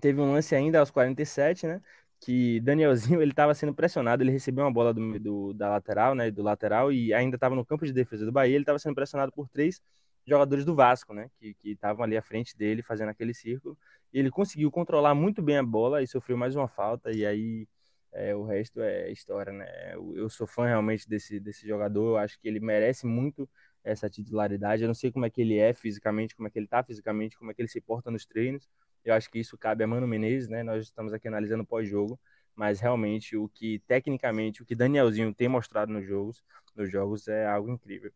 teve 0.00 0.20
um 0.20 0.32
lance 0.32 0.54
ainda 0.54 0.80
aos 0.80 0.90
47, 0.90 1.66
né? 1.66 1.80
Que 2.20 2.60
Danielzinho 2.60 3.22
ele 3.22 3.32
estava 3.32 3.54
sendo 3.54 3.74
pressionado, 3.74 4.22
ele 4.22 4.32
recebeu 4.32 4.64
uma 4.64 4.72
bola 4.72 4.92
do, 4.94 5.18
do, 5.20 5.54
da 5.54 5.68
lateral, 5.70 6.14
né? 6.14 6.30
Do 6.30 6.42
lateral 6.42 6.92
e 6.92 7.14
ainda 7.14 7.36
estava 7.36 7.54
no 7.54 7.64
campo 7.64 7.86
de 7.86 7.92
defesa 7.92 8.24
do 8.24 8.32
Bahia. 8.32 8.54
Ele 8.54 8.62
estava 8.62 8.78
sendo 8.78 8.94
pressionado 8.94 9.32
por 9.32 9.48
três 9.48 9.80
jogadores 10.26 10.64
do 10.64 10.74
Vasco, 10.74 11.12
né? 11.12 11.30
Que 11.38 11.56
estavam 11.64 12.04
ali 12.04 12.16
à 12.16 12.22
frente 12.22 12.56
dele 12.56 12.82
fazendo 12.82 13.08
aquele 13.08 13.34
círculo. 13.34 13.76
E 14.12 14.18
ele 14.18 14.30
conseguiu 14.30 14.70
controlar 14.70 15.14
muito 15.14 15.42
bem 15.42 15.58
a 15.58 15.62
bola 15.62 16.02
e 16.02 16.06
sofreu 16.06 16.36
mais 16.36 16.54
uma 16.54 16.68
falta. 16.68 17.10
E 17.10 17.24
aí 17.26 17.66
é, 18.12 18.34
o 18.34 18.44
resto 18.44 18.80
é 18.80 19.10
história, 19.10 19.52
né? 19.52 19.94
Eu 19.94 20.28
sou 20.28 20.46
fã 20.46 20.66
realmente 20.66 21.08
desse, 21.08 21.40
desse 21.40 21.66
jogador, 21.66 22.10
eu 22.10 22.16
acho 22.18 22.38
que 22.38 22.46
ele 22.46 22.60
merece 22.60 23.06
muito 23.06 23.48
essa 23.82 24.08
titularidade. 24.08 24.82
Eu 24.82 24.86
não 24.86 24.94
sei 24.94 25.10
como 25.10 25.24
é 25.24 25.30
que 25.30 25.40
ele 25.40 25.58
é 25.58 25.72
fisicamente, 25.72 26.36
como 26.36 26.46
é 26.46 26.50
que 26.50 26.58
ele 26.58 26.66
tá 26.66 26.82
fisicamente, 26.84 27.36
como 27.38 27.50
é 27.50 27.54
que 27.54 27.62
ele 27.62 27.68
se 27.68 27.80
porta 27.80 28.10
nos 28.10 28.26
treinos. 28.26 28.68
Eu 29.04 29.14
acho 29.14 29.30
que 29.30 29.38
isso 29.38 29.56
cabe 29.58 29.82
a 29.82 29.86
Mano 29.86 30.06
Menezes, 30.06 30.48
né? 30.48 30.62
Nós 30.62 30.84
estamos 30.84 31.12
aqui 31.12 31.26
analisando 31.26 31.64
pós-jogo, 31.64 32.20
mas 32.54 32.80
realmente 32.80 33.36
o 33.36 33.48
que 33.48 33.80
tecnicamente, 33.86 34.62
o 34.62 34.66
que 34.66 34.74
Danielzinho 34.74 35.34
tem 35.34 35.48
mostrado 35.48 35.90
nos 35.90 36.06
jogos, 36.06 36.44
nos 36.76 36.90
jogos 36.90 37.26
é 37.28 37.46
algo 37.46 37.70
incrível. 37.70 38.12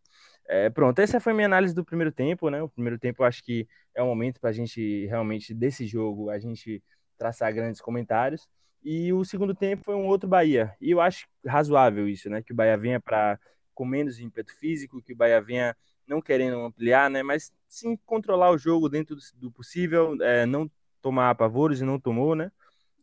É, 0.48 0.70
pronto, 0.70 0.98
essa 1.00 1.18
foi 1.18 1.32
minha 1.32 1.46
análise 1.46 1.74
do 1.74 1.84
primeiro 1.84 2.12
tempo, 2.12 2.48
né? 2.50 2.62
O 2.62 2.68
primeiro 2.68 2.98
tempo 2.98 3.22
eu 3.22 3.26
acho 3.26 3.42
que 3.44 3.66
é 3.94 4.02
o 4.02 4.06
momento 4.06 4.40
para 4.40 4.50
a 4.50 4.52
gente 4.52 5.06
realmente 5.06 5.52
desse 5.52 5.86
jogo 5.86 6.30
a 6.30 6.38
gente 6.38 6.82
traçar 7.18 7.52
grandes 7.52 7.80
comentários. 7.80 8.48
E 8.82 9.12
o 9.12 9.24
segundo 9.24 9.54
tempo 9.54 9.84
foi 9.84 9.96
um 9.96 10.06
outro 10.06 10.28
Bahia. 10.28 10.72
E 10.80 10.92
eu 10.92 11.00
acho 11.00 11.26
razoável 11.44 12.08
isso, 12.08 12.30
né? 12.30 12.42
Que 12.42 12.52
o 12.52 12.56
Bahia 12.56 12.76
venha 12.76 13.00
para 13.00 13.38
com 13.74 13.84
menos 13.84 14.18
ímpeto 14.20 14.54
físico, 14.56 15.02
que 15.02 15.12
o 15.12 15.16
Bahia 15.16 15.40
venha 15.40 15.76
não 16.06 16.22
querendo 16.22 16.60
ampliar, 16.60 17.10
né? 17.10 17.22
Mas 17.22 17.52
sim 17.68 17.96
controlar 18.06 18.50
o 18.50 18.58
jogo 18.58 18.88
dentro 18.88 19.16
do, 19.34 19.50
possível, 19.50 20.16
é, 20.22 20.46
não 20.46 20.70
tomar 21.02 21.30
apavoros 21.30 21.80
e 21.80 21.84
não 21.84 21.98
tomou, 21.98 22.36
né? 22.36 22.50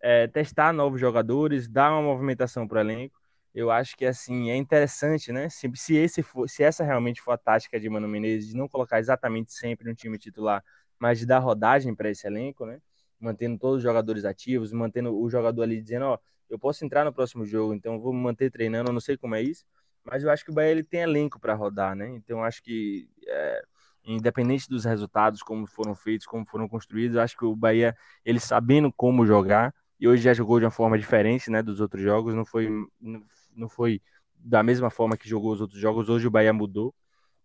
É, 0.01 0.27
testar 0.27 0.73
novos 0.73 0.99
jogadores, 0.99 1.67
dar 1.67 1.91
uma 1.91 2.01
movimentação 2.01 2.67
para 2.67 2.77
o 2.77 2.81
elenco. 2.81 3.19
Eu 3.53 3.69
acho 3.71 3.95
que 3.95 4.05
assim 4.05 4.49
é 4.49 4.55
interessante, 4.55 5.31
né? 5.31 5.49
Se, 5.49 5.71
se, 5.75 5.95
esse 5.95 6.23
for, 6.23 6.49
se 6.49 6.63
essa 6.63 6.83
realmente 6.83 7.21
for 7.21 7.31
a 7.33 7.37
tática 7.37 7.79
de 7.79 7.89
Mano 7.89 8.07
Menezes, 8.07 8.49
de 8.49 8.55
não 8.55 8.67
colocar 8.67 8.99
exatamente 8.99 9.53
sempre 9.53 9.87
no 9.87 9.95
time 9.95 10.17
titular, 10.17 10.63
mas 10.99 11.19
de 11.19 11.25
dar 11.25 11.39
rodagem 11.39 11.93
para 11.95 12.09
esse 12.09 12.25
elenco, 12.27 12.65
né? 12.65 12.79
mantendo 13.23 13.57
todos 13.57 13.77
os 13.77 13.83
jogadores 13.83 14.25
ativos, 14.25 14.73
mantendo 14.73 15.17
o 15.17 15.29
jogador 15.29 15.63
ali 15.63 15.81
dizendo, 15.81 16.05
ó, 16.05 16.19
eu 16.49 16.59
posso 16.59 16.83
entrar 16.85 17.05
no 17.05 17.13
próximo 17.13 17.45
jogo, 17.45 17.73
então 17.73 17.99
vou 17.99 18.13
me 18.13 18.19
manter 18.19 18.51
treinando, 18.51 18.89
eu 18.89 18.93
não 18.93 18.99
sei 18.99 19.17
como 19.17 19.33
é 19.33 19.41
isso, 19.41 19.65
mas 20.03 20.23
eu 20.23 20.29
acho 20.29 20.43
que 20.43 20.51
o 20.51 20.53
Bahia 20.53 20.71
ele 20.71 20.83
tem 20.83 20.99
elenco 20.99 21.39
para 21.39 21.53
rodar, 21.55 21.95
né? 21.95 22.09
Então 22.09 22.43
acho 22.43 22.61
que 22.61 23.09
é, 23.25 23.63
independente 24.03 24.69
dos 24.69 24.83
resultados, 24.83 25.41
como 25.41 25.65
foram 25.65 25.95
feitos, 25.95 26.27
como 26.27 26.45
foram 26.45 26.67
construídos, 26.67 27.17
acho 27.17 27.37
que 27.37 27.45
o 27.45 27.55
Bahia 27.55 27.95
ele 28.25 28.39
sabendo 28.39 28.91
como 28.91 29.25
jogar 29.25 29.73
e 29.99 30.07
hoje 30.07 30.21
já 30.21 30.33
jogou 30.33 30.59
de 30.59 30.65
uma 30.65 30.71
forma 30.71 30.99
diferente, 30.99 31.49
né, 31.49 31.63
dos 31.63 31.79
outros 31.79 32.03
jogos, 32.03 32.35
não 32.35 32.45
foi 32.45 32.69
não 32.99 33.23
foi 33.69 34.01
da 34.35 34.61
mesma 34.63 34.89
forma 34.89 35.17
que 35.17 35.27
jogou 35.27 35.53
os 35.53 35.61
outros 35.61 35.79
jogos, 35.79 36.09
hoje 36.09 36.27
o 36.27 36.31
Bahia 36.31 36.53
mudou. 36.53 36.93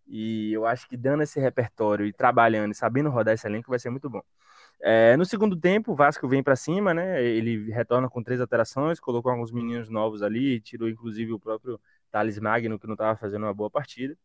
E 0.06 0.52
eu 0.52 0.66
acho 0.66 0.88
que 0.88 0.96
dando 0.96 1.22
esse 1.22 1.38
repertório 1.38 2.06
e 2.06 2.12
trabalhando 2.12 2.72
e 2.72 2.74
sabendo 2.74 3.10
rodar 3.10 3.34
esse 3.34 3.46
elenco 3.46 3.70
vai 3.70 3.78
ser 3.78 3.90
muito 3.90 4.08
bom. 4.08 4.22
É, 4.80 5.16
no 5.16 5.24
segundo 5.24 5.56
tempo, 5.56 5.92
o 5.92 5.94
Vasco 5.94 6.26
vem 6.28 6.42
para 6.42 6.56
cima, 6.56 6.94
né? 6.94 7.22
Ele 7.22 7.70
retorna 7.70 8.08
com 8.08 8.22
três 8.22 8.40
alterações, 8.40 9.00
colocou 9.00 9.30
alguns 9.30 9.52
meninos 9.52 9.90
novos 9.90 10.22
ali, 10.22 10.60
tirou 10.60 10.88
inclusive 10.88 11.32
o 11.32 11.38
próprio 11.38 11.80
Thales 12.10 12.38
Magno, 12.38 12.78
que 12.78 12.86
não 12.86 12.94
estava 12.94 13.16
fazendo 13.16 13.42
uma 13.44 13.54
boa 13.54 13.70
partida. 13.70 14.16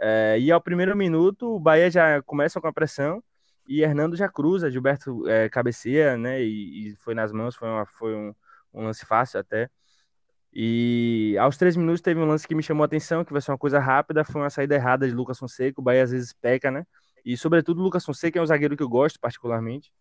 É, 0.00 0.38
e 0.38 0.50
ao 0.50 0.60
primeiro 0.60 0.96
minuto, 0.96 1.56
o 1.56 1.60
Bahia 1.60 1.90
já 1.90 2.22
começa 2.22 2.60
com 2.60 2.66
a 2.66 2.72
pressão 2.72 3.22
e 3.68 3.82
Hernando 3.82 4.16
já 4.16 4.28
cruza, 4.28 4.70
Gilberto 4.70 5.28
é, 5.28 5.48
cabeceia, 5.48 6.16
né? 6.16 6.42
E, 6.42 6.88
e, 6.88 6.96
foi 6.96 7.14
nas 7.14 7.30
mãos, 7.32 7.54
foi, 7.54 7.68
uma, 7.68 7.86
foi 7.86 8.14
um, 8.16 8.34
um, 8.74 8.84
lance 8.84 9.06
fácil 9.06 9.38
até. 9.40 9.70
E 10.52 11.36
aos 11.38 11.56
três 11.56 11.76
minutos 11.76 12.00
teve 12.00 12.20
um 12.20 12.26
lance 12.26 12.46
que 12.46 12.54
me 12.54 12.62
chamou 12.62 12.82
a 12.82 12.86
atenção, 12.86 13.24
que 13.24 13.32
vai 13.32 13.40
ser 13.40 13.52
uma 13.52 13.58
coisa 13.58 13.78
rápida, 13.78 14.24
foi 14.24 14.40
uma 14.40 14.50
saída 14.50 14.74
errada 14.74 15.08
de 15.08 15.14
Lucas 15.14 15.38
Fonseca. 15.38 15.80
O 15.80 15.84
Bahia 15.84 16.02
às 16.02 16.10
vezes 16.10 16.32
peca, 16.32 16.70
né? 16.70 16.84
E, 17.24 17.36
sobretudo, 17.36 17.80
o 17.80 17.84
Lucas 17.84 18.04
Fonseca 18.04 18.38
é 18.38 18.42
um 18.42 18.46
zagueiro 18.46 18.76
que 18.76 18.82
eu 18.82 18.88
gosto 18.88 19.20
particularmente. 19.20 19.92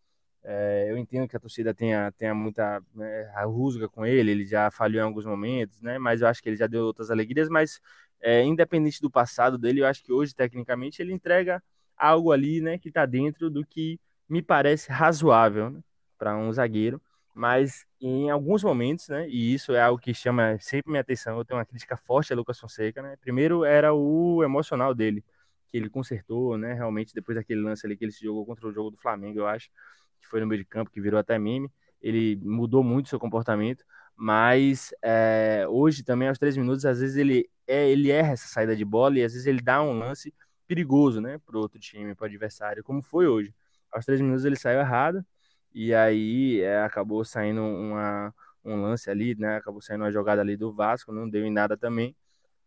É, 0.43 0.87
eu 0.89 0.97
entendo 0.97 1.27
que 1.27 1.35
a 1.35 1.39
torcida 1.39 1.73
tenha, 1.73 2.11
tenha 2.13 2.33
muita 2.33 2.81
né, 2.95 3.31
rusga 3.45 3.89
com 3.89 4.05
ele, 4.05 4.31
ele 4.31 4.45
já 4.45 4.71
falhou 4.71 5.01
em 5.01 5.05
alguns 5.05 5.25
momentos, 5.25 5.81
né? 5.81 5.99
Mas 5.99 6.21
eu 6.21 6.27
acho 6.27 6.41
que 6.41 6.49
ele 6.49 6.55
já 6.55 6.65
deu 6.67 6.85
outras 6.85 7.11
alegrias. 7.11 7.49
Mas, 7.49 7.79
é, 8.21 8.43
independente 8.43 9.01
do 9.01 9.11
passado 9.11 9.57
dele, 9.57 9.81
eu 9.81 9.85
acho 9.87 10.03
que 10.03 10.11
hoje, 10.11 10.33
tecnicamente, 10.33 11.01
ele 11.01 11.13
entrega 11.13 11.61
algo 11.97 12.31
ali, 12.31 12.61
né? 12.61 12.77
Que 12.79 12.87
está 12.89 13.05
dentro 13.05 13.49
do 13.49 13.65
que 13.65 13.99
me 14.27 14.41
parece 14.41 14.91
razoável 14.91 15.69
né, 15.69 15.81
para 16.17 16.37
um 16.37 16.51
zagueiro. 16.53 17.01
Mas 17.39 17.85
em 18.01 18.29
alguns 18.29 18.65
momentos, 18.65 19.07
né? 19.07 19.25
E 19.29 19.53
isso 19.53 19.71
é 19.73 19.79
algo 19.81 19.97
que 19.97 20.13
chama 20.13 20.57
sempre 20.59 20.91
minha 20.91 20.99
atenção. 20.99 21.37
Eu 21.37 21.45
tenho 21.45 21.57
uma 21.57 21.65
crítica 21.65 21.95
forte 21.95 22.33
a 22.33 22.35
Lucas 22.35 22.59
Fonseca, 22.59 23.01
né? 23.01 23.15
Primeiro 23.15 23.63
era 23.63 23.93
o 23.93 24.43
emocional 24.43 24.93
dele 24.93 25.23
que 25.69 25.77
ele 25.77 25.89
consertou, 25.89 26.57
né? 26.57 26.73
Realmente, 26.73 27.13
depois 27.13 27.37
daquele 27.37 27.61
lance 27.61 27.85
ali 27.85 27.95
que 27.95 28.03
ele 28.03 28.11
se 28.11 28.25
jogou 28.25 28.45
contra 28.45 28.67
o 28.67 28.73
jogo 28.73 28.91
do 28.91 28.97
Flamengo, 28.97 29.39
eu 29.39 29.47
acho, 29.47 29.69
que 30.19 30.27
foi 30.27 30.41
no 30.41 30.47
meio 30.47 30.61
de 30.61 30.67
campo, 30.67 30.91
que 30.91 30.99
virou 30.99 31.17
até 31.17 31.39
meme. 31.39 31.71
Ele 32.01 32.35
mudou 32.43 32.83
muito 32.83 33.07
seu 33.07 33.17
comportamento, 33.17 33.85
mas 34.17 34.93
é, 35.01 35.65
hoje 35.69 36.03
também, 36.03 36.27
aos 36.27 36.37
três 36.37 36.57
minutos, 36.57 36.85
às 36.85 36.99
vezes 36.99 37.15
ele, 37.15 37.49
é, 37.65 37.89
ele 37.89 38.11
erra 38.11 38.33
essa 38.33 38.49
saída 38.49 38.75
de 38.75 38.83
bola 38.83 39.17
e 39.17 39.23
às 39.23 39.31
vezes 39.31 39.47
ele 39.47 39.61
dá 39.61 39.81
um 39.81 39.97
lance 39.97 40.33
perigoso, 40.67 41.21
né? 41.21 41.39
Para 41.45 41.57
outro 41.57 41.79
time, 41.79 42.13
para 42.13 42.25
o 42.25 42.27
adversário, 42.27 42.83
como 42.83 43.01
foi 43.01 43.27
hoje. 43.27 43.55
Aos 43.93 44.03
três 44.03 44.19
minutos 44.19 44.43
ele 44.43 44.57
saiu 44.57 44.81
errado 44.81 45.25
e 45.73 45.93
aí 45.93 46.61
é, 46.61 46.81
acabou 46.83 47.23
saindo 47.25 47.61
uma, 47.61 48.33
um 48.63 48.81
lance 48.81 49.09
ali, 49.09 49.35
né? 49.35 49.57
Acabou 49.57 49.81
saindo 49.81 50.03
uma 50.03 50.11
jogada 50.11 50.41
ali 50.41 50.57
do 50.57 50.73
Vasco, 50.73 51.11
não 51.11 51.29
deu 51.29 51.45
em 51.45 51.51
nada 51.51 51.77
também 51.77 52.15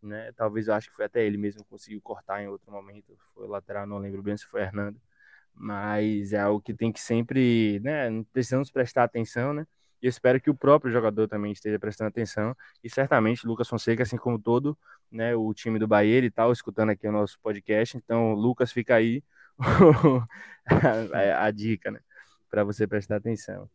né? 0.02 0.32
Talvez 0.32 0.68
eu 0.68 0.74
acho 0.74 0.90
que 0.90 0.96
foi 0.96 1.04
até 1.04 1.24
ele 1.24 1.38
mesmo 1.38 1.62
que 1.62 1.70
conseguiu 1.70 2.00
cortar 2.02 2.42
em 2.42 2.48
outro 2.48 2.70
momento. 2.70 3.16
Foi 3.34 3.46
lateral, 3.46 3.86
não 3.86 3.98
lembro 3.98 4.22
bem 4.22 4.36
se 4.36 4.46
foi 4.46 4.62
Hernando. 4.62 5.00
Mas 5.54 6.32
é 6.32 6.40
algo 6.40 6.60
que 6.60 6.74
tem 6.74 6.92
que 6.92 7.00
sempre, 7.00 7.80
né? 7.80 8.08
Precisamos 8.32 8.70
prestar 8.70 9.04
atenção, 9.04 9.52
né? 9.52 9.66
E 10.02 10.08
espero 10.08 10.40
que 10.40 10.50
o 10.50 10.54
próprio 10.54 10.90
jogador 10.90 11.28
também 11.28 11.52
esteja 11.52 11.78
prestando 11.78 12.08
atenção. 12.08 12.56
E 12.82 12.90
certamente 12.90 13.46
Lucas 13.46 13.68
Fonseca, 13.68 14.02
assim 14.02 14.16
como 14.16 14.38
todo 14.38 14.76
né, 15.10 15.34
o 15.36 15.52
time 15.54 15.78
do 15.78 15.86
Bahia, 15.86 16.16
ele 16.16 16.28
está 16.28 16.50
escutando 16.50 16.90
aqui 16.90 17.06
o 17.06 17.12
nosso 17.12 17.38
podcast. 17.40 17.96
Então, 17.96 18.34
Lucas, 18.34 18.72
fica 18.72 18.96
aí 18.96 19.22
a, 20.66 21.44
a, 21.46 21.50
dica, 21.52 21.90
né? 21.92 22.00
Para 22.52 22.62
você 22.62 22.86
prestar 22.86 23.16
atenção. 23.16 23.68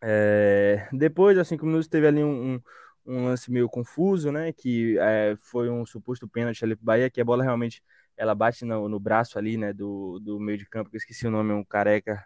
É, 0.00 0.86
depois, 0.92 1.36
aos 1.36 1.48
cinco 1.48 1.66
minutos, 1.66 1.88
teve 1.88 2.06
ali 2.06 2.22
um, 2.22 2.54
um 2.54 2.60
um 3.06 3.26
lance 3.26 3.50
meio 3.50 3.68
confuso, 3.68 4.32
né? 4.32 4.52
Que 4.52 4.98
é, 4.98 5.36
foi 5.40 5.68
um 5.68 5.84
suposto 5.84 6.26
pênalti 6.26 6.64
ali 6.64 6.74
pro 6.74 6.84
Bahia, 6.84 7.10
que 7.10 7.20
a 7.20 7.24
bola 7.24 7.42
realmente 7.44 7.82
ela 8.16 8.34
bate 8.34 8.64
no, 8.64 8.88
no 8.88 8.98
braço 8.98 9.38
ali, 9.38 9.56
né? 9.56 9.72
Do, 9.72 10.18
do 10.20 10.40
meio 10.40 10.58
de 10.58 10.66
campo, 10.66 10.90
que 10.90 10.96
eu 10.96 10.98
esqueci 10.98 11.26
o 11.26 11.30
nome, 11.30 11.52
um 11.52 11.64
careca 11.64 12.24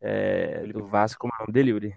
é, 0.00 0.66
do 0.66 0.86
Vasco, 0.86 1.20
como 1.20 1.32
é 1.32 1.36
o 1.36 1.40
nome 1.40 1.52
dele, 1.52 1.70
Yuri? 1.70 1.96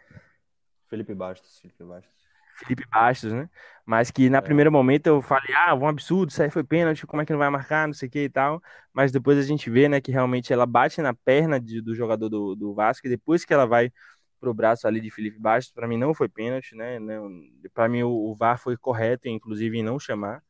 Felipe 0.88 1.14
Bastos, 1.14 1.60
Felipe 1.60 1.84
Bastos. 1.84 2.27
Felipe 2.58 2.86
Bastos, 2.90 3.32
né? 3.34 3.50
Mas 3.86 4.12
que 4.12 4.30
na 4.30 4.40
é. 4.40 4.42
primeiro 4.42 4.72
momento 4.72 5.08
eu 5.08 5.22
falei, 5.22 5.56
ah, 5.56 5.74
um 5.76 5.88
absurdo, 5.88 6.30
isso 6.30 6.42
aí 6.44 6.50
foi 6.50 6.64
pênalti, 6.64 7.08
como 7.08 7.22
é 7.22 7.26
que 7.26 7.32
não 7.32 7.40
vai 7.40 7.50
marcar, 7.50 7.88
não 7.88 7.94
sei 7.94 8.08
o 8.10 8.12
que 8.12 8.24
e 8.26 8.30
tal. 8.30 8.62
Mas 8.94 9.12
depois 9.12 9.38
a 9.38 9.44
gente 9.44 9.70
vê, 9.70 9.88
né, 9.88 10.02
que 10.02 10.12
realmente 10.12 10.52
ela 10.52 10.66
bate 10.66 11.02
na 11.02 11.14
perna 11.14 11.60
de, 11.60 11.82
do 11.82 11.96
jogador 11.96 12.30
do, 12.30 12.56
do 12.56 12.74
Vasco 12.74 13.08
e 13.08 13.10
depois 13.10 13.46
que 13.46 13.54
ela 13.54 13.66
vai 13.66 13.92
pro 14.40 14.54
braço 14.54 14.88
ali 14.88 15.02
de 15.02 15.10
Felipe 15.12 15.40
Bastos, 15.40 15.74
para 15.74 15.88
mim 15.88 15.98
não 15.98 16.14
foi 16.14 16.30
pênalti, 16.30 16.76
né? 16.76 17.00
Para 17.74 17.90
mim 17.90 18.04
o, 18.04 18.10
o 18.12 18.36
VAR 18.36 18.60
foi 18.60 18.78
correto, 18.78 19.28
inclusive 19.28 19.78
em 19.78 19.84
não 19.84 20.00
chamar. 20.00 20.44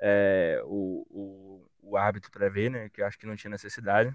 é, 0.00 0.60
o, 0.64 1.06
o, 1.10 1.90
o 1.92 1.96
árbitro 1.96 2.30
prevê, 2.30 2.70
né? 2.70 2.88
Que 2.90 3.02
eu 3.02 3.06
acho 3.06 3.18
que 3.18 3.26
não 3.26 3.36
tinha 3.36 3.50
necessidade. 3.50 4.12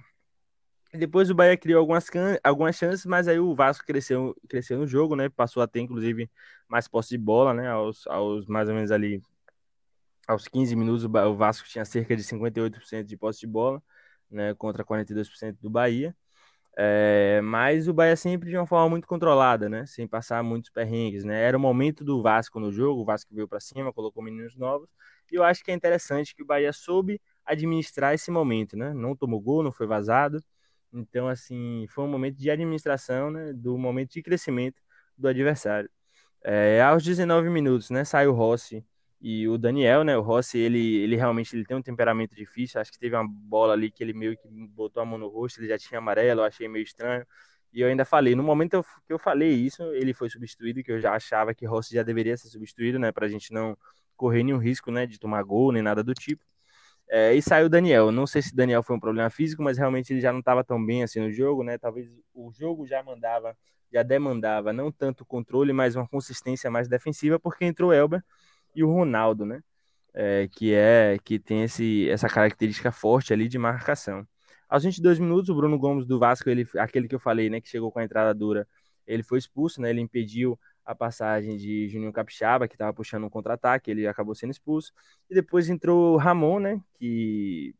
Depois 0.96 1.30
o 1.30 1.36
Bahia 1.36 1.58
criou 1.58 1.80
algumas, 1.80 2.06
algumas 2.44 2.76
chances, 2.76 3.06
mas 3.06 3.28
aí 3.28 3.40
o 3.40 3.56
Vasco 3.56 3.86
cresceu, 3.86 4.36
cresceu 4.50 4.78
no 4.80 4.88
jogo, 4.88 5.16
né? 5.16 5.30
Passou 5.30 5.62
a 5.64 5.68
ter, 5.68 5.82
inclusive, 5.82 6.30
mais 6.68 6.88
posse 6.88 7.10
de 7.12 7.18
bola, 7.18 7.54
né? 7.54 7.70
Aos, 7.70 8.08
aos 8.08 8.46
mais 8.48 8.70
ou 8.70 8.76
menos 8.76 8.92
ali, 8.92 9.22
aos 10.28 10.48
15 10.48 10.76
minutos, 10.76 11.04
o 11.06 11.36
Vasco 11.36 11.68
tinha 11.68 11.86
cerca 11.86 12.16
de 12.16 12.24
58% 12.24 13.08
de 13.08 13.18
posse 13.18 13.40
de 13.42 13.48
bola, 13.48 13.82
né? 14.30 14.54
Contra 14.56 14.84
42% 14.84 15.60
do 15.62 15.70
Bahia. 15.70 16.16
É, 16.78 17.40
mas 17.42 17.88
o 17.88 17.94
Bahia 17.94 18.16
sempre 18.18 18.50
de 18.50 18.58
uma 18.58 18.68
forma 18.68 18.90
muito 18.90 19.08
controlada, 19.08 19.70
né? 19.70 19.86
Sem 19.86 20.08
passar 20.08 20.44
muitos 20.44 20.70
perrengues, 20.70 21.24
né? 21.24 21.42
Era 21.42 21.58
o 21.58 21.60
momento 21.60 22.04
do 22.04 22.22
Vasco 22.22 22.60
no 22.60 22.72
jogo, 22.72 23.02
o 23.02 23.06
Vasco 23.06 23.34
veio 23.34 23.48
para 23.48 23.60
cima, 23.62 23.94
colocou 23.94 24.22
meninos 24.24 24.56
novos, 24.58 24.90
e 25.32 25.36
eu 25.36 25.44
acho 25.44 25.64
que 25.64 25.72
é 25.72 25.74
interessante 25.74 26.36
que 26.36 26.44
o 26.44 26.46
Bahia 26.46 26.74
soube 26.74 27.22
administrar 27.46 28.14
esse 28.14 28.30
momento, 28.32 28.76
né? 28.78 28.94
Não 28.94 29.16
tomou 29.16 29.40
gol, 29.40 29.64
não 29.64 29.72
foi 29.72 29.88
vazado. 29.88 30.44
Então, 30.96 31.28
assim, 31.28 31.86
foi 31.90 32.04
um 32.06 32.08
momento 32.08 32.38
de 32.38 32.50
administração, 32.50 33.30
né? 33.32 33.54
Do 33.54 33.78
momento 33.78 34.12
de 34.14 34.24
crescimento 34.24 34.82
do 35.18 35.28
adversário. 35.28 35.90
É, 36.44 36.82
aos 36.82 37.04
19 37.04 37.50
minutos, 37.50 37.90
né? 37.90 38.06
Sai 38.06 38.28
o 38.28 38.34
Rossi 38.34 38.86
e 39.22 39.48
o 39.48 39.58
Daniel, 39.58 40.04
né? 40.04 40.18
O 40.18 40.22
Rossi, 40.22 40.58
ele, 40.60 40.98
ele 40.98 41.16
realmente 41.16 41.56
ele 41.56 41.66
tem 41.66 41.78
um 41.78 41.82
temperamento 41.82 42.36
difícil. 42.36 42.80
Acho 42.82 42.92
que 42.92 43.00
teve 43.00 43.16
uma 43.16 43.28
bola 43.28 43.74
ali 43.74 43.92
que 43.92 44.04
ele 44.04 44.14
meio 44.14 44.38
que 44.38 44.48
botou 44.50 45.02
a 45.04 45.06
mão 45.06 45.18
no 45.18 45.28
rosto, 45.28 45.60
ele 45.60 45.68
já 45.70 45.78
tinha 45.78 45.98
amarelo, 46.00 46.42
eu 46.42 46.46
achei 46.46 46.68
meio 46.68 46.84
estranho. 46.84 47.26
E 47.74 47.82
eu 47.82 47.88
ainda 47.90 48.06
falei, 48.06 48.36
no 48.36 48.44
momento 48.44 48.84
que 49.06 49.14
eu 49.14 49.20
falei 49.20 49.52
isso, 49.54 49.84
ele 49.94 50.14
foi 50.14 50.30
substituído, 50.30 50.82
que 50.84 50.92
eu 50.92 51.00
já 51.02 51.14
achava 51.14 51.54
que 51.54 51.66
Rossi 51.66 51.94
já 51.94 52.04
deveria 52.04 52.38
ser 52.38 52.48
substituído, 52.50 52.98
né? 53.00 53.12
Pra 53.12 53.28
gente 53.28 53.52
não 53.54 53.78
correr 54.16 54.44
nenhum 54.44 54.58
risco, 54.60 54.92
né? 54.92 55.06
De 55.06 55.20
tomar 55.20 55.44
gol, 55.44 55.72
nem 55.74 55.82
nada 55.84 56.04
do 56.04 56.14
tipo. 56.14 56.44
É, 57.10 57.34
e 57.34 57.41
saiu 57.41 57.68
o 57.68 57.70
Daniel. 57.70 58.12
Não 58.12 58.26
sei 58.26 58.41
se 58.41 58.56
Daniel 58.56 58.84
foi 58.84 58.96
um 58.96 59.00
problema 59.00 59.30
físico, 59.30 59.62
mas 59.63 59.78
realmente 59.78 60.12
ele 60.12 60.22
já 60.22 60.32
não 60.32 60.39
estava 60.39 60.63
tão 60.63 60.84
bem 60.84 61.04
assim 61.04 61.20
no 61.20 61.32
jogo, 61.32 61.63
né? 61.63 61.78
Talvez 61.78 62.08
o 62.34 62.52
jogo 62.52 62.86
já 62.88 63.04
mandava, 63.04 63.56
já 63.91 64.04
demandava 64.04 64.74
não 64.74 64.91
tanto 64.91 65.26
controle, 65.26 65.72
mas 65.74 65.96
uma 65.96 66.08
consistência 66.08 66.70
mais 66.72 66.88
defensiva, 66.88 67.39
porque 67.39 67.65
entrou 67.65 67.91
o 67.91 67.94
Elber 67.94 68.24
e 68.76 68.84
o 68.84 68.91
Ronaldo, 68.91 69.46
né? 69.46 69.62
É, 70.13 70.48
que 70.50 70.74
é 70.74 71.18
que 71.24 71.38
tem 71.38 71.63
esse, 71.63 72.10
essa 72.10 72.28
característica 72.30 72.91
forte 72.91 73.34
ali 73.34 73.48
de 73.48 73.58
marcação. 73.58 74.26
Aos 74.68 74.84
22 74.84 75.20
minutos, 75.20 75.50
o 75.50 75.56
Bruno 75.56 75.78
Gomes 75.78 76.06
do 76.08 76.18
Vasco, 76.18 76.50
ele, 76.50 76.68
aquele 76.78 77.08
que 77.08 77.15
eu 77.15 77.20
falei, 77.20 77.50
né, 77.50 77.62
que 77.62 77.70
chegou 77.70 77.91
com 77.91 78.00
a 78.00 78.04
entrada 78.04 78.34
dura, 78.34 78.68
ele 79.06 79.24
foi 79.24 79.38
expulso, 79.38 79.82
né? 79.82 79.89
Ele 79.89 80.02
impediu 80.02 80.60
a 80.86 80.93
passagem 80.93 81.58
de 81.58 81.88
Juninho 81.89 82.13
Capixaba, 82.13 82.67
que 82.67 82.76
estava 82.76 82.93
puxando 82.93 83.26
um 83.26 83.30
contra-ataque, 83.30 83.89
ele 83.91 84.08
acabou 84.08 84.36
sendo 84.36 84.52
expulso. 84.52 84.93
E 85.30 85.34
depois 85.34 85.69
entrou 85.69 86.13
o 86.13 86.17
Ramon, 86.17 86.60
né? 86.60 86.82
Que 87.00 87.76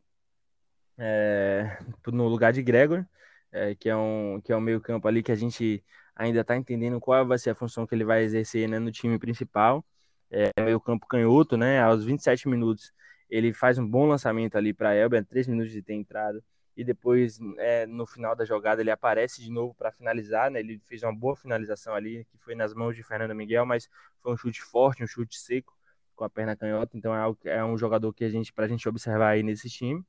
é, 0.98 1.78
no 2.06 2.26
lugar 2.28 2.52
de 2.52 2.62
Gregor, 2.62 3.04
é, 3.52 3.74
que 3.74 3.88
é 3.88 3.96
um 3.96 4.40
que 4.42 4.52
é 4.52 4.56
um 4.56 4.60
meio 4.60 4.80
campo 4.80 5.06
ali 5.08 5.22
que 5.22 5.32
a 5.32 5.36
gente 5.36 5.84
ainda 6.14 6.40
está 6.40 6.56
entendendo 6.56 7.00
qual 7.00 7.26
vai 7.26 7.38
ser 7.38 7.50
a 7.50 7.54
função 7.54 7.86
que 7.86 7.94
ele 7.94 8.04
vai 8.04 8.22
exercer 8.24 8.68
né, 8.68 8.78
no 8.78 8.90
time 8.90 9.18
principal. 9.18 9.84
É 10.30 10.50
meio 10.60 10.80
campo 10.80 11.06
canhoto, 11.06 11.56
né? 11.56 11.80
Aos 11.80 12.04
27 12.04 12.48
minutos 12.48 12.92
ele 13.30 13.52
faz 13.52 13.78
um 13.78 13.88
bom 13.88 14.06
lançamento 14.06 14.56
ali 14.56 14.72
para 14.72 14.94
Elber, 14.94 15.24
3 15.24 15.46
minutos 15.48 15.72
de 15.72 15.82
ter 15.82 15.94
entrado 15.94 16.42
e 16.76 16.84
depois 16.84 17.38
é, 17.58 17.86
no 17.86 18.06
final 18.06 18.36
da 18.36 18.44
jogada 18.44 18.82
ele 18.82 18.90
aparece 18.90 19.42
de 19.42 19.50
novo 19.50 19.74
para 19.74 19.90
finalizar, 19.90 20.50
né? 20.50 20.60
Ele 20.60 20.78
fez 20.80 21.02
uma 21.02 21.14
boa 21.14 21.34
finalização 21.34 21.94
ali, 21.94 22.24
que 22.26 22.38
foi 22.38 22.54
nas 22.54 22.74
mãos 22.74 22.94
de 22.94 23.02
Fernando 23.02 23.34
Miguel, 23.34 23.64
mas 23.64 23.88
foi 24.20 24.32
um 24.32 24.36
chute 24.36 24.60
forte, 24.62 25.02
um 25.02 25.06
chute 25.06 25.38
seco 25.38 25.74
com 26.14 26.24
a 26.24 26.30
perna 26.30 26.56
canhota, 26.56 26.96
então 26.96 27.14
é, 27.14 27.34
é 27.50 27.64
um 27.64 27.76
jogador 27.76 28.12
que 28.12 28.24
a 28.24 28.28
gente 28.28 28.52
para 28.52 28.64
a 28.66 28.68
gente 28.68 28.88
observar 28.88 29.30
aí 29.30 29.42
nesse 29.42 29.68
time. 29.70 30.02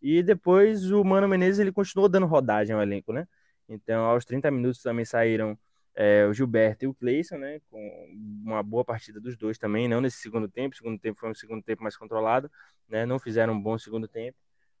E 0.00 0.22
depois 0.22 0.90
o 0.90 1.04
Mano 1.04 1.28
Menezes 1.28 1.60
ele 1.60 1.72
continuou 1.72 2.08
dando 2.08 2.26
rodagem 2.26 2.74
ao 2.74 2.82
elenco, 2.82 3.12
né? 3.12 3.26
Então 3.68 4.04
aos 4.04 4.24
30 4.24 4.50
minutos 4.50 4.82
também 4.82 5.04
saíram 5.04 5.58
é, 5.94 6.26
o 6.26 6.32
Gilberto 6.32 6.84
e 6.84 6.88
o 6.88 6.94
Cleison, 6.94 7.36
né? 7.38 7.60
Com 7.70 8.08
uma 8.44 8.62
boa 8.62 8.84
partida 8.84 9.20
dos 9.20 9.36
dois 9.36 9.58
também, 9.58 9.88
não 9.88 10.00
nesse 10.00 10.18
segundo 10.18 10.48
tempo. 10.48 10.74
O 10.74 10.76
segundo 10.76 10.98
tempo 10.98 11.20
foi 11.20 11.30
um 11.30 11.34
segundo 11.34 11.62
tempo 11.62 11.82
mais 11.82 11.96
controlado, 11.96 12.50
né? 12.88 13.06
Não 13.06 13.18
fizeram 13.18 13.54
um 13.54 13.60
bom 13.62 13.78
segundo 13.78 14.08
tempo 14.08 14.36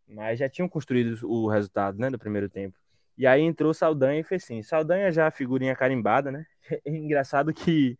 mas 0.08 0.38
já 0.38 0.48
tinham 0.48 0.68
construído 0.68 1.18
o 1.28 1.48
resultado, 1.48 1.98
né, 1.98 2.10
do 2.10 2.18
primeiro 2.18 2.48
tempo. 2.48 2.78
E 3.16 3.26
aí 3.26 3.42
entrou 3.42 3.74
Saldanha 3.74 4.20
e 4.20 4.24
fez 4.24 4.44
sim. 4.44 4.62
Saldanha 4.62 5.12
já 5.12 5.30
figurinha 5.30 5.76
carimbada, 5.76 6.30
né? 6.30 6.46
É 6.84 6.90
engraçado 6.90 7.52
que 7.52 7.98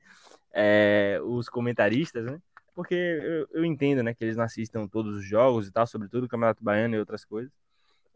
é, 0.52 1.18
os 1.24 1.48
comentaristas, 1.48 2.24
né? 2.24 2.40
Porque 2.74 2.94
eu, 2.94 3.48
eu, 3.52 3.64
entendo, 3.64 4.02
né, 4.02 4.14
que 4.14 4.24
eles 4.24 4.36
não 4.36 4.44
assistam 4.44 4.88
todos 4.88 5.16
os 5.16 5.24
jogos 5.24 5.68
e 5.68 5.72
tal, 5.72 5.86
sobretudo 5.86 6.24
o 6.24 6.28
Campeonato 6.28 6.64
Baiano 6.64 6.94
e 6.94 6.98
outras 6.98 7.24
coisas. 7.24 7.52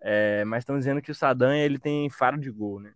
É, 0.00 0.44
mas 0.44 0.62
estão 0.62 0.78
dizendo 0.78 1.02
que 1.02 1.10
o 1.10 1.14
Saldanha 1.14 1.64
ele 1.64 1.78
tem 1.78 2.08
faro 2.08 2.38
de 2.38 2.50
gol, 2.50 2.80
né? 2.80 2.94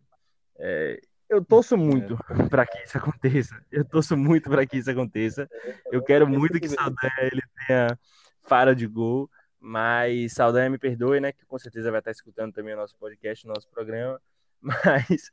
É, 0.59 1.01
eu 1.29 1.45
torço 1.45 1.77
muito 1.77 2.15
é. 2.15 2.19
para 2.49 2.67
que 2.67 2.83
isso 2.83 2.99
aconteça. 2.99 3.65
Eu 3.71 3.85
torço 3.85 4.17
muito 4.17 4.51
para 4.51 4.67
que 4.67 4.79
isso 4.79 4.91
aconteça. 4.91 5.49
Eu 5.93 6.03
quero 6.03 6.27
muito 6.27 6.59
que 6.59 6.69
Saldanha 6.69 7.13
ele 7.21 7.43
tenha 7.67 7.99
faro 8.43 8.75
de 8.75 8.87
gol. 8.87 9.31
Mas 9.61 10.33
Saldanha 10.33 10.71
me 10.71 10.79
perdoe, 10.79 11.21
né? 11.21 11.33
Que 11.33 11.45
com 11.45 11.59
certeza 11.59 11.91
vai 11.91 12.01
estar 12.01 12.11
escutando 12.11 12.53
também 12.53 12.73
o 12.73 12.79
nosso 12.79 12.97
podcast, 12.97 13.47
o 13.47 13.49
nosso 13.49 13.69
programa. 13.69 14.21
Mas 14.63 15.31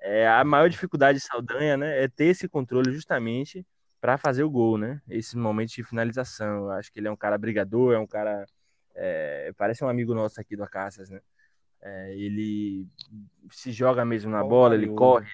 é, 0.00 0.28
a 0.28 0.44
maior 0.44 0.68
dificuldade 0.68 1.18
de 1.18 1.24
Saldanha, 1.24 1.76
né, 1.76 2.02
é 2.02 2.08
ter 2.08 2.26
esse 2.26 2.48
controle 2.48 2.92
justamente 2.92 3.64
para 4.00 4.18
fazer 4.18 4.44
o 4.44 4.50
gol, 4.50 4.78
né? 4.78 5.00
Esse 5.08 5.36
momento 5.36 5.70
de 5.70 5.82
finalização. 5.82 6.64
Eu 6.64 6.70
acho 6.72 6.92
que 6.92 7.00
ele 7.00 7.08
é 7.08 7.10
um 7.10 7.16
cara 7.16 7.38
brigador, 7.38 7.94
é 7.94 7.98
um 7.98 8.06
cara. 8.06 8.46
É, 8.94 9.52
parece 9.56 9.84
um 9.84 9.88
amigo 9.88 10.14
nosso 10.14 10.40
aqui 10.40 10.56
do 10.56 10.62
Acaças, 10.62 11.10
né? 11.10 11.20
É, 11.82 12.14
ele 12.16 12.86
se 13.50 13.72
joga 13.72 14.04
mesmo 14.04 14.30
na 14.30 14.42
bola, 14.42 14.74
ele 14.74 14.88
corre, 14.88 15.28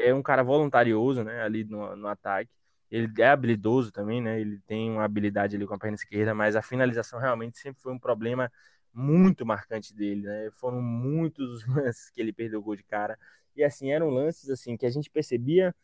ele 0.00 0.08
é 0.10 0.14
um 0.14 0.22
cara 0.22 0.42
voluntarioso, 0.42 1.22
né? 1.22 1.42
Ali 1.42 1.64
no, 1.64 1.94
no 1.94 2.08
ataque. 2.08 2.50
Ele 2.90 3.10
é 3.18 3.28
habilidoso 3.28 3.90
também, 3.92 4.20
né? 4.22 4.40
Ele 4.40 4.58
tem 4.66 4.90
uma 4.90 5.04
habilidade 5.04 5.56
ali 5.56 5.66
com 5.66 5.74
a 5.74 5.78
perna 5.78 5.96
esquerda, 5.96 6.34
mas 6.34 6.56
a 6.56 6.62
finalização 6.62 7.18
realmente 7.18 7.58
sempre 7.58 7.82
foi 7.82 7.92
um 7.92 7.98
problema 7.98 8.50
muito 8.92 9.44
marcante 9.44 9.94
dele, 9.94 10.22
né? 10.22 10.50
Foram 10.52 10.80
muitos 10.80 11.66
lances 11.66 12.10
que 12.10 12.20
ele 12.20 12.32
perdeu 12.32 12.60
o 12.60 12.62
gol 12.62 12.76
de 12.76 12.84
cara. 12.84 13.18
E 13.56 13.64
assim, 13.64 13.90
eram 13.90 14.10
lances 14.10 14.48
assim 14.50 14.76
que 14.76 14.86
a 14.86 14.90
gente 14.90 15.10
percebia 15.10 15.74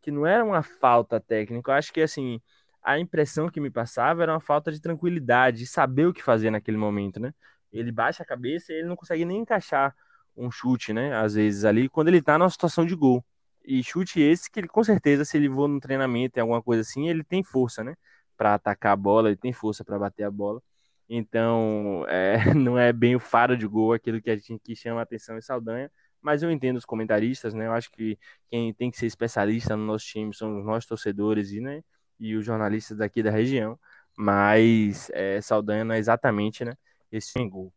que 0.00 0.10
não 0.10 0.26
era 0.26 0.44
uma 0.44 0.62
falta 0.62 1.20
técnica. 1.20 1.70
Eu 1.70 1.74
acho 1.76 1.92
que 1.92 2.00
assim, 2.00 2.40
a 2.82 2.98
impressão 2.98 3.48
que 3.48 3.60
me 3.60 3.70
passava 3.70 4.22
era 4.22 4.32
uma 4.32 4.40
falta 4.40 4.72
de 4.72 4.80
tranquilidade, 4.80 5.58
de 5.58 5.66
saber 5.66 6.06
o 6.06 6.12
que 6.12 6.22
fazer 6.22 6.50
naquele 6.50 6.76
momento, 6.76 7.20
né? 7.20 7.32
Ele 7.72 7.92
baixa 7.92 8.22
a 8.22 8.26
cabeça 8.26 8.72
e 8.72 8.76
ele 8.76 8.88
não 8.88 8.96
consegue 8.96 9.24
nem 9.24 9.38
encaixar 9.40 9.94
um 10.36 10.50
chute, 10.50 10.92
né? 10.92 11.14
Às 11.16 11.34
vezes 11.34 11.64
ali, 11.64 11.88
quando 11.88 12.08
ele 12.08 12.22
tá 12.22 12.38
numa 12.38 12.50
situação 12.50 12.84
de 12.84 12.94
gol. 12.94 13.24
E 13.64 13.82
chute 13.82 14.20
esse 14.20 14.50
que 14.50 14.60
ele, 14.60 14.68
com 14.68 14.82
certeza, 14.84 15.24
se 15.24 15.36
ele 15.36 15.48
voa 15.48 15.68
no 15.68 15.80
treinamento, 15.80 16.38
em 16.38 16.40
alguma 16.42 16.62
coisa 16.62 16.82
assim, 16.82 17.08
ele 17.08 17.24
tem 17.24 17.42
força, 17.44 17.84
né? 17.84 17.94
Para 18.36 18.54
atacar 18.54 18.92
a 18.92 18.96
bola, 18.96 19.28
ele 19.28 19.36
tem 19.36 19.52
força 19.52 19.84
para 19.84 19.98
bater 19.98 20.24
a 20.24 20.30
bola. 20.30 20.62
Então, 21.08 22.04
é, 22.08 22.36
não 22.54 22.78
é 22.78 22.92
bem 22.92 23.14
o 23.16 23.20
faro 23.20 23.56
de 23.56 23.66
gol 23.66 23.92
aquilo 23.92 24.20
que 24.20 24.30
a 24.30 24.36
gente 24.36 24.58
que 24.64 24.74
chama 24.76 25.00
a 25.00 25.02
atenção 25.04 25.36
em 25.38 25.42
Saldanha, 25.42 25.90
mas 26.20 26.42
eu 26.42 26.50
entendo 26.50 26.76
os 26.76 26.84
comentaristas, 26.84 27.54
né? 27.54 27.66
Eu 27.66 27.72
acho 27.72 27.90
que 27.90 28.18
quem 28.50 28.72
tem 28.74 28.90
que 28.90 28.98
ser 28.98 29.06
especialista 29.06 29.76
no 29.76 29.84
nosso 29.86 30.06
time 30.06 30.34
são 30.34 30.58
os 30.58 30.64
nossos 30.64 30.86
torcedores 30.86 31.52
e, 31.52 31.60
né? 31.60 31.82
e 32.22 32.36
os 32.36 32.44
jornalistas 32.46 32.98
daqui 32.98 33.22
da 33.22 33.30
região. 33.30 33.78
Mas 34.16 35.10
é, 35.12 35.40
Saldanha 35.40 35.84
não 35.84 35.94
é 35.94 35.98
exatamente 35.98 36.64
né, 36.64 36.74
esse 37.10 37.32
gol. 37.48 37.72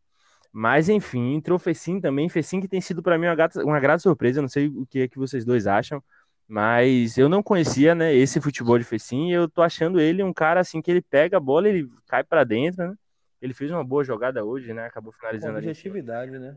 Mas 0.58 0.88
enfim, 0.88 1.34
entrou 1.34 1.58
Fecim 1.58 2.00
também. 2.00 2.30
Fecim 2.30 2.62
que 2.62 2.66
tem 2.66 2.80
sido 2.80 3.02
para 3.02 3.18
mim 3.18 3.26
uma 3.26 3.34
grata, 3.34 3.62
uma 3.62 3.78
grata 3.78 3.98
surpresa. 3.98 4.38
Eu 4.38 4.42
não 4.42 4.48
sei 4.48 4.68
o 4.68 4.86
que 4.86 5.00
é 5.00 5.08
que 5.08 5.18
vocês 5.18 5.44
dois 5.44 5.66
acham, 5.66 6.02
mas 6.48 7.18
eu 7.18 7.28
não 7.28 7.42
conhecia, 7.42 7.94
né, 7.94 8.14
esse 8.14 8.40
futebol 8.40 8.78
de 8.78 8.84
Fecim 8.84 9.28
e 9.28 9.32
eu 9.32 9.50
tô 9.50 9.60
achando 9.60 10.00
ele 10.00 10.22
um 10.22 10.32
cara 10.32 10.58
assim 10.58 10.80
que 10.80 10.90
ele 10.90 11.02
pega 11.02 11.36
a 11.36 11.40
bola, 11.40 11.68
ele 11.68 11.86
cai 12.08 12.24
para 12.24 12.42
dentro, 12.42 12.88
né? 12.88 12.94
Ele 13.42 13.52
fez 13.52 13.70
uma 13.70 13.84
boa 13.84 14.02
jogada 14.02 14.42
hoje, 14.46 14.72
né? 14.72 14.86
Acabou 14.86 15.12
finalizando 15.12 15.52
Com 15.52 15.58
objetividade, 15.58 16.34
ali. 16.34 16.38
né? 16.38 16.56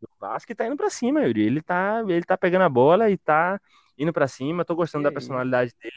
O 0.00 0.20
Vasco 0.20 0.54
tá 0.54 0.64
indo 0.64 0.76
para 0.76 0.88
cima, 0.88 1.22
Yuri. 1.22 1.42
Ele 1.42 1.60
tá, 1.60 2.00
ele 2.06 2.22
tá 2.22 2.38
pegando 2.38 2.62
a 2.62 2.68
bola 2.68 3.10
e 3.10 3.18
tá 3.18 3.60
indo 3.98 4.12
para 4.12 4.28
cima. 4.28 4.64
Tô 4.64 4.76
gostando 4.76 5.02
da 5.02 5.10
personalidade 5.10 5.72
dele. 5.82 5.96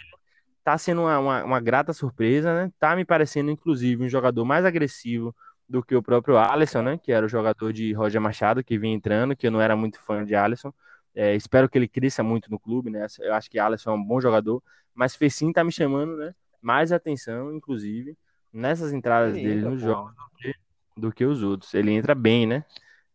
Tá 0.63 0.79
sendo 0.79 1.01
uma, 1.01 1.19
uma, 1.19 1.43
uma 1.43 1.59
grata 1.59 1.93
surpresa, 1.93 2.55
né? 2.55 2.71
Tá 2.79 2.95
me 2.95 3.05
parecendo, 3.05 3.51
inclusive, 3.51 4.03
um 4.03 4.09
jogador 4.09 4.43
mais 4.45 4.65
agressivo 4.65 5.31
do 5.67 5.83
que 5.83 5.95
o 5.95 6.01
próprio 6.01 6.37
Alisson, 6.37 6.81
né? 6.81 6.97
Que 6.97 7.11
era 7.11 7.25
o 7.25 7.29
jogador 7.29 7.73
de 7.73 7.91
Roger 7.93 8.21
Machado, 8.21 8.63
que 8.63 8.77
vinha 8.77 8.95
entrando, 8.95 9.35
que 9.35 9.47
eu 9.47 9.51
não 9.51 9.61
era 9.61 9.75
muito 9.75 9.99
fã 9.99 10.23
de 10.23 10.35
Alisson. 10.35 10.73
É, 11.13 11.35
espero 11.35 11.69
que 11.69 11.77
ele 11.77 11.87
cresça 11.87 12.21
muito 12.21 12.51
no 12.51 12.59
clube, 12.59 12.89
né? 12.89 13.05
Eu 13.19 13.33
acho 13.33 13.49
que 13.49 13.57
Alisson 13.57 13.91
é 13.91 13.93
um 13.93 14.03
bom 14.03 14.21
jogador, 14.21 14.61
mas 14.93 15.15
Fecim 15.15 15.51
tá 15.51 15.63
me 15.63 15.71
chamando, 15.71 16.17
né? 16.17 16.35
Mais 16.61 16.91
atenção, 16.91 17.53
inclusive, 17.53 18.17
nessas 18.51 18.93
entradas 18.93 19.35
ele 19.35 19.47
dele 19.47 19.61
no 19.61 19.77
jogo 19.77 20.09
do 20.09 20.37
que, 20.37 20.55
do 20.97 21.11
que, 21.11 21.25
os 21.25 21.41
outros. 21.41 21.73
Ele 21.73 21.91
entra 21.91 22.13
bem, 22.13 22.45
né? 22.45 22.65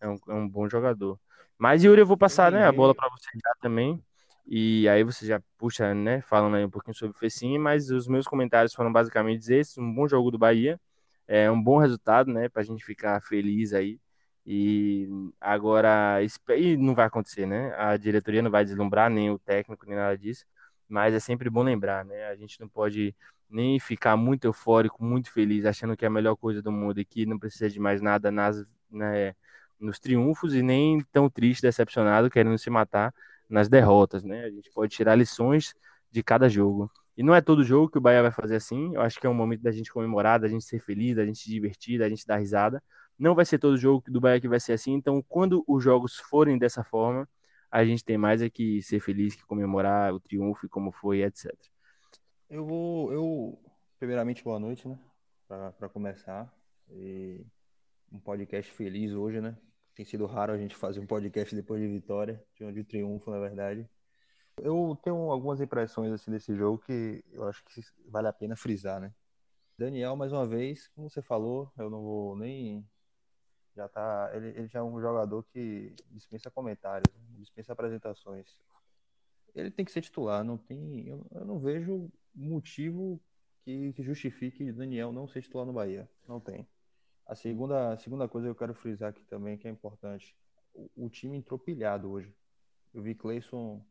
É 0.00 0.08
um, 0.08 0.18
é 0.28 0.34
um 0.34 0.48
bom 0.48 0.68
jogador. 0.68 1.18
Mas, 1.58 1.84
Yuri, 1.84 2.00
eu 2.00 2.06
vou 2.06 2.16
passar 2.16 2.50
né, 2.50 2.64
a 2.64 2.72
bola 2.72 2.94
para 2.94 3.08
você 3.10 3.28
já 3.34 3.54
também. 3.60 4.02
E 4.46 4.88
aí 4.88 5.04
você 5.04 5.26
já 5.26 5.40
puxa, 5.58 5.94
né? 5.94 6.22
Falando 6.22 6.56
aí 6.56 6.64
um 6.64 6.70
pouquinho 6.70 6.94
sobre 6.94 7.14
o 7.14 7.18
Fecim, 7.18 7.58
mas 7.58 7.90
os 7.90 8.08
meus 8.08 8.26
comentários 8.26 8.72
foram 8.72 8.90
basicamente 8.90 9.52
esses. 9.52 9.76
Um 9.76 9.94
bom 9.94 10.08
jogo 10.08 10.30
do 10.30 10.38
Bahia 10.38 10.80
é 11.30 11.50
um 11.50 11.62
bom 11.62 11.78
resultado, 11.78 12.32
né, 12.32 12.48
para 12.48 12.62
a 12.62 12.64
gente 12.64 12.84
ficar 12.84 13.20
feliz 13.22 13.72
aí. 13.72 14.00
E 14.46 15.08
agora, 15.40 16.18
e 16.56 16.76
não 16.76 16.94
vai 16.94 17.06
acontecer, 17.06 17.46
né? 17.46 17.72
A 17.76 17.96
diretoria 17.96 18.42
não 18.42 18.50
vai 18.50 18.64
deslumbrar, 18.64 19.10
nem 19.10 19.30
o 19.30 19.38
técnico, 19.38 19.86
nem 19.86 19.96
nada 19.96 20.16
disso. 20.18 20.44
Mas 20.88 21.14
é 21.14 21.20
sempre 21.20 21.48
bom 21.50 21.62
lembrar, 21.62 22.04
né? 22.04 22.26
A 22.28 22.34
gente 22.36 22.58
não 22.60 22.68
pode 22.68 23.14
nem 23.48 23.78
ficar 23.78 24.16
muito 24.16 24.46
eufórico, 24.46 25.04
muito 25.04 25.30
feliz, 25.32 25.64
achando 25.64 25.96
que 25.96 26.04
é 26.04 26.08
a 26.08 26.10
melhor 26.10 26.36
coisa 26.36 26.62
do 26.62 26.72
mundo 26.72 27.00
e 27.00 27.04
que 27.04 27.26
não 27.26 27.38
precisa 27.38 27.68
de 27.70 27.78
mais 27.80 28.00
nada 28.00 28.30
nas, 28.30 28.64
né, 28.90 29.34
nos 29.78 29.98
triunfos 30.00 30.54
e 30.54 30.62
nem 30.62 31.00
tão 31.12 31.28
triste, 31.30 31.62
decepcionado, 31.62 32.30
querendo 32.30 32.58
se 32.58 32.70
matar 32.70 33.14
nas 33.48 33.68
derrotas, 33.68 34.24
né? 34.24 34.44
A 34.44 34.50
gente 34.50 34.70
pode 34.72 34.94
tirar 34.94 35.14
lições 35.16 35.74
de 36.10 36.22
cada 36.22 36.48
jogo. 36.48 36.90
E 37.20 37.22
não 37.22 37.34
é 37.34 37.42
todo 37.42 37.62
jogo 37.62 37.90
que 37.90 37.98
o 37.98 38.00
Bahia 38.00 38.22
vai 38.22 38.30
fazer 38.30 38.56
assim. 38.56 38.94
Eu 38.94 39.02
acho 39.02 39.20
que 39.20 39.26
é 39.26 39.28
um 39.28 39.34
momento 39.34 39.60
da 39.60 39.70
gente 39.70 39.92
comemorar, 39.92 40.40
da 40.40 40.48
gente 40.48 40.64
ser 40.64 40.80
feliz, 40.80 41.16
da 41.16 41.26
gente 41.26 41.38
se 41.38 41.50
divertir, 41.50 41.98
da 41.98 42.08
gente 42.08 42.26
dar 42.26 42.38
risada. 42.38 42.82
Não 43.18 43.34
vai 43.34 43.44
ser 43.44 43.58
todo 43.58 43.76
jogo 43.76 44.02
do 44.10 44.18
Bahia 44.18 44.40
que 44.40 44.48
vai 44.48 44.58
ser 44.58 44.72
assim. 44.72 44.94
Então, 44.94 45.22
quando 45.28 45.62
os 45.68 45.84
jogos 45.84 46.16
forem 46.16 46.56
dessa 46.56 46.82
forma, 46.82 47.28
a 47.70 47.84
gente 47.84 48.02
tem 48.02 48.16
mais 48.16 48.40
é 48.40 48.48
que 48.48 48.80
ser 48.80 49.00
feliz, 49.00 49.34
que 49.34 49.44
comemorar 49.44 50.14
o 50.14 50.18
triunfo 50.18 50.66
como 50.70 50.90
foi, 50.92 51.20
etc. 51.20 51.54
Eu 52.48 52.64
vou, 52.64 53.12
eu 53.12 53.58
primeiramente 53.98 54.42
boa 54.42 54.58
noite, 54.58 54.88
né? 54.88 54.98
Para 55.46 55.90
começar 55.90 56.50
e 56.88 57.44
um 58.10 58.18
podcast 58.18 58.72
feliz 58.72 59.12
hoje, 59.12 59.42
né? 59.42 59.58
Tem 59.94 60.06
sido 60.06 60.24
raro 60.24 60.54
a 60.54 60.56
gente 60.56 60.74
fazer 60.74 61.00
um 61.00 61.06
podcast 61.06 61.54
depois 61.54 61.82
de 61.82 61.86
vitória, 61.86 62.42
de 62.58 62.82
triunfo, 62.82 63.30
na 63.30 63.38
verdade. 63.38 63.86
Eu 64.62 64.98
tenho 65.02 65.16
algumas 65.30 65.60
impressões 65.60 66.12
assim 66.12 66.30
desse 66.30 66.54
jogo 66.54 66.82
que 66.84 67.24
eu 67.32 67.44
acho 67.48 67.64
que 67.64 67.80
vale 68.06 68.28
a 68.28 68.32
pena 68.32 68.56
frisar, 68.56 69.00
né? 69.00 69.12
Daniel, 69.78 70.14
mais 70.16 70.32
uma 70.32 70.46
vez, 70.46 70.88
como 70.88 71.08
você 71.08 71.22
falou, 71.22 71.72
eu 71.78 71.88
não 71.88 72.02
vou 72.02 72.36
nem 72.36 72.86
já 73.74 73.88
tá, 73.88 74.30
ele, 74.34 74.48
ele 74.48 74.68
já 74.68 74.80
é 74.80 74.82
um 74.82 75.00
jogador 75.00 75.42
que 75.44 75.94
dispensa 76.10 76.50
comentários, 76.50 77.12
dispensa 77.30 77.72
apresentações. 77.72 78.58
Ele 79.54 79.70
tem 79.70 79.84
que 79.84 79.92
ser 79.92 80.02
titular, 80.02 80.44
não 80.44 80.58
tem, 80.58 81.08
eu, 81.08 81.26
eu 81.32 81.44
não 81.44 81.58
vejo 81.58 82.10
motivo 82.34 83.20
que, 83.64 83.92
que 83.94 84.02
justifique 84.02 84.72
Daniel 84.72 85.12
não 85.12 85.26
ser 85.26 85.42
titular 85.42 85.66
no 85.66 85.72
Bahia. 85.72 86.08
Não 86.28 86.40
tem. 86.40 86.68
A 87.26 87.34
segunda, 87.34 87.92
a 87.92 87.96
segunda 87.96 88.28
coisa 88.28 88.48
que 88.48 88.50
eu 88.50 88.56
quero 88.56 88.74
frisar 88.74 89.10
aqui 89.10 89.24
também, 89.24 89.56
que 89.56 89.66
é 89.66 89.70
importante, 89.70 90.36
o, 90.74 91.06
o 91.06 91.08
time 91.08 91.38
entrou 91.38 91.58
pilhado 91.58 92.10
hoje. 92.10 92.34
Eu 92.92 93.02
vi 93.02 93.14
Cleison 93.14 93.84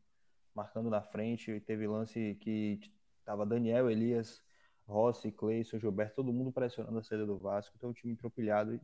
marcando 0.54 0.90
na 0.90 1.02
frente, 1.02 1.60
teve 1.62 1.88
lance 1.88 2.36
que 2.42 2.80
tava 3.24 3.46
Daniel, 3.46 3.90
Elias, 3.90 4.44
Rossi, 4.86 5.32
Cleison, 5.32 5.80
Gilberto, 5.80 6.16
todo 6.16 6.34
mundo 6.34 6.52
pressionando 6.52 6.98
a 6.98 7.04
saída 7.04 7.26
do 7.26 7.38
Vasco. 7.38 7.76
Então 7.78 7.92
o 7.92 7.94
time 7.94 8.14
entrou 8.14 8.32
pilhado 8.32 8.80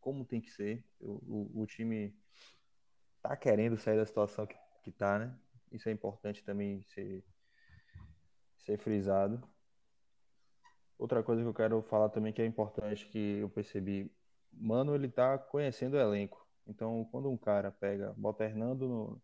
como 0.00 0.24
tem 0.24 0.40
que 0.40 0.50
ser. 0.50 0.84
O, 1.00 1.12
o, 1.56 1.62
o 1.62 1.66
time 1.66 2.16
tá 3.22 3.36
querendo 3.36 3.76
sair 3.76 3.96
da 3.96 4.06
situação 4.06 4.46
que, 4.46 4.56
que 4.82 4.90
tá, 4.90 5.18
né? 5.18 5.38
Isso 5.70 5.88
é 5.88 5.92
importante 5.92 6.44
também 6.44 6.82
ser, 6.82 7.24
ser 8.58 8.78
frisado. 8.78 9.42
Outra 10.98 11.22
coisa 11.22 11.42
que 11.42 11.48
eu 11.48 11.54
quero 11.54 11.82
falar 11.82 12.08
também 12.08 12.32
que 12.32 12.40
é 12.40 12.46
importante 12.46 13.06
que 13.06 13.38
eu 13.38 13.48
percebi, 13.48 14.10
mano, 14.52 14.94
ele 14.94 15.08
tá 15.08 15.36
conhecendo 15.36 15.94
o 15.94 16.00
elenco. 16.00 16.46
Então, 16.66 17.06
quando 17.10 17.30
um 17.30 17.36
cara 17.36 17.70
pega, 17.70 18.14
bota 18.16 18.44
Hernando 18.44 18.88
no, 18.88 19.22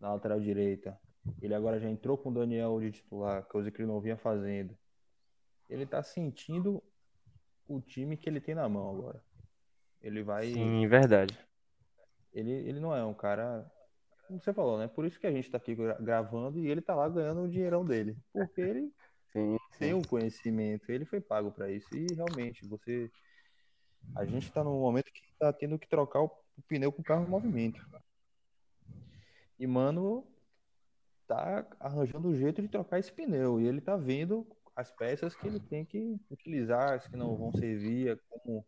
na 0.00 0.12
lateral 0.12 0.40
direita, 0.40 0.98
ele 1.40 1.54
agora 1.54 1.78
já 1.78 1.88
entrou 1.88 2.18
com 2.18 2.30
o 2.30 2.34
Daniel 2.34 2.80
de 2.80 2.92
titular, 2.92 3.44
coisa 3.44 3.70
que 3.70 3.80
ele 3.80 3.88
não 3.88 4.00
vinha 4.00 4.16
fazendo. 4.16 4.76
Ele 5.68 5.86
tá 5.86 6.02
sentindo 6.02 6.82
o 7.66 7.80
time 7.80 8.16
que 8.16 8.28
ele 8.28 8.40
tem 8.40 8.54
na 8.54 8.68
mão 8.68 8.90
agora. 8.90 9.22
Ele 10.02 10.22
vai. 10.22 10.52
Sim, 10.52 10.86
verdade. 10.86 11.38
Ele, 12.32 12.50
ele 12.50 12.80
não 12.80 12.94
é 12.94 13.04
um 13.04 13.14
cara 13.14 13.70
como 14.26 14.40
você 14.40 14.52
falou, 14.52 14.78
né? 14.78 14.88
Por 14.88 15.04
isso 15.04 15.18
que 15.18 15.26
a 15.26 15.32
gente 15.32 15.50
tá 15.50 15.58
aqui 15.58 15.76
gravando 16.00 16.58
e 16.58 16.68
ele 16.68 16.80
tá 16.80 16.94
lá 16.94 17.08
ganhando 17.08 17.42
o 17.42 17.48
dinheirão 17.48 17.84
dele. 17.84 18.16
Porque 18.32 18.60
ele 18.60 18.92
sim, 19.32 19.56
sim. 19.72 19.78
tem 19.78 19.94
o 19.94 19.98
um 19.98 20.02
conhecimento, 20.02 20.90
ele 20.90 21.04
foi 21.04 21.20
pago 21.20 21.50
para 21.50 21.70
isso. 21.70 21.86
E 21.94 22.06
realmente, 22.14 22.66
você. 22.66 23.10
A 24.14 24.24
gente 24.24 24.52
tá 24.52 24.62
num 24.62 24.80
momento 24.80 25.10
que 25.12 25.22
tá 25.38 25.52
tendo 25.52 25.78
que 25.78 25.88
trocar 25.88 26.20
o, 26.20 26.26
o 26.26 26.62
pneu 26.68 26.92
com 26.92 27.00
o 27.00 27.04
carro 27.04 27.24
em 27.24 27.30
movimento. 27.30 27.80
E, 29.58 29.66
mano, 29.66 30.26
tá 31.26 31.66
arranjando 31.80 32.28
o 32.28 32.34
jeito 32.34 32.60
de 32.60 32.68
trocar 32.68 32.98
esse 32.98 33.12
pneu. 33.12 33.60
E 33.60 33.66
ele 33.66 33.80
tá 33.80 33.96
vendo 33.96 34.46
as 34.74 34.90
peças 34.90 35.34
que 35.34 35.46
ele 35.46 35.60
tem 35.60 35.84
que 35.84 36.20
utilizar, 36.30 36.94
as 36.94 37.06
que 37.06 37.16
não 37.16 37.36
vão 37.36 37.52
servir, 37.52 38.20
como 38.28 38.66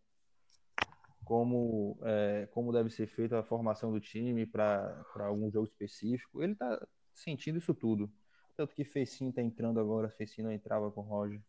como, 1.27 1.99
é, 2.05 2.46
como 2.53 2.72
deve 2.72 2.88
ser 2.88 3.09
feita 3.09 3.40
a 3.40 3.42
formação 3.42 3.90
do 3.90 3.99
time 3.99 4.46
para 4.46 5.05
algum 5.16 5.51
jogo 5.51 5.66
específico. 5.66 6.40
Ele 6.40 6.53
está 6.53 6.81
sentindo 7.12 7.59
isso 7.59 7.75
tudo. 7.75 8.09
Tanto 8.57 8.72
que 8.72 8.85
Fecinho 8.85 9.31
está 9.31 9.42
entrando 9.42 9.81
agora, 9.81 10.09
Fecinho 10.09 10.46
não 10.46 10.55
entrava 10.55 10.88
com 10.92 11.01
o 11.01 11.05
Roger. 11.05 11.42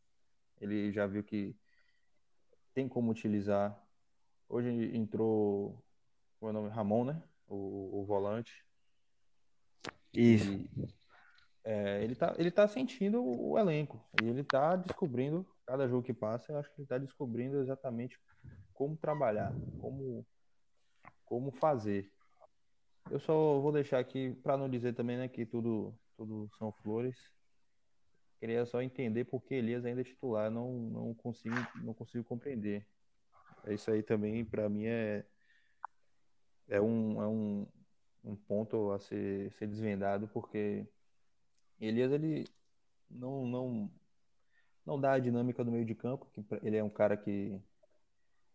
Ele 0.60 0.92
já 0.92 1.06
viu 1.06 1.24
que 1.24 1.56
tem 2.74 2.90
como 2.90 3.12
utilizar. 3.12 3.80
Hoje 4.50 4.70
entrou 4.98 5.82
o 6.42 6.52
nome 6.52 6.70
Ramon, 6.70 7.06
né? 7.06 7.24
O, 7.48 8.02
o 8.02 8.06
volante. 8.06 8.66
Isso. 10.14 10.52
E, 10.52 10.70
é, 11.64 12.04
ele, 12.04 12.16
tá, 12.16 12.34
ele 12.38 12.50
tá 12.52 12.68
sentindo 12.68 13.24
o 13.24 13.58
elenco. 13.58 14.02
E 14.22 14.24
ele 14.24 14.44
tá 14.44 14.76
descobrindo, 14.76 15.46
cada 15.66 15.88
jogo 15.88 16.04
que 16.04 16.14
passa, 16.14 16.52
eu 16.52 16.58
acho 16.58 16.74
que 16.74 16.82
ele 16.82 16.88
tá 16.88 16.98
descobrindo 16.98 17.60
exatamente 17.60 18.18
como 18.74 18.96
trabalhar, 18.96 19.54
como, 19.82 20.26
como 21.26 21.52
fazer. 21.52 22.10
Eu 23.12 23.20
só 23.20 23.60
vou 23.60 23.72
deixar 23.72 24.00
aqui, 24.00 24.34
para 24.44 24.58
não 24.58 24.70
dizer 24.70 24.94
também 24.94 25.18
né, 25.18 25.28
que 25.28 25.46
tudo, 25.46 25.98
tudo 26.16 26.50
são 26.58 26.72
flores, 26.72 27.18
queria 28.40 28.66
só 28.66 28.82
entender 28.82 29.26
por 29.26 29.42
que 29.42 29.56
Elias 29.56 29.84
ainda 29.84 30.02
é 30.02 30.04
titular, 30.04 30.50
não, 30.52 30.72
não, 30.74 31.14
consigo, 31.14 31.56
não 31.84 31.94
consigo 31.94 32.24
compreender. 32.24 32.88
Isso 33.68 33.92
aí 33.92 34.04
também, 34.04 34.46
para 34.46 34.70
mim, 34.70 34.86
é, 34.86 35.26
é, 36.70 36.80
um, 36.80 37.22
é 37.22 37.28
um, 37.28 37.68
um 38.28 38.36
ponto 38.36 38.92
a 38.92 39.00
ser, 39.00 39.52
ser 39.54 39.68
desvendado, 39.68 40.28
porque 40.28 40.86
Elias, 41.80 42.12
ele 42.12 42.46
não, 43.10 43.46
não, 43.46 43.92
não 44.86 45.00
dá 45.00 45.14
a 45.14 45.20
dinâmica 45.20 45.64
do 45.64 45.72
meio 45.72 45.86
de 45.86 45.96
campo, 45.96 46.28
que 46.34 46.44
ele 46.62 46.78
é 46.78 46.84
um 46.84 46.90
cara 46.90 47.16
que 47.16 47.60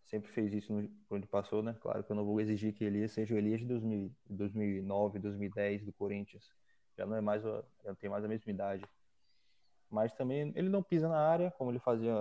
sempre 0.04 0.30
fez 0.30 0.52
isso 0.52 0.72
no, 0.72 0.90
onde 1.10 1.26
passou, 1.26 1.62
né? 1.62 1.74
Claro 1.80 2.04
que 2.04 2.12
eu 2.12 2.16
não 2.16 2.24
vou 2.24 2.40
exigir 2.40 2.74
que 2.74 2.84
Elias 2.84 3.12
seja 3.12 3.34
o 3.34 3.38
Elias 3.38 3.60
de 3.60 3.66
2000, 3.66 4.14
2009, 4.28 5.18
2010 5.18 5.84
do 5.84 5.92
Corinthians. 5.92 6.50
Já 6.96 7.06
não 7.06 7.16
é 7.16 7.20
mais, 7.20 7.42
já 7.42 7.94
tem 7.98 8.10
mais 8.10 8.24
a 8.24 8.28
mesma 8.28 8.52
idade. 8.52 8.84
Mas 9.88 10.12
também 10.12 10.52
ele 10.54 10.68
não 10.68 10.82
pisa 10.82 11.08
na 11.08 11.18
área, 11.18 11.50
como 11.52 11.70
ele 11.70 11.78
fazia 11.78 12.12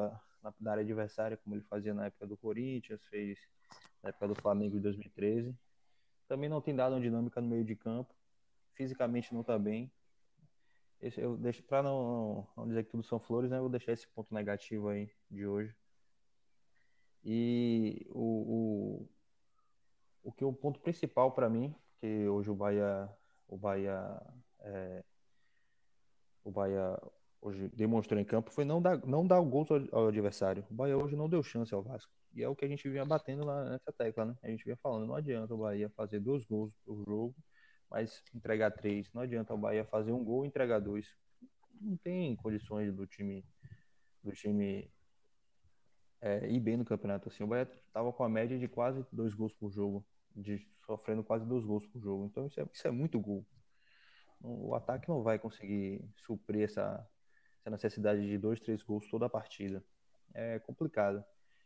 na, 0.42 0.54
na 0.60 0.72
área 0.72 0.84
adversária, 0.84 1.38
como 1.38 1.56
ele 1.56 1.64
fazia 1.64 1.94
na 1.94 2.06
época 2.06 2.28
do 2.28 2.38
Corinthians, 2.38 3.02
fez 3.10 3.40
na 4.02 4.10
época 4.10 4.28
do 4.30 4.36
Flamengo 4.36 4.76
de 4.76 4.82
2013. 4.82 5.56
Também 6.32 6.48
não 6.48 6.62
tem 6.62 6.74
dado 6.74 6.94
uma 6.94 7.02
dinâmica 7.02 7.42
no 7.42 7.48
meio 7.50 7.66
de 7.66 7.76
campo. 7.76 8.16
Fisicamente 8.72 9.34
não 9.34 9.42
está 9.42 9.60
bem. 9.60 9.92
Eu 11.18 11.36
deixo 11.36 11.62
para 11.62 11.84
não, 11.84 12.48
não 12.56 12.66
dizer 12.66 12.86
que 12.86 12.92
tudo 12.92 13.04
são 13.04 13.20
flores, 13.20 13.52
né? 13.52 13.58
Eu 13.58 13.64
vou 13.64 13.70
deixar 13.70 13.92
esse 13.92 14.08
ponto 14.08 14.34
negativo 14.34 14.88
aí 14.88 15.12
de 15.30 15.46
hoje. 15.46 15.76
E 17.22 18.08
o, 18.12 18.22
o, 19.04 19.10
o 20.24 20.32
que 20.32 20.46
o 20.46 20.54
ponto 20.54 20.80
principal 20.80 21.34
para 21.34 21.50
mim, 21.50 21.76
que 22.00 22.26
hoje 22.30 22.50
o 22.50 22.56
Bahia, 22.56 23.10
o 23.46 23.58
Bahia, 23.58 24.22
é, 24.62 25.04
o 26.46 26.50
Bahia 26.50 26.98
hoje 27.42 27.68
demonstrou 27.74 28.18
em 28.18 28.24
campo 28.24 28.52
foi 28.52 28.64
não 28.64 28.82
dar, 28.82 29.06
não 29.06 29.28
dar 29.28 29.42
o 29.42 29.46
gol 29.46 29.68
ao, 29.70 30.00
ao, 30.00 30.08
adversário. 30.08 30.66
O 30.72 30.74
Bahia 30.74 30.98
hoje 30.98 31.14
não 31.14 31.28
deu 31.28 31.44
chance 31.44 31.74
ao 31.74 31.82
Vasco. 31.82 32.21
E 32.34 32.42
é 32.42 32.48
o 32.48 32.56
que 32.56 32.66
a 32.66 32.68
gente 32.68 32.88
vinha 32.90 33.06
batendo 33.06 33.46
lá 33.46 33.70
nessa 33.70 33.92
tecla, 33.92 34.26
né? 34.26 34.38
A 34.42 34.48
gente 34.50 34.64
vinha 34.64 34.78
falando, 34.78 35.06
não 35.06 35.16
adianta 35.16 35.54
o 35.54 35.58
Bahia 35.58 35.90
fazer 35.90 36.20
dois 36.20 36.46
gols 36.46 36.74
por 36.86 37.04
jogo, 37.06 37.36
mas 37.90 38.24
entregar 38.34 38.72
três. 38.72 39.12
Não 39.14 39.22
adianta 39.22 39.54
o 39.54 39.58
Bahia 39.58 39.86
fazer 39.86 40.12
um 40.12 40.24
gol 40.24 40.46
e 40.46 40.48
entregar 40.48 40.80
dois. 40.80 41.08
Não 41.80 41.98
tem 41.98 42.36
condições 42.36 42.94
do 42.94 43.06
time 43.06 43.44
do 44.24 44.32
time 44.32 44.90
é, 46.22 46.48
ir 46.48 46.60
bem 46.60 46.78
no 46.78 46.86
campeonato. 46.86 47.28
Assim, 47.28 47.44
o 47.44 47.48
Bahia 47.48 47.70
estava 47.88 48.14
com 48.14 48.24
a 48.24 48.30
média 48.30 48.58
de 48.58 48.68
quase 48.68 49.06
dois 49.12 49.34
gols 49.34 49.54
por 49.54 49.72
jogo, 49.72 50.06
de 50.36 50.66
sofrendo 50.86 51.24
quase 51.24 51.46
dois 51.46 51.66
gols 51.66 51.86
por 51.88 52.00
jogo. 52.00 52.26
Então 52.26 52.48
isso 52.48 52.60
é, 52.60 52.66
isso 52.72 52.88
é 52.88 52.92
muito 52.92 53.20
gol. 53.20 53.46
O 54.40 54.74
ataque 54.74 55.08
não 55.10 55.22
vai 55.22 55.38
conseguir 55.38 56.04
suprir 56.26 56.64
essa, 56.64 57.08
essa 57.60 57.70
necessidade 57.70 58.26
de 58.26 58.38
dois, 58.38 58.60
três 58.60 58.82
gols 58.82 59.08
toda 59.10 59.26
a 59.26 59.30
partida. 59.30 59.84
É 60.34 60.60
complicado. 60.60 61.24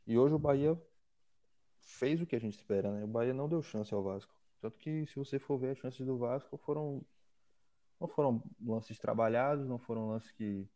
E 0.07 0.17
hoje 0.17 0.35
o 0.35 0.39
Bahia 0.39 0.79
fez 1.81 2.21
o 2.21 2.25
que 2.25 2.35
a 2.35 2.39
gente 2.39 2.55
espera, 2.57 2.91
né? 2.91 3.03
O 3.03 3.07
Bahia 3.07 3.33
não 3.33 3.49
deu 3.49 3.61
chance 3.61 3.93
ao 3.93 4.03
Vasco. 4.03 4.33
Tanto 4.61 4.77
que 4.77 5.05
se 5.07 5.15
você 5.15 5.39
for 5.39 5.57
ver 5.57 5.71
as 5.71 5.77
chances 5.79 6.05
do 6.05 6.17
Vasco 6.17 6.57
foram 6.57 7.05
não 7.99 8.07
foram 8.07 8.43
lances 8.61 8.99
trabalhados, 8.99 9.67
não 9.67 9.79
foram 9.79 10.09
lances 10.09 10.31
que 10.31 10.67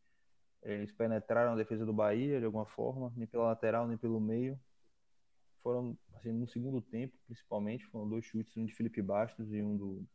Eles 0.64 0.92
penetraram 0.92 1.54
a 1.54 1.56
defesa 1.56 1.86
do 1.86 1.94
Bahia 1.94 2.40
de 2.40 2.46
alguma 2.46 2.66
forma, 2.66 3.14
nem 3.16 3.28
pela 3.28 3.46
lateral, 3.46 3.88
nem 3.88 3.98
pelo 3.98 4.20
meio. 4.20 4.60
Foram, 5.64 5.98
assim, 6.16 6.32
no 6.32 6.48
segundo 6.48 6.82
tempo, 6.82 7.18
principalmente, 7.26 7.86
foram 7.88 8.08
dois 8.10 8.26
chutes, 8.26 8.56
um 8.58 8.66
de 8.66 8.74
Felipe 8.74 9.02
Bastos 9.02 9.54
e 9.54 9.62
um 9.62 9.78
do, 9.78 10.08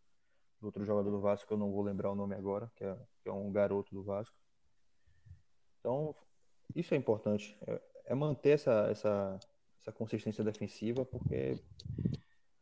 do 0.60 0.66
outro 0.66 0.84
jogador 0.84 1.10
do 1.10 1.20
Vasco, 1.20 1.46
que 1.46 1.52
eu 1.54 1.58
não 1.58 1.72
vou 1.72 1.82
lembrar 1.82 2.10
o 2.10 2.14
nome 2.14 2.34
agora, 2.34 2.70
que 2.76 2.84
é, 2.84 2.96
que 3.22 3.28
é 3.28 3.32
um 3.32 3.50
garoto 3.52 3.94
do 3.94 4.02
Vasco. 4.02 4.36
Então, 5.80 6.14
isso 6.74 6.94
é 6.94 6.96
importante. 6.96 7.58
É, 7.66 7.80
é 8.06 8.14
manter 8.14 8.50
essa, 8.50 8.88
essa, 8.90 9.38
essa 9.80 9.92
consistência 9.92 10.44
defensiva, 10.44 11.04
porque 11.04 11.58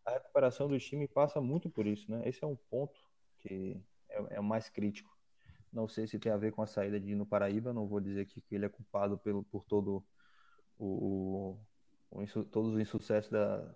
a 0.05 0.13
recuperação 0.13 0.69
do 0.69 0.79
time 0.79 1.07
passa 1.07 1.41
muito 1.41 1.71
por 1.71 1.87
isso, 1.87 2.11
né? 2.11 2.23
Esse 2.29 2.45
é 2.45 2.47
um 2.47 2.57
ponto 2.57 2.99
que 3.41 3.81
é, 4.09 4.37
é 4.37 4.41
o 4.41 4.45
mais 4.45 4.69
crítico. 4.69 5.11
Não 5.73 5.89
sei 5.89 6.07
se 6.07 6.19
tem 6.19 6.31
a 6.31 6.37
ver 6.37 6.53
com 6.53 6.63
a 6.63 6.67
saída 6.67 7.01
de 7.01 7.15
no 7.15 7.25
Paraíba, 7.25 7.73
não 7.73 7.89
vou 7.89 8.01
dizer 8.01 8.23
aqui 8.23 8.41
que 8.41 8.55
ele 8.55 8.67
é 8.67 8.69
culpado 8.69 9.17
pelo, 9.19 9.43
por 9.45 9.65
todo 9.65 10.05
o, 10.79 11.59
o, 12.11 12.21
o 12.23 12.45
todos 12.45 12.75
os 12.75 12.81
insucessos 12.81 13.31
da, 13.31 13.75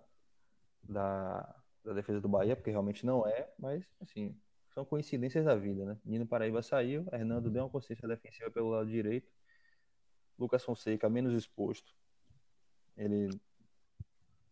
da, 0.83 1.55
da, 1.83 1.93
defesa 1.93 2.21
do 2.21 2.29
Bahia, 2.29 2.55
porque 2.55 2.69
realmente 2.69 3.05
não 3.05 3.27
é, 3.27 3.51
mas 3.57 3.83
assim, 3.99 4.39
são 4.73 4.85
coincidências 4.85 5.45
da 5.45 5.55
vida, 5.55 5.85
né? 5.85 5.97
Nino 6.05 6.27
Paraíba 6.27 6.61
saiu, 6.61 7.05
Hernando 7.11 7.49
deu 7.49 7.63
uma 7.63 7.69
consciência 7.69 8.07
defensiva 8.07 8.51
pelo 8.51 8.69
lado 8.69 8.89
direito, 8.89 9.31
Lucas 10.37 10.63
Fonseca 10.63 11.09
menos 11.09 11.33
exposto. 11.33 11.95
Ele 12.95 13.29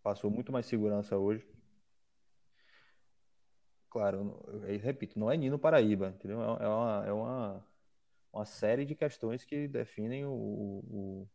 passou 0.02 0.30
muito 0.30 0.52
mais 0.52 0.66
segurança 0.66 1.18
hoje. 1.18 1.48
Claro, 3.90 4.44
eu 4.68 4.80
repito, 4.80 5.18
não 5.18 5.32
é 5.32 5.38
Nino 5.38 5.58
Paraíba, 5.58 6.10
entendeu? 6.10 6.42
É, 6.42 6.64
é 6.66 6.68
uma, 6.68 7.06
é 7.08 7.14
uma, 7.14 7.68
uma 8.34 8.46
série 8.46 8.86
de 8.86 8.94
questões 8.94 9.46
que 9.46 9.68
definem 9.68 10.26
o, 10.26 10.32
o, 10.32 11.30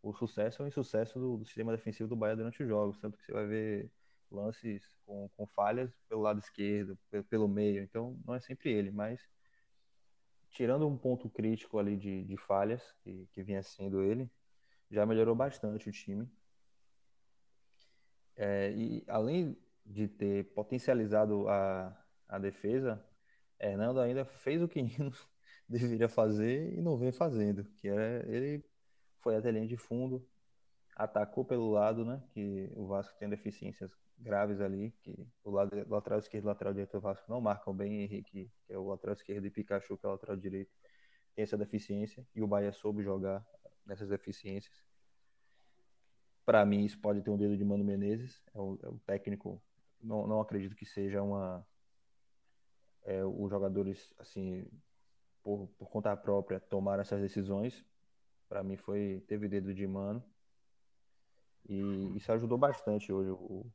o 0.00 0.14
sucesso 0.14 0.62
ou 0.62 0.68
insucesso 0.68 1.18
do, 1.18 1.38
do, 1.38 1.44
sistema 1.44 1.72
defensivo 1.72 2.08
do 2.08 2.14
Bahia 2.14 2.36
durante 2.36 2.62
os 2.62 2.68
jogos. 2.68 2.98
Tanto 2.98 3.18
que 3.18 3.24
você 3.24 3.32
vai 3.32 3.46
ver 3.46 3.90
lances 4.30 4.96
com, 5.04 5.28
com 5.36 5.46
falhas 5.46 5.90
pelo 6.08 6.22
lado 6.22 6.38
esquerdo, 6.38 6.96
pelo 7.28 7.48
meio. 7.48 7.82
Então, 7.82 8.16
não 8.24 8.34
é 8.34 8.40
sempre 8.40 8.70
ele, 8.70 8.90
mas 8.90 9.20
tirando 10.54 10.86
um 10.86 10.96
ponto 10.96 11.28
crítico 11.28 11.78
ali 11.78 11.96
de, 11.96 12.24
de 12.24 12.36
falhas, 12.36 12.80
que, 13.02 13.28
que 13.32 13.42
vinha 13.42 13.62
sendo 13.62 14.02
ele, 14.02 14.30
já 14.88 15.04
melhorou 15.04 15.34
bastante 15.34 15.88
o 15.88 15.92
time. 15.92 16.30
É, 18.36 18.70
e 18.70 19.04
além 19.08 19.56
de 19.84 20.06
ter 20.08 20.44
potencializado 20.54 21.48
a, 21.48 22.04
a 22.28 22.38
defesa, 22.38 23.04
Hernando 23.58 24.00
ainda 24.00 24.24
fez 24.24 24.62
o 24.62 24.68
que 24.68 24.80
deveria 25.68 26.08
fazer 26.08 26.72
e 26.72 26.80
não 26.80 26.96
vem 26.96 27.10
fazendo, 27.10 27.64
que 27.76 27.88
é 27.88 28.24
ele 28.28 28.64
foi 29.20 29.36
até 29.36 29.50
linha 29.50 29.66
de 29.66 29.76
fundo, 29.76 30.24
atacou 30.94 31.44
pelo 31.44 31.70
lado, 31.70 32.04
né, 32.04 32.22
que 32.32 32.70
o 32.76 32.86
Vasco 32.86 33.18
tem 33.18 33.28
deficiências 33.28 33.90
graves 34.18 34.60
ali, 34.60 34.92
que 35.02 35.26
o 35.42 35.50
lado 35.50 35.70
lateral 35.88 36.18
esquerdo 36.18 36.44
e 36.44 36.46
lateral 36.46 36.72
direito 36.72 36.92
do 36.92 37.00
Vasco 37.00 37.30
não 37.30 37.40
marcam 37.40 37.74
bem 37.74 38.02
Henrique, 38.02 38.50
que 38.66 38.72
é 38.72 38.78
o 38.78 38.88
lateral 38.88 39.14
esquerdo, 39.14 39.46
e 39.46 39.50
Pikachu, 39.50 39.96
que 39.96 40.06
é 40.06 40.08
o 40.08 40.12
lateral 40.12 40.36
direito, 40.36 40.72
tem 41.34 41.42
essa 41.42 41.58
deficiência, 41.58 42.26
e 42.34 42.42
o 42.42 42.46
Bahia 42.46 42.72
soube 42.72 43.02
jogar 43.02 43.44
nessas 43.84 44.08
deficiências. 44.08 44.84
Para 46.44 46.64
mim, 46.64 46.84
isso 46.84 46.98
pode 47.00 47.22
ter 47.22 47.30
um 47.30 47.36
dedo 47.36 47.56
de 47.56 47.64
Mano 47.64 47.84
Menezes, 47.84 48.42
é 48.54 48.58
o, 48.58 48.78
é 48.82 48.88
o 48.88 48.98
técnico, 49.00 49.62
não, 50.00 50.26
não 50.26 50.40
acredito 50.40 50.76
que 50.76 50.84
seja 50.84 51.22
uma. 51.22 51.66
É, 53.02 53.24
os 53.24 53.50
jogadores, 53.50 54.12
assim, 54.18 54.66
por, 55.42 55.68
por 55.78 55.88
conta 55.90 56.16
própria, 56.16 56.60
tomaram 56.60 57.02
essas 57.02 57.20
decisões. 57.20 57.84
Para 58.48 58.62
mim, 58.62 58.76
foi 58.76 59.22
teve 59.26 59.48
dedo 59.48 59.74
de 59.74 59.86
Mano. 59.86 60.22
E 61.66 62.16
isso 62.16 62.30
ajudou 62.32 62.58
bastante 62.58 63.10
hoje 63.10 63.30
o, 63.30 63.66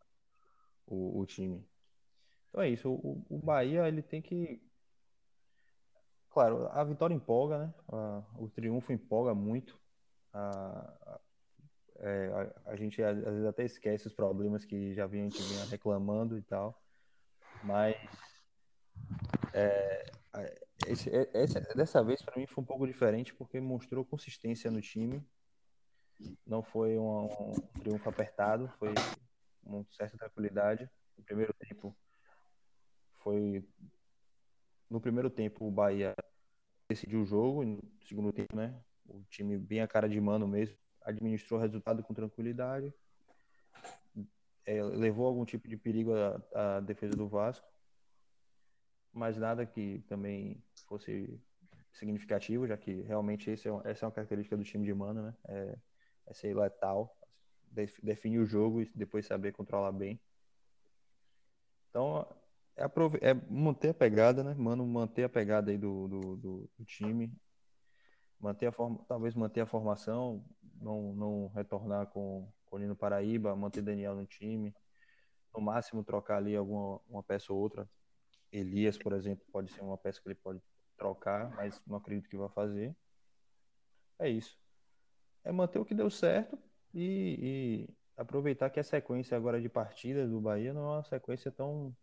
o, 0.90 1.20
o 1.20 1.26
time. 1.26 1.64
Então 2.50 2.62
é 2.62 2.70
isso. 2.70 2.90
O, 2.90 3.24
o, 3.30 3.38
Bahia 3.38 3.88
ele 3.88 4.02
tem 4.02 4.22
que. 4.22 4.62
Claro, 6.32 6.68
a 6.72 6.84
vitória 6.84 7.14
empolga, 7.14 7.60
né? 7.60 7.74
A, 7.88 8.24
o 8.38 8.50
triunfo 8.50 8.92
empolga 8.92 9.34
muito. 9.34 9.80
A, 10.34 10.94
a, 11.06 11.20
é, 12.00 12.54
a, 12.66 12.76
gente 12.76 13.02
às 13.04 13.18
vezes 13.18 13.46
até 13.46 13.64
esquece 13.64 14.08
os 14.08 14.14
problemas 14.14 14.66
que 14.66 14.94
já 14.94 15.06
vinha, 15.06 15.26
a 15.26 15.30
gente 15.30 15.42
vinha 15.44 15.66
reclamando 15.66 16.38
e 16.38 16.42
tal. 16.42 16.82
Mas 17.64 17.96
é, 19.54 20.12
esse, 20.88 21.10
esse, 21.34 21.60
dessa 21.76 22.04
vez 22.04 22.22
para 22.22 22.38
mim 22.38 22.48
foi 22.48 22.64
um 22.64 22.68
pouco 22.68 22.88
diferente 22.88 23.34
porque 23.34 23.60
mostrou 23.60 24.06
consistência 24.06 24.72
no 24.72 24.82
time. 24.82 25.24
Não 26.46 26.62
foi 26.62 26.98
um, 26.98 27.26
um 27.26 27.54
triunfo 27.80 28.10
apertado, 28.10 28.68
foi 28.78 28.94
com 29.64 29.86
certa 29.92 30.18
tranquilidade. 30.18 30.90
No 31.18 31.24
primeiro 31.24 31.54
tempo 31.54 31.96
foi 33.20 33.64
no 34.90 35.00
primeiro 35.00 35.30
tempo 35.30 35.68
o 35.68 35.72
Bahia 35.72 36.16
decidiu 36.90 37.22
o 37.22 37.26
jogo, 37.26 37.64
no 37.64 37.80
segundo 38.02 38.34
tempo, 38.34 38.56
né? 38.56 38.76
O 39.06 39.24
time 39.30 39.58
bem 39.58 39.82
a 39.82 39.88
cara 39.88 40.10
de 40.10 40.20
mano 40.20 40.48
mesmo, 40.48 40.76
administrou 41.04 41.60
o 41.60 41.62
resultado 41.62 42.02
com 42.04 42.14
tranquilidade. 42.14 42.94
É, 44.66 44.84
levou 44.84 45.28
algum 45.28 45.46
tipo 45.46 45.68
de 45.68 45.78
perigo 45.78 46.14
à, 46.14 46.78
à 46.78 46.80
defesa 46.80 47.16
do 47.16 47.28
Vasco, 47.28 47.68
mas 49.12 49.38
nada 49.38 49.66
que 49.66 50.04
também 50.08 50.64
fosse 50.88 51.40
significativo, 51.94 52.68
já 52.68 52.78
que 52.78 53.02
realmente 53.02 53.50
é, 53.50 53.54
essa 53.54 54.06
é 54.06 54.08
uma 54.08 54.12
característica 54.12 54.58
do 54.58 54.64
time 54.64 54.86
de 54.86 54.94
mano, 54.94 55.24
né? 55.24 55.36
É, 55.48 55.78
é 56.28 56.34
ser 56.34 56.56
letal, 56.56 57.16
definir 57.72 58.40
o 58.40 58.46
jogo 58.46 58.82
e 58.82 58.92
depois 58.96 59.26
saber 59.26 59.52
controlar 59.52 59.92
bem. 59.92 60.20
Então, 61.90 62.26
é, 62.76 62.84
é 63.30 63.34
manter 63.50 63.90
a 63.90 63.94
pegada, 63.94 64.44
né? 64.44 64.54
Mano, 64.54 64.86
manter 64.86 65.24
a 65.24 65.30
pegada 65.30 65.72
aí 65.72 65.78
do, 65.78 66.08
do, 66.08 66.36
do, 66.38 66.70
do 66.78 66.86
time. 66.86 67.32
Manter 68.40 68.68
a 68.68 68.72
forma, 68.72 69.04
talvez 69.08 69.36
manter 69.36 69.62
a 69.62 69.66
formação, 69.66 70.46
não, 70.80 71.14
não 71.14 71.48
retornar 71.48 72.08
com, 72.08 72.50
com 72.66 72.76
o 72.78 72.80
Nino 72.80 72.96
Paraíba, 72.96 73.56
manter 73.56 73.82
Daniel 73.82 74.16
no 74.16 74.26
time. 74.26 74.74
No 75.54 75.62
máximo, 75.62 76.04
trocar 76.04 76.38
ali 76.38 76.56
alguma 76.56 77.02
uma 77.10 77.24
peça 77.24 77.52
ou 77.52 77.60
outra. 77.60 77.90
Elias, 78.52 78.98
por 78.98 79.14
exemplo, 79.14 79.46
pode 79.52 79.72
ser 79.72 79.82
uma 79.82 79.98
peça 79.98 80.22
que 80.22 80.28
ele 80.28 80.36
pode 80.36 80.62
trocar, 80.98 81.50
mas 81.56 81.82
não 81.86 81.98
acredito 81.98 82.30
que 82.30 82.38
vai 82.38 82.50
fazer. 82.50 82.96
É 84.18 84.30
isso. 84.30 84.58
É 85.44 85.52
manter 85.52 85.80
o 85.80 85.86
que 85.86 85.94
deu 85.94 86.10
certo 86.10 86.58
e, 86.94 87.88
e, 87.88 87.90
aproveitar 88.18 88.70
que 88.70 88.80
a 88.80 88.84
sequência 88.84 89.38
agora 89.38 89.62
de 89.62 89.70
partidas 89.70 90.30
do 90.30 90.42
Bahia 90.42 90.74
não 90.74 90.82
é 90.82 90.98
uma 90.98 91.04
sequência 91.04 91.52
tão, 91.52 91.96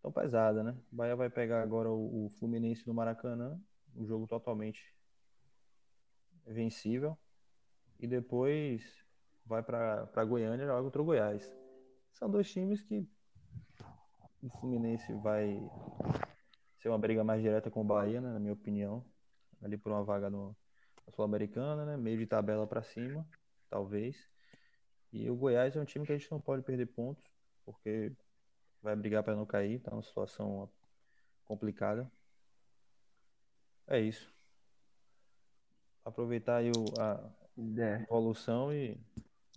tão 0.00 0.12
pesada, 0.12 0.62
né? 0.62 0.76
O 0.92 0.96
Bahia 0.96 1.16
vai 1.16 1.28
pegar 1.28 1.62
agora 1.62 1.90
o, 1.90 2.26
o 2.26 2.30
Fluminense 2.30 2.86
no 2.86 2.94
Maracanã, 2.94 3.60
um 3.94 4.06
jogo 4.06 4.26
totalmente 4.26 4.94
vencível, 6.46 7.18
e 7.98 8.06
depois 8.06 9.04
vai 9.44 9.62
para 9.62 10.24
Goiânia 10.24 10.64
e 10.64 10.66
joga 10.66 10.82
contra 10.82 11.02
o 11.02 11.04
Goiás. 11.04 11.52
São 12.12 12.30
dois 12.30 12.50
times 12.50 12.82
que 12.82 13.06
o 14.42 14.48
Fluminense 14.60 15.12
vai 15.14 15.58
ser 16.78 16.88
uma 16.88 16.98
briga 16.98 17.24
mais 17.24 17.42
direta 17.42 17.70
com 17.70 17.80
o 17.80 17.84
Bahia, 17.84 18.20
né, 18.20 18.32
na 18.32 18.38
minha 18.38 18.52
opinião, 18.52 19.04
ali 19.62 19.76
por 19.76 19.90
uma 19.90 20.04
vaga 20.04 20.30
no 20.30 20.56
Sul-Americana, 21.10 21.84
né, 21.84 21.96
meio 21.96 22.18
de 22.18 22.26
tabela 22.26 22.66
para 22.66 22.82
cima 22.82 23.26
talvez. 23.74 24.16
E 25.12 25.28
o 25.28 25.34
Goiás 25.34 25.74
é 25.74 25.80
um 25.80 25.84
time 25.84 26.06
que 26.06 26.12
a 26.12 26.16
gente 26.16 26.30
não 26.30 26.40
pode 26.40 26.62
perder 26.62 26.86
pontos, 26.86 27.24
porque 27.64 28.12
vai 28.80 28.94
brigar 28.94 29.24
para 29.24 29.34
não 29.34 29.44
cair, 29.44 29.80
tá 29.80 29.90
numa 29.90 30.02
situação 30.02 30.70
complicada. 31.44 32.08
É 33.88 33.98
isso. 33.98 34.32
Aproveitar 36.04 36.58
aí 36.58 36.70
o, 36.70 36.84
a 37.00 37.20
é. 37.78 38.02
evolução 38.02 38.72
e 38.72 38.96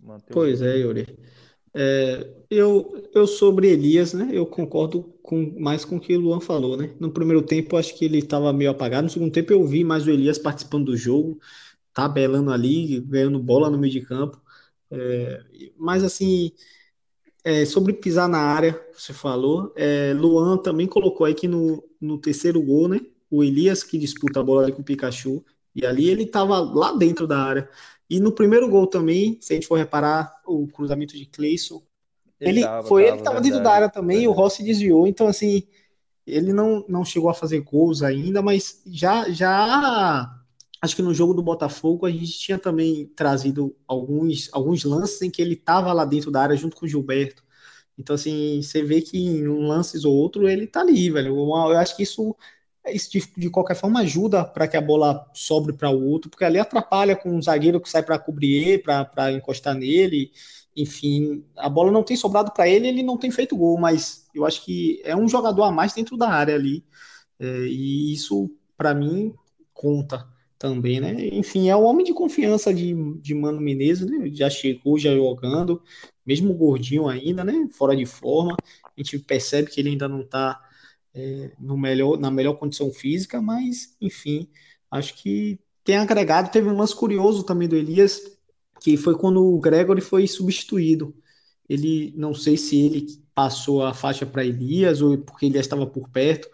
manter 0.02 0.32
Pois 0.32 0.60
o... 0.60 0.64
é, 0.64 0.78
Yuri. 0.78 1.06
É, 1.74 2.28
eu, 2.50 3.08
eu 3.14 3.26
sobre 3.26 3.68
Elias, 3.68 4.14
né? 4.14 4.30
Eu 4.32 4.46
concordo 4.46 5.04
com 5.22 5.54
mais 5.60 5.84
com 5.84 5.96
o 5.96 6.00
que 6.00 6.16
o 6.16 6.20
Luan 6.20 6.40
falou, 6.40 6.76
né? 6.76 6.92
No 6.98 7.12
primeiro 7.12 7.42
tempo, 7.42 7.76
acho 7.76 7.94
que 7.96 8.04
ele 8.04 8.18
estava 8.18 8.52
meio 8.52 8.70
apagado. 8.70 9.04
No 9.04 9.10
segundo 9.10 9.32
tempo, 9.32 9.52
eu 9.52 9.64
vi 9.64 9.84
mais 9.84 10.06
o 10.06 10.10
Elias 10.10 10.38
participando 10.38 10.86
do 10.86 10.96
jogo 10.96 11.38
tabelando 11.98 12.52
ali, 12.52 13.00
ganhando 13.00 13.40
bola 13.40 13.68
no 13.68 13.76
meio 13.76 13.92
de 13.92 14.00
campo. 14.02 14.40
É, 14.88 15.42
mas 15.76 16.04
assim, 16.04 16.52
é, 17.42 17.64
sobre 17.64 17.92
pisar 17.92 18.28
na 18.28 18.38
área, 18.38 18.80
você 18.96 19.12
falou, 19.12 19.72
é, 19.74 20.14
Luan 20.14 20.58
também 20.58 20.86
colocou 20.86 21.26
aí 21.26 21.34
que 21.34 21.48
no, 21.48 21.82
no 22.00 22.16
terceiro 22.16 22.62
gol, 22.62 22.86
né? 22.86 23.00
O 23.28 23.42
Elias 23.42 23.82
que 23.82 23.98
disputa 23.98 24.38
a 24.38 24.44
bola 24.44 24.62
ali 24.62 24.72
com 24.72 24.80
o 24.80 24.84
Pikachu, 24.84 25.44
e 25.74 25.84
ali 25.84 26.08
ele 26.08 26.22
estava 26.22 26.60
lá 26.60 26.92
dentro 26.92 27.26
da 27.26 27.42
área. 27.42 27.68
E 28.08 28.20
no 28.20 28.30
primeiro 28.30 28.68
gol 28.68 28.86
também, 28.86 29.36
se 29.40 29.52
a 29.52 29.56
gente 29.56 29.66
for 29.66 29.76
reparar, 29.76 30.32
o 30.46 30.68
cruzamento 30.68 31.16
de 31.16 31.26
Cleison, 31.26 31.82
ele, 32.40 32.60
ele 32.60 32.62
tava, 32.62 32.86
foi 32.86 33.02
tava, 33.02 33.08
ele 33.08 33.16
que 33.16 33.28
estava 33.28 33.40
dentro 33.40 33.60
da 33.60 33.72
área 33.72 33.88
também, 33.88 34.22
e 34.22 34.28
o 34.28 34.32
Rossi 34.32 34.62
desviou, 34.62 35.08
então 35.08 35.26
assim, 35.26 35.64
ele 36.24 36.52
não, 36.52 36.84
não 36.88 37.04
chegou 37.04 37.28
a 37.28 37.34
fazer 37.34 37.58
gols 37.58 38.04
ainda, 38.04 38.40
mas 38.40 38.80
já 38.86 39.28
já 39.30 40.37
acho 40.80 40.96
que 40.96 41.02
no 41.02 41.14
jogo 41.14 41.34
do 41.34 41.42
Botafogo 41.42 42.06
a 42.06 42.10
gente 42.10 42.38
tinha 42.38 42.58
também 42.58 43.06
trazido 43.16 43.76
alguns, 43.86 44.48
alguns 44.52 44.84
lances 44.84 45.20
em 45.22 45.30
que 45.30 45.42
ele 45.42 45.54
estava 45.54 45.92
lá 45.92 46.04
dentro 46.04 46.30
da 46.30 46.42
área 46.42 46.56
junto 46.56 46.76
com 46.76 46.86
o 46.86 46.88
Gilberto. 46.88 47.42
Então, 47.98 48.14
assim, 48.14 48.62
você 48.62 48.82
vê 48.82 49.02
que 49.02 49.18
em 49.18 49.48
um 49.48 49.66
lances 49.66 50.04
ou 50.04 50.14
outro 50.14 50.48
ele 50.48 50.66
tá 50.66 50.80
ali, 50.80 51.10
velho. 51.10 51.36
Eu 51.36 51.78
acho 51.78 51.96
que 51.96 52.04
isso, 52.04 52.36
isso 52.86 53.10
de, 53.36 53.50
qualquer 53.50 53.74
forma 53.74 54.00
ajuda 54.00 54.44
para 54.44 54.68
que 54.68 54.76
a 54.76 54.80
bola 54.80 55.28
sobre 55.34 55.72
para 55.72 55.90
o 55.90 56.04
outro, 56.04 56.30
porque 56.30 56.44
ali 56.44 56.58
atrapalha 56.58 57.16
com 57.16 57.30
um 57.30 57.42
zagueiro 57.42 57.80
que 57.80 57.90
sai 57.90 58.02
para 58.02 58.18
cobrir, 58.18 58.82
para 58.84 59.32
encostar 59.32 59.74
nele. 59.74 60.30
Enfim, 60.76 61.44
a 61.56 61.68
bola 61.68 61.90
não 61.90 62.04
tem 62.04 62.16
sobrado 62.16 62.52
para 62.52 62.68
ele, 62.68 62.86
ele 62.88 63.02
não 63.02 63.18
tem 63.18 63.30
feito 63.32 63.56
gol, 63.56 63.78
mas 63.78 64.28
eu 64.34 64.46
acho 64.46 64.64
que 64.64 65.00
é 65.04 65.16
um 65.16 65.28
jogador 65.28 65.64
a 65.64 65.72
mais 65.72 65.92
dentro 65.92 66.16
da 66.16 66.28
área 66.30 66.54
ali. 66.54 66.84
É, 67.40 67.46
e 67.66 68.12
isso, 68.14 68.50
para 68.76 68.94
mim, 68.94 69.34
conta 69.74 70.26
também, 70.58 71.00
né? 71.00 71.14
Enfim, 71.32 71.68
é 71.68 71.76
o 71.76 71.82
homem 71.82 72.04
de 72.04 72.12
confiança 72.12 72.74
de, 72.74 72.94
de 73.20 73.34
Mano 73.34 73.60
Menezes, 73.60 74.06
né? 74.10 74.28
Já 74.32 74.50
chegou, 74.50 74.98
já 74.98 75.14
jogando, 75.14 75.82
mesmo 76.26 76.52
gordinho 76.54 77.08
ainda, 77.08 77.44
né? 77.44 77.68
Fora 77.72 77.96
de 77.96 78.04
forma, 78.04 78.56
a 78.84 78.90
gente 79.00 79.18
percebe 79.20 79.70
que 79.70 79.80
ele 79.80 79.90
ainda 79.90 80.08
não 80.08 80.22
está 80.22 80.60
é, 81.14 81.52
no 81.58 81.76
melhor, 81.78 82.18
na 82.18 82.30
melhor 82.30 82.54
condição 82.54 82.90
física, 82.92 83.40
mas, 83.40 83.96
enfim, 84.00 84.48
acho 84.90 85.14
que 85.14 85.58
tem 85.84 85.96
agregado. 85.96 86.50
Teve 86.50 86.68
um 86.68 86.76
lance 86.76 86.94
curioso 86.94 87.44
também 87.44 87.68
do 87.68 87.76
Elias, 87.76 88.20
que 88.80 88.96
foi 88.96 89.16
quando 89.16 89.42
o 89.44 89.60
Gregory 89.60 90.00
foi 90.00 90.26
substituído. 90.26 91.14
Ele, 91.68 92.12
não 92.16 92.34
sei 92.34 92.56
se 92.56 92.78
ele 92.80 93.06
passou 93.34 93.84
a 93.84 93.94
faixa 93.94 94.26
para 94.26 94.44
Elias 94.44 95.00
ou 95.00 95.18
porque 95.18 95.46
Elias 95.46 95.66
estava 95.66 95.86
por 95.86 96.08
perto, 96.08 96.48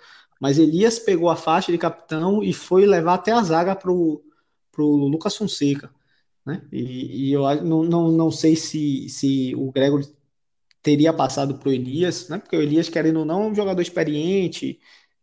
mas 0.45 0.59
Elias 0.59 0.99
pegou 0.99 1.30
a 1.30 1.36
faixa 1.36 1.72
de 1.72 1.78
capitão 1.78 2.42
e 2.42 2.53
foi 2.53 2.84
levar 2.84 3.14
até 3.14 3.32
a 3.32 3.42
zaga 3.42 3.74
para 3.74 3.90
o 3.90 4.20
Lucas 4.76 5.34
Fonseca. 5.34 5.90
Né? 6.45 6.62
E, 6.70 7.30
e, 7.30 7.32
eu 7.32 7.42
não, 7.64 7.82
não, 7.82 8.12
não 8.12 8.30
sei 8.30 8.55
se, 8.55 9.09
se 9.09 9.55
o 9.57 9.72
Gregory 9.72 10.07
teria 10.82 11.14
passado 11.14 11.55
para 11.55 11.70
o 11.70 11.72
Elias, 11.72 12.28
né? 12.28 12.36
porque 12.36 12.55
o 12.59 12.61
Elias, 12.61 12.90
querendo 12.90 13.20
ou 13.20 13.24
não, 13.24 13.45
é 13.45 13.47
um 13.47 13.55
jogador 13.55 13.80
experiente, 13.80 14.78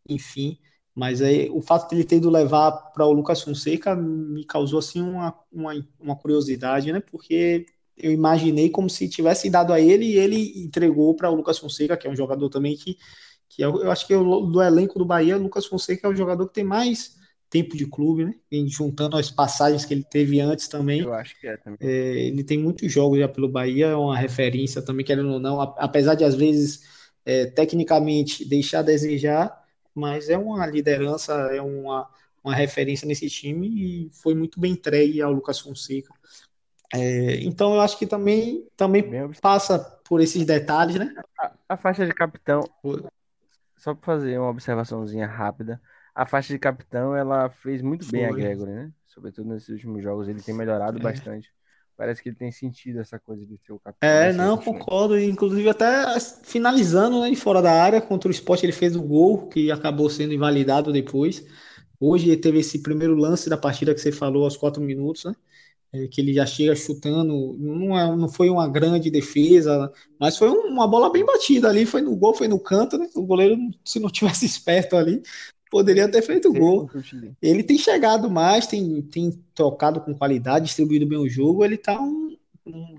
enfim. 0.10 0.58
Mas 0.96 1.22
aí, 1.22 1.52
o 1.52 1.62
fato 1.62 1.88
de 1.90 1.98
ele 1.98 2.04
ter 2.04 2.16
ido 2.16 2.32
levar 2.32 2.72
para 2.92 3.06
o 3.06 3.14
Lucas 3.14 3.44
Fonseca 3.44 3.96
me 3.96 4.44
causou 4.44 4.80
assim 4.80 5.04
uma, 5.04 5.38
uma, 5.52 5.74
uma 6.00 6.16
curiosidade, 6.16 6.92
né? 6.92 7.00
Porque 7.00 7.68
eu 7.98 8.12
imaginei 8.12 8.70
como 8.70 8.90
se 8.90 9.08
tivesse 9.10 9.50
dado 9.50 9.74
a 9.74 9.80
ele 9.80 10.06
e 10.06 10.18
ele 10.18 10.64
entregou 10.64 11.16
para 11.16 11.30
o 11.30 11.36
Lucas 11.36 11.58
Fonseca, 11.58 11.98
que 11.98 12.08
é 12.08 12.10
um 12.10 12.16
jogador 12.16 12.50
também 12.50 12.76
que 12.76 12.98
que 13.54 13.62
eu, 13.62 13.82
é 13.82 13.86
eu 13.86 13.92
acho 13.92 14.08
que 14.08 14.14
eu, 14.14 14.24
do 14.24 14.62
elenco 14.62 14.98
do 14.98 15.06
Bahia, 15.06 15.38
o 15.38 15.42
Lucas 15.42 15.66
Fonseca 15.66 16.08
é 16.08 16.10
o 16.10 16.16
jogador 16.16 16.48
que 16.48 16.54
tem 16.54 16.64
mais 16.64 17.20
tempo 17.50 17.76
de 17.76 17.86
clube, 17.86 18.24
né? 18.24 18.34
E 18.50 18.66
juntando 18.70 19.18
as 19.18 19.30
passagens 19.30 19.84
que 19.84 19.94
ele 19.94 20.06
teve 20.10 20.40
antes 20.40 20.70
também. 20.70 21.02
Eu 21.02 21.14
acho 21.14 21.38
que 21.40 21.48
é 21.48 21.58
também. 21.58 21.78
É, 21.82 22.28
ele 22.28 22.46
tem 22.46 22.58
muitos 22.58 22.90
jogos 22.90 23.20
já 23.20 23.28
pelo 23.28 23.50
Bahia, 23.50 23.88
é 23.88 23.96
uma 23.96 24.18
referência 24.18 24.82
também, 24.82 25.06
querendo 25.06 25.34
ou 25.34 25.40
não, 25.40 25.60
apesar 25.60 26.16
de 26.16 26.24
às 26.24 26.34
vezes 26.34 26.84
é, 27.26 27.46
tecnicamente 27.46 28.46
deixar 28.48 28.80
a 28.80 28.84
desejar, 28.84 29.62
mas 29.94 30.30
é 30.30 30.38
uma 30.38 30.66
liderança, 30.66 31.34
é 31.54 31.62
uma, 31.62 32.10
uma 32.42 32.56
referência 32.56 33.06
nesse 33.06 33.30
time 33.30 33.68
e 33.68 34.10
foi 34.14 34.34
muito 34.34 34.58
bem 34.58 34.72
entregue 34.72 35.22
ao 35.22 35.34
Lucas 35.34 35.60
Fonseca. 35.60 36.14
É, 36.94 37.42
então 37.44 37.74
eu 37.74 37.82
acho 37.82 37.98
que 37.98 38.06
também, 38.06 38.68
também 38.76 39.04
passa 39.42 39.80
por 40.06 40.20
esses 40.20 40.46
detalhes, 40.46 40.96
né? 40.96 41.14
A, 41.40 41.52
a 41.70 41.78
faixa 41.78 42.06
de 42.06 42.14
capitão, 42.14 42.64
só 43.78 43.96
para 43.96 44.06
fazer 44.06 44.38
uma 44.38 44.50
observaçãozinha 44.50 45.26
rápida, 45.26 45.82
a 46.14 46.26
faixa 46.26 46.54
de 46.54 46.60
capitão 46.60 47.16
ela 47.16 47.50
fez 47.50 47.82
muito 47.82 48.06
bem 48.12 48.26
a 48.26 48.32
Gregory, 48.32 48.72
né? 48.72 48.92
Sobretudo 49.08 49.50
nesses 49.50 49.70
últimos 49.70 50.04
jogos, 50.04 50.28
ele 50.28 50.42
tem 50.42 50.54
melhorado 50.54 51.00
é. 51.00 51.02
bastante. 51.02 51.50
Parece 51.98 52.24
que 52.24 52.30
ele 52.30 52.36
tem 52.36 52.52
sentido 52.52 53.00
essa 53.00 53.20
coisa 53.20 53.46
de 53.46 53.58
ser 53.58 53.74
o 53.74 53.80
capitão. 53.80 54.10
É, 54.10 54.34
não, 54.34 54.58
concordo. 54.58 55.20
Inclusive, 55.20 55.70
até 55.70 56.20
finalizando 56.44 57.22
né, 57.22 57.36
fora 57.36 57.62
da 57.62 57.72
área, 57.72 58.02
contra 58.02 58.28
o 58.28 58.32
esporte, 58.32 58.66
ele 58.66 58.72
fez 58.72 58.96
o 58.96 59.04
gol 59.04 59.48
que 59.50 59.72
acabou 59.72 60.10
sendo 60.10 60.34
invalidado 60.34 60.92
depois. 60.92 61.46
Hoje 62.00 62.36
teve 62.38 62.60
esse 62.60 62.82
primeiro 62.82 63.16
lance 63.16 63.50
da 63.50 63.58
partida 63.58 63.94
que 63.94 64.02
você 64.02 64.12
falou 64.12 64.46
aos 64.46 64.58
quatro 64.58 64.82
minutos, 64.82 65.26
né? 65.26 65.36
É, 65.94 66.08
que 66.08 66.22
ele 66.22 66.34
já 66.34 66.46
chega 66.46 66.76
chutando, 66.76 67.56
não, 67.60 68.00
é, 68.00 68.16
não 68.16 68.30
foi 68.30 68.50
uma 68.50 68.68
grande 68.68 69.10
defesa, 69.10 69.92
mas 70.20 70.38
foi 70.38 70.50
uma 70.50 70.88
bola 70.88 71.12
bem 71.12 71.26
batida 71.26 71.70
ali, 71.70 71.86
foi 71.86 72.02
no 72.02 72.16
gol, 72.16 72.34
foi 72.34 72.48
no 72.48 72.60
canto, 72.60 72.98
né? 72.98 73.10
O 73.16 73.24
goleiro, 73.24 73.58
se 73.84 74.00
não 74.00 74.10
tivesse 74.10 74.46
esperto 74.46 74.96
ali, 74.96 75.22
poderia 75.70 76.10
ter 76.10 76.22
feito 76.22 76.54
gol. 76.54 76.90
Ele 77.42 77.64
tem 77.64 77.78
chegado 77.78 78.30
mais, 78.30 78.68
tem, 78.68 79.02
tem 79.02 79.32
tocado 79.54 80.00
com 80.02 80.14
qualidade, 80.14 80.66
distribuído 80.66 81.06
bem 81.06 81.18
o 81.18 81.30
jogo, 81.30 81.66
ele 81.66 81.78
tá 81.78 82.00
um, 82.00 82.38
um, 82.66 82.96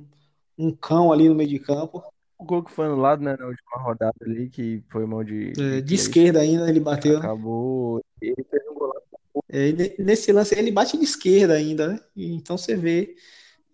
um 0.58 0.70
cão 0.70 1.12
ali 1.12 1.28
no 1.28 1.34
meio 1.34 1.48
de 1.48 1.58
campo. 1.58 2.02
O 2.38 2.44
gol 2.44 2.62
que 2.62 2.72
foi 2.72 2.86
anulado, 2.86 3.22
né, 3.22 3.36
na 3.38 3.46
última 3.46 3.82
rodada 3.82 4.16
ali, 4.20 4.48
que 4.48 4.82
foi 4.90 5.06
mão 5.06 5.22
de. 5.22 5.52
É, 5.58 5.80
de 5.80 5.94
esquerda 5.94 6.40
ainda 6.40 6.68
ele 6.68 6.80
bateu. 6.80 7.18
Acabou. 7.18 8.02
Ele 8.20 8.44
fez 8.50 8.62
um 8.68 8.74
golaço 8.74 9.11
é, 9.48 9.72
nesse 9.98 10.32
lance 10.32 10.58
ele 10.58 10.70
bate 10.70 10.96
de 10.96 11.04
esquerda 11.04 11.54
ainda, 11.54 11.88
né? 11.88 12.00
Então 12.16 12.56
você 12.56 12.76
vê, 12.76 13.16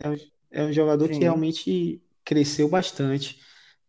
é 0.00 0.09
um, 0.11 0.16
é 0.50 0.64
um 0.64 0.72
jogador 0.72 1.09
Sim. 1.09 1.14
que 1.14 1.20
realmente 1.20 2.02
cresceu 2.24 2.68
bastante. 2.68 3.40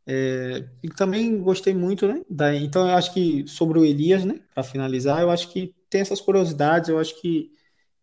É, 0.07 0.67
e 0.81 0.89
também 0.89 1.39
gostei 1.39 1.73
muito, 1.73 2.07
né? 2.07 2.23
Da, 2.29 2.55
então 2.55 2.87
eu 2.87 2.95
acho 2.95 3.13
que 3.13 3.47
sobre 3.47 3.77
o 3.79 3.85
Elias, 3.85 4.25
né? 4.25 4.39
Para 4.53 4.63
finalizar, 4.63 5.21
eu 5.21 5.29
acho 5.29 5.51
que 5.51 5.75
tem 5.89 6.01
essas 6.01 6.21
curiosidades, 6.21 6.89
eu 6.89 6.99
acho 6.99 7.19
que, 7.21 7.51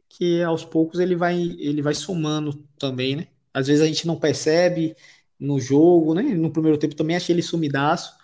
que 0.08 0.42
aos 0.42 0.64
poucos 0.64 1.00
ele 1.00 1.16
vai, 1.16 1.36
ele 1.58 1.82
vai 1.82 1.94
somando 1.94 2.54
também, 2.78 3.16
né? 3.16 3.28
Às 3.52 3.66
vezes 3.66 3.82
a 3.82 3.86
gente 3.86 4.06
não 4.06 4.18
percebe 4.18 4.94
no 5.38 5.58
jogo, 5.58 6.14
né? 6.14 6.22
No 6.22 6.52
primeiro 6.52 6.78
tempo 6.78 6.94
também 6.94 7.16
achei 7.16 7.34
ele 7.34 7.42
sumidaço, 7.42 8.15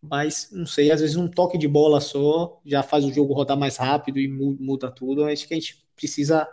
mas 0.00 0.48
não 0.52 0.66
sei, 0.66 0.90
às 0.90 1.00
vezes 1.00 1.16
um 1.16 1.28
toque 1.28 1.58
de 1.58 1.66
bola 1.66 2.00
só 2.00 2.60
já 2.64 2.82
faz 2.82 3.04
o 3.04 3.12
jogo 3.12 3.34
rodar 3.34 3.56
mais 3.56 3.76
rápido 3.76 4.18
e 4.18 4.28
muda 4.28 4.90
tudo. 4.90 5.24
Acho 5.24 5.46
que 5.48 5.54
a 5.54 5.56
gente 5.56 5.84
precisa 5.96 6.48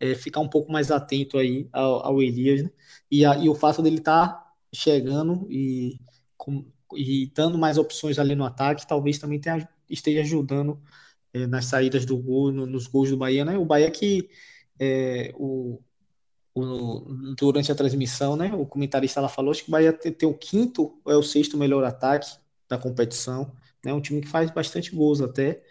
é, 0.00 0.14
ficar 0.14 0.40
um 0.40 0.48
pouco 0.48 0.72
mais 0.72 0.90
atento 0.90 1.38
aí 1.38 1.68
ao, 1.72 2.06
ao 2.06 2.22
Elias, 2.22 2.62
né? 2.62 2.70
e, 3.10 3.24
a, 3.24 3.36
e, 3.36 3.48
o 3.48 3.54
fato 3.54 3.82
dele 3.82 3.98
estar 3.98 4.28
tá 4.28 4.52
chegando 4.72 5.46
e, 5.50 5.98
com, 6.36 6.64
e 6.94 7.30
dando 7.34 7.58
mais 7.58 7.78
opções 7.78 8.18
ali 8.18 8.34
no 8.34 8.44
ataque, 8.44 8.86
talvez 8.86 9.18
também 9.18 9.40
tenha, 9.40 9.68
esteja 9.90 10.20
ajudando 10.20 10.80
é, 11.32 11.46
nas 11.46 11.66
saídas 11.66 12.04
do 12.06 12.16
gol, 12.16 12.52
no, 12.52 12.66
nos 12.66 12.86
gols 12.86 13.10
do 13.10 13.16
Bahia, 13.16 13.44
né? 13.44 13.58
O 13.58 13.64
Bahia 13.64 13.90
que 13.90 14.30
é, 14.78 15.32
o, 15.36 15.80
o, 16.54 17.34
durante 17.36 17.70
a 17.70 17.74
transmissão, 17.74 18.36
né? 18.36 18.54
O 18.54 18.64
comentarista 18.66 19.20
ela 19.20 19.28
falou 19.28 19.50
acho 19.50 19.64
que 19.64 19.70
o 19.70 19.72
Bahia 19.72 19.92
tem, 19.92 20.12
tem 20.12 20.28
o 20.28 20.34
quinto 20.34 20.98
ou 21.04 21.12
é 21.12 21.16
o 21.16 21.22
sexto 21.22 21.56
melhor 21.58 21.84
ataque 21.84 22.38
da 22.68 22.78
competição. 22.78 23.52
Né? 23.84 23.92
um 23.92 24.00
time 24.00 24.20
que 24.20 24.28
faz 24.28 24.50
bastante 24.50 24.94
gols 24.94 25.20
até, 25.20 25.62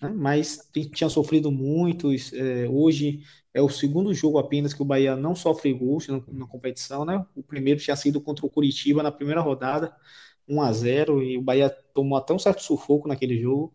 né? 0.00 0.08
mas 0.08 0.68
tinha 0.94 1.10
sofrido 1.10 1.50
muitos. 1.50 2.32
É, 2.32 2.68
hoje 2.68 3.22
é 3.52 3.60
o 3.60 3.68
segundo 3.68 4.12
jogo 4.14 4.38
apenas 4.38 4.72
que 4.72 4.82
o 4.82 4.84
Bahia 4.84 5.16
não 5.16 5.34
sofre 5.34 5.72
gols 5.72 6.08
na, 6.08 6.22
na, 6.28 6.46
competição. 6.46 7.04
Né? 7.04 7.24
O 7.34 7.42
primeiro 7.42 7.80
tinha 7.80 7.96
sido 7.96 8.20
contra 8.20 8.46
o 8.46 8.50
Curitiba 8.50 9.02
na 9.02 9.12
primeira 9.12 9.40
rodada, 9.40 9.94
1 10.48 10.62
a 10.62 10.72
0 10.72 11.22
e 11.22 11.38
o 11.38 11.42
Bahia 11.42 11.70
tomou 11.94 12.18
até 12.18 12.32
um 12.32 12.38
certo 12.38 12.62
sufoco 12.62 13.08
naquele 13.08 13.38
jogo. 13.40 13.74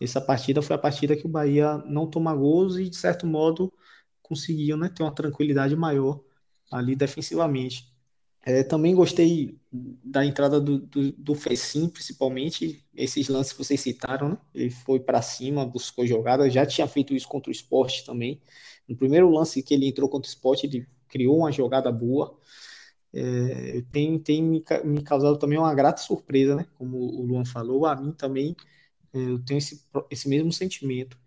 Essa 0.00 0.20
partida 0.20 0.62
foi 0.62 0.76
a 0.76 0.78
partida 0.78 1.16
que 1.16 1.26
o 1.26 1.28
Bahia 1.28 1.78
não 1.86 2.08
toma 2.08 2.34
gols 2.34 2.76
e, 2.78 2.88
de 2.88 2.96
certo 2.96 3.26
modo, 3.26 3.72
conseguiu 4.22 4.76
né, 4.76 4.88
ter 4.88 5.02
uma 5.02 5.14
tranquilidade 5.14 5.74
maior 5.74 6.20
ali 6.70 6.94
defensivamente. 6.94 7.92
É, 8.42 8.62
também 8.62 8.94
gostei 8.94 9.58
da 9.70 10.24
entrada 10.24 10.60
do, 10.60 10.78
do, 10.78 11.12
do 11.12 11.34
Fecim, 11.34 11.88
principalmente 11.88 12.84
esses 12.94 13.28
lances 13.28 13.52
que 13.52 13.58
vocês 13.58 13.80
citaram, 13.80 14.30
né? 14.30 14.38
Ele 14.54 14.70
foi 14.70 15.00
para 15.00 15.20
cima, 15.20 15.66
buscou 15.66 16.06
jogada, 16.06 16.48
já 16.48 16.64
tinha 16.64 16.86
feito 16.86 17.14
isso 17.14 17.28
contra 17.28 17.50
o 17.50 17.52
esporte 17.52 18.04
também. 18.06 18.40
No 18.88 18.96
primeiro 18.96 19.28
lance 19.30 19.62
que 19.62 19.74
ele 19.74 19.86
entrou 19.86 20.08
contra 20.08 20.28
o 20.28 20.32
esporte, 20.32 20.66
ele 20.66 20.86
criou 21.08 21.38
uma 21.38 21.52
jogada 21.52 21.92
boa. 21.92 22.38
É, 23.12 23.82
tem, 23.92 24.18
tem 24.18 24.42
me, 24.42 24.64
me, 24.84 25.02
causado 25.02 25.38
também 25.38 25.58
uma 25.58 25.74
grata 25.74 26.00
surpresa, 26.00 26.54
né? 26.56 26.66
Como 26.74 26.98
o 26.98 27.22
Luan 27.22 27.44
falou, 27.44 27.86
a 27.86 27.96
mim 27.96 28.12
também 28.12 28.54
é, 29.12 29.18
eu 29.18 29.38
tenho 29.44 29.58
esse, 29.58 29.84
esse 30.10 30.28
mesmo 30.28 30.52
sentimento. 30.52 31.18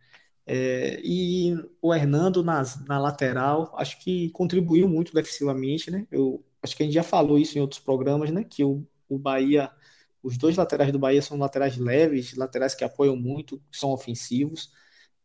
É, 0.46 1.00
e 1.04 1.56
o 1.82 1.94
Hernando 1.94 2.44
na, 2.44 2.64
na 2.88 3.00
lateral, 3.00 3.74
acho 3.78 4.00
que 4.00 4.30
contribuiu 4.32 4.88
muito 4.90 5.14
defensivamente, 5.14 5.92
né? 5.92 6.08
Eu 6.12 6.44
acho 6.64 6.76
que 6.76 6.84
a 6.84 6.86
gente 6.86 6.96
já 6.96 7.04
falou 7.04 7.38
isso 7.38 7.58
em 7.58 7.62
outros 7.62 7.80
programas, 7.80 8.32
né? 8.32 8.44
Que 8.44 8.64
o, 8.64 8.86
o 9.10 9.18
Bahia, 9.18 9.72
os 10.24 10.38
dois 10.38 10.58
laterais 10.58 10.92
do 10.92 11.00
Bahia 11.00 11.22
são 11.22 11.38
laterais 11.38 11.78
leves, 11.78 12.36
laterais 12.36 12.76
que 12.76 12.84
apoiam 12.84 13.16
muito, 13.16 13.62
são 13.72 13.92
ofensivos, 13.92 14.72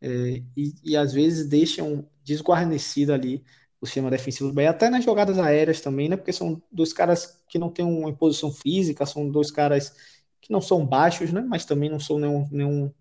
é, 0.01 0.43
e, 0.55 0.73
e 0.83 0.97
às 0.97 1.13
vezes 1.13 1.47
deixam 1.47 2.07
desguarnecido 2.23 3.13
ali 3.13 3.43
o 3.81 3.85
sistema 3.85 4.09
defensivo 4.09 4.49
do 4.49 4.55
Bahia, 4.55 4.71
até 4.71 4.89
nas 4.89 5.03
jogadas 5.05 5.37
aéreas 5.39 5.81
também, 5.81 6.09
né? 6.09 6.17
Porque 6.17 6.33
são 6.33 6.61
dois 6.71 6.93
caras 6.93 7.39
que 7.49 7.59
não 7.59 7.69
têm 7.69 7.85
uma 7.85 8.09
imposição 8.09 8.51
física, 8.51 9.05
são 9.05 9.29
dois 9.29 9.51
caras 9.51 9.95
que 10.41 10.51
não 10.51 10.61
são 10.61 10.85
baixos, 10.85 11.31
né? 11.31 11.41
Mas 11.41 11.65
também 11.65 11.89
não 11.89 11.99
são 11.99 12.19
nenhum, 12.19 12.47
nenhum 12.51 12.93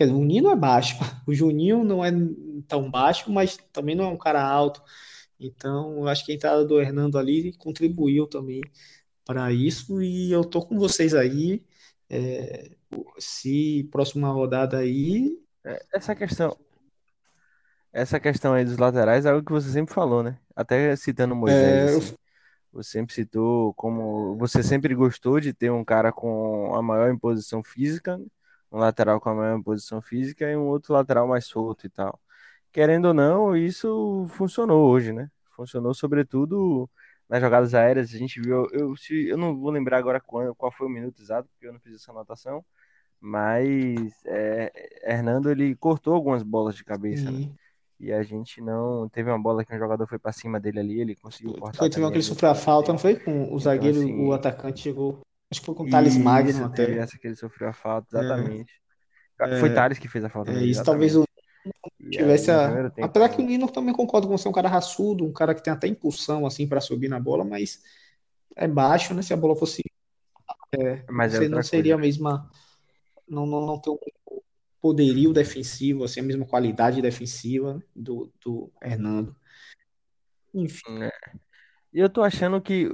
Quer 0.00 0.06
dizer, 0.06 0.16
o 0.18 0.24
Nino 0.24 0.50
é 0.50 0.56
baixo, 0.56 0.96
o 1.28 1.34
Juninho 1.34 1.84
não 1.84 2.02
é 2.02 2.10
tão 2.66 2.90
baixo, 2.90 3.30
mas 3.30 3.58
também 3.72 3.94
não 3.94 4.04
é 4.06 4.08
um 4.08 4.16
cara 4.16 4.42
alto. 4.42 4.82
Então, 5.40 5.98
eu 5.98 6.08
acho 6.08 6.24
que 6.24 6.32
a 6.32 6.34
entrada 6.34 6.64
do 6.64 6.80
Hernando 6.80 7.18
ali 7.18 7.52
contribuiu 7.56 8.26
também 8.26 8.60
para 9.24 9.52
isso. 9.52 10.02
E 10.02 10.32
eu 10.32 10.44
tô 10.44 10.64
com 10.64 10.78
vocês 10.78 11.14
aí. 11.14 11.64
É, 12.10 12.70
se 13.18 13.88
próxima 13.92 14.28
rodada 14.30 14.78
aí. 14.78 15.38
É, 15.64 15.82
essa 15.92 16.14
questão, 16.14 16.56
essa 17.92 18.20
questão 18.20 18.54
aí 18.54 18.64
dos 18.64 18.78
laterais 18.78 19.24
é 19.26 19.30
algo 19.30 19.44
que 19.44 19.52
você 19.52 19.70
sempre 19.70 19.94
falou, 19.94 20.22
né? 20.22 20.38
Até 20.54 20.94
citando 20.96 21.34
Moisés, 21.34 21.82
É, 21.82 21.96
assim, 21.96 22.14
você 22.72 22.90
sempre 22.92 23.14
citou 23.14 23.74
como 23.74 24.36
você 24.38 24.62
sempre 24.62 24.94
gostou 24.94 25.40
de 25.40 25.52
ter 25.52 25.70
um 25.72 25.84
cara 25.84 26.12
com 26.12 26.74
a 26.74 26.82
maior 26.82 27.10
imposição 27.12 27.62
física, 27.64 28.20
um 28.72 28.78
lateral 28.78 29.20
com 29.20 29.30
a 29.30 29.34
maior 29.34 29.58
imposição 29.58 30.00
física 30.02 30.50
e 30.50 30.56
um 30.56 30.66
outro 30.68 30.94
lateral 30.94 31.26
mais 31.28 31.46
solto 31.46 31.86
e 31.86 31.90
tal. 31.90 32.20
Querendo 32.72 33.06
ou 33.06 33.14
não, 33.14 33.56
isso 33.56 34.26
funcionou 34.30 34.88
hoje, 34.90 35.12
né? 35.12 35.28
Funcionou 35.56 35.92
sobretudo 35.94 36.88
nas 37.28 37.40
jogadas 37.40 37.74
aéreas. 37.74 38.14
A 38.14 38.18
gente 38.18 38.40
viu, 38.40 38.66
eu, 38.72 38.96
se- 38.96 39.28
eu 39.28 39.36
não 39.36 39.56
vou 39.58 39.70
lembrar 39.70 39.98
agora 39.98 40.20
qual, 40.20 40.54
qual 40.54 40.70
foi 40.72 40.86
o 40.86 40.90
minuto 40.90 41.20
exato, 41.20 41.48
porque 41.52 41.66
eu 41.66 41.72
não 41.72 41.80
fiz 41.80 41.94
essa 41.96 42.12
anotação, 42.12 42.64
mas 43.20 44.12
é, 44.26 44.72
Hernando 45.04 45.50
ele 45.50 45.76
cortou 45.76 46.14
algumas 46.14 46.42
bolas 46.42 46.74
de 46.76 46.84
cabeça, 46.84 47.30
né? 47.30 47.40
E 47.98 48.12
a 48.12 48.22
gente 48.22 48.60
não. 48.62 49.08
Teve 49.10 49.30
uma 49.30 49.38
bola 49.38 49.64
que 49.64 49.74
um 49.74 49.78
jogador 49.78 50.06
foi 50.06 50.18
pra 50.18 50.32
cima 50.32 50.58
dele 50.58 50.80
ali, 50.80 51.00
ele 51.00 51.14
conseguiu 51.16 51.52
cortar 51.54 51.80
Foi, 51.80 51.90
teve 51.90 52.02
uma 52.02 52.10
que 52.10 52.16
ele 52.16 52.24
sofreu 52.24 52.50
a 52.50 52.54
falta, 52.54 52.92
não 52.92 52.98
foi? 52.98 53.16
Com 53.16 53.42
o 53.42 53.44
Então, 53.44 53.58
zagueiro, 53.60 53.98
o 53.98 54.00
assim, 54.00 54.32
atacante 54.32 54.80
chegou. 54.80 55.20
Acho 55.50 55.60
que 55.60 55.66
foi 55.66 55.74
com 55.74 55.84
o 55.84 55.90
Thales 55.90 56.16
Magno 56.16 56.50
isso, 56.50 56.70
teve 56.70 56.92
até. 56.92 57.02
essa 57.02 57.18
que 57.18 57.26
ele 57.26 57.36
sofreu 57.36 57.68
a 57.68 57.72
falta, 57.72 58.16
É, 58.16 58.20
exatamente. 58.20 58.80
Foi 59.58 59.70
Thales 59.74 59.98
que 59.98 60.08
fez 60.08 60.24
a 60.24 60.30
falta 60.30 60.50
é 60.52 60.64
isso. 60.64 60.82
Talvez 60.84 61.16
o. 61.16 61.24
E 61.64 62.06
aí, 62.06 62.10
tivesse 62.10 62.50
no 62.50 62.58
a. 62.58 62.90
tempo, 62.90 63.06
Apesar 63.06 63.28
que 63.28 63.40
o 63.40 63.44
Nino 63.44 63.70
também 63.70 63.94
concordo 63.94 64.26
com 64.26 64.36
você, 64.36 64.48
é 64.48 64.50
um 64.50 64.54
cara 64.54 64.68
raçudo, 64.68 65.24
um 65.24 65.32
cara 65.32 65.54
que 65.54 65.62
tem 65.62 65.72
até 65.72 65.86
impulsão 65.86 66.46
assim 66.46 66.66
para 66.66 66.80
subir 66.80 67.08
na 67.08 67.20
bola, 67.20 67.44
mas 67.44 67.82
é 68.56 68.66
baixo, 68.66 69.14
né? 69.14 69.22
Se 69.22 69.32
a 69.32 69.36
bola 69.36 69.56
fosse. 69.56 69.82
mas 71.10 71.34
é 71.34 71.38
Você 71.38 71.48
não 71.48 71.62
seria 71.62 71.94
a 71.94 71.98
coisa. 71.98 72.06
mesma. 72.06 72.50
Não, 73.28 73.46
não, 73.46 73.64
não 73.64 73.78
tem 73.78 73.92
o 73.92 74.42
poderio 74.80 75.32
defensivo, 75.32 76.04
assim, 76.04 76.20
a 76.20 76.22
mesma 76.22 76.46
qualidade 76.46 77.02
defensiva 77.02 77.80
do, 77.94 78.32
do 78.44 78.72
Hernando. 78.82 79.36
Enfim, 80.54 81.02
É. 81.02 81.10
E 81.92 81.98
eu 81.98 82.08
tô 82.08 82.22
achando 82.22 82.60
que 82.60 82.88